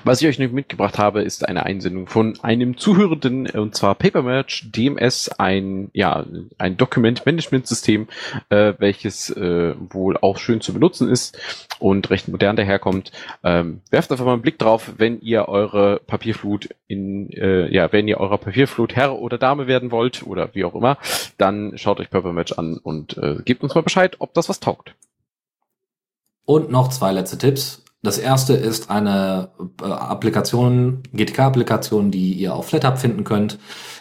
[0.03, 4.71] Was ich euch noch mitgebracht habe, ist eine Einsendung von einem Zuhörenden, und zwar Papermerch
[4.71, 6.25] DMS, ein, ja,
[6.57, 8.07] ein Document-Management-System,
[8.49, 11.37] äh, welches äh, wohl auch schön zu benutzen ist
[11.77, 13.11] und recht modern daherkommt.
[13.43, 18.07] Ähm, werft einfach mal einen Blick drauf, wenn ihr eure Papierflut in, äh, ja, wenn
[18.07, 20.97] ihr eurer Papierflut Herr oder Dame werden wollt oder wie auch immer,
[21.37, 24.95] dann schaut euch Papermatch an und äh, gebt uns mal Bescheid, ob das was taugt.
[26.45, 27.83] Und noch zwei letzte Tipps.
[28.03, 29.49] Das erste ist eine
[29.81, 33.57] äh, Applikation, GTK-Applikation, die ihr auf FlatHub finden könnt.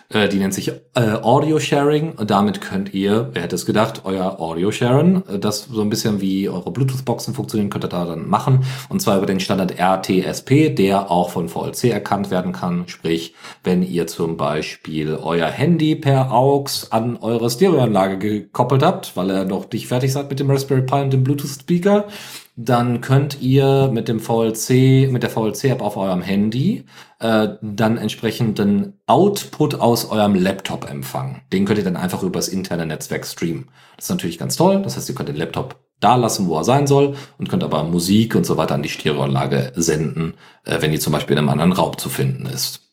[0.09, 2.13] Äh, die nennt sich äh, Audio Sharing.
[2.13, 5.27] Und damit könnt ihr, wer hätte es gedacht, euer Audio sharen.
[5.29, 8.65] Äh, das so ein bisschen wie eure Bluetooth-Boxen funktionieren, könnt ihr da dann machen.
[8.89, 12.85] Und zwar über den Standard RTSP, der auch von VLC erkannt werden kann.
[12.87, 19.31] Sprich, wenn ihr zum Beispiel euer Handy per AUX an eure Stereoanlage gekoppelt habt, weil
[19.31, 22.07] er noch nicht fertig seid mit dem Raspberry Pi und dem Bluetooth-Speaker,
[22.57, 26.87] dann könnt ihr mit dem VLC, mit der VLC-App auf eurem Handy
[27.19, 31.43] äh, dann entsprechenden Output aus eurem Laptop empfangen.
[31.53, 33.69] Den könnt ihr dann einfach übers interne Netzwerk streamen.
[33.97, 34.81] Das ist natürlich ganz toll.
[34.83, 37.85] Das heißt, ihr könnt den Laptop da lassen, wo er sein soll und könnt aber
[37.85, 40.35] Musik und so weiter an die Stereoanlage senden,
[40.65, 42.86] äh, wenn die zum Beispiel in einem anderen Raum zu finden ist.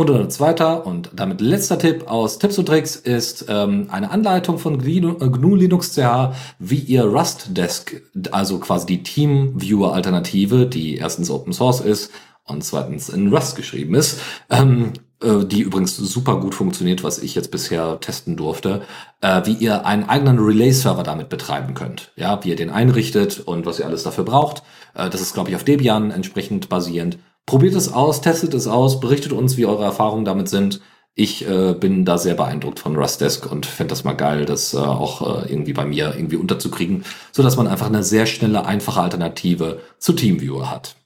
[0.00, 4.58] Und ein zweiter und damit letzter Tipp aus Tipps und Tricks ist ähm, eine Anleitung
[4.58, 8.00] von GNU, äh, Linux CH, wie ihr Rust Desk,
[8.30, 12.12] also quasi die Teamviewer Alternative, die erstens Open Source ist
[12.46, 17.34] und zweitens in Rust geschrieben ist, ähm, äh, die übrigens super gut funktioniert, was ich
[17.34, 18.80] jetzt bisher testen durfte,
[19.20, 22.10] äh, wie ihr einen eigenen Relay-Server damit betreiben könnt.
[22.16, 24.62] Ja, wie ihr den einrichtet und was ihr alles dafür braucht.
[24.94, 27.18] Äh, das ist, glaube ich, auf Debian entsprechend basierend.
[27.46, 30.80] Probiert es aus, testet es aus, berichtet uns, wie eure Erfahrungen damit sind.
[31.14, 34.78] Ich äh, bin da sehr beeindruckt von Rustdesk und fände das mal geil, das äh,
[34.78, 39.00] auch äh, irgendwie bei mir irgendwie unterzukriegen, so dass man einfach eine sehr schnelle, einfache
[39.00, 40.96] Alternative zu TeamViewer hat.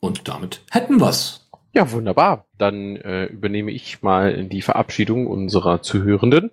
[0.00, 1.48] Und damit hätten wir's.
[1.74, 2.46] Ja, wunderbar.
[2.58, 6.50] Dann äh, übernehme ich mal die Verabschiedung unserer Zuhörenden.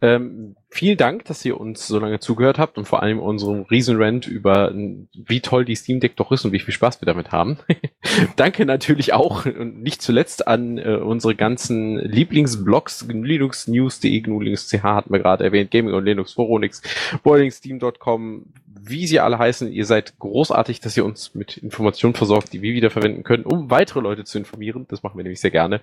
[0.00, 4.26] Ähm, vielen Dank, dass ihr uns so lange zugehört habt und vor allem unserem Riesenrant
[4.26, 7.58] über wie toll die Steam Deck doch ist und wie viel Spaß wir damit haben.
[8.36, 14.82] Danke natürlich auch und nicht zuletzt an äh, unsere ganzen Lieblingsblogs, linuxnews.de, GNU Linux CH
[14.82, 16.82] hatten wir gerade erwähnt, Gaming und Linux, Foronix,
[17.22, 18.52] boilingsteam.com,
[18.88, 19.70] wie sie alle heißen.
[19.72, 23.70] Ihr seid großartig, dass ihr uns mit Informationen versorgt, die wir wieder verwenden können, um
[23.70, 24.86] weitere Leute zu informieren.
[24.88, 25.80] Das machen wir nämlich sehr gerne.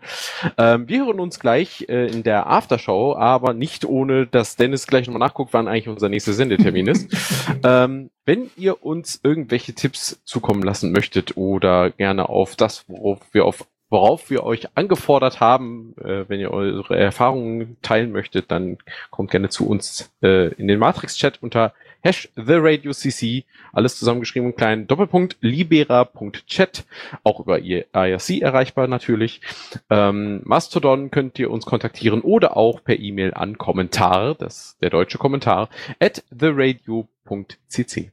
[0.57, 5.07] Ähm, wir hören uns gleich äh, in der Aftershow, aber nicht ohne, dass Dennis gleich
[5.07, 7.13] nochmal nachguckt, wann eigentlich unser nächster Sendetermin ist.
[7.63, 13.45] ähm, wenn ihr uns irgendwelche Tipps zukommen lassen möchtet oder gerne auf das, worauf wir
[13.45, 18.79] auf worauf wir euch angefordert haben, äh, wenn ihr eure Erfahrungen teilen möchtet, dann
[19.11, 21.73] kommt gerne zu uns äh, in den Matrix-Chat unter
[22.03, 26.83] Hash The Radio CC, alles zusammengeschrieben und klein, Doppelpunkt, libera.chat,
[27.23, 29.39] auch über IRC erreichbar natürlich.
[29.89, 35.17] Ähm, Mastodon könnt ihr uns kontaktieren oder auch per E-Mail an Kommentar, das der deutsche
[35.17, 35.69] Kommentar,
[35.99, 38.11] at theradio.cc.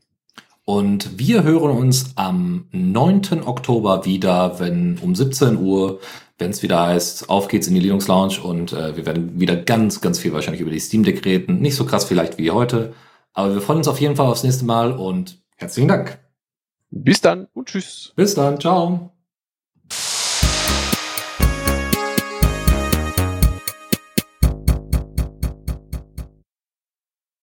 [0.65, 3.43] Und wir hören uns am 9.
[3.45, 5.99] Oktober wieder, wenn um 17 Uhr,
[6.39, 9.57] wenn es wieder heißt, auf geht's in die Linux Lounge und äh, wir werden wieder
[9.57, 11.59] ganz, ganz viel wahrscheinlich über die Steam Deck reden.
[11.61, 12.95] Nicht so krass vielleicht wie heute,
[13.33, 16.19] aber wir freuen uns auf jeden Fall aufs nächste Mal und herzlichen Dank.
[16.91, 18.13] Bis dann und tschüss.
[18.17, 19.13] Bis dann, ciao.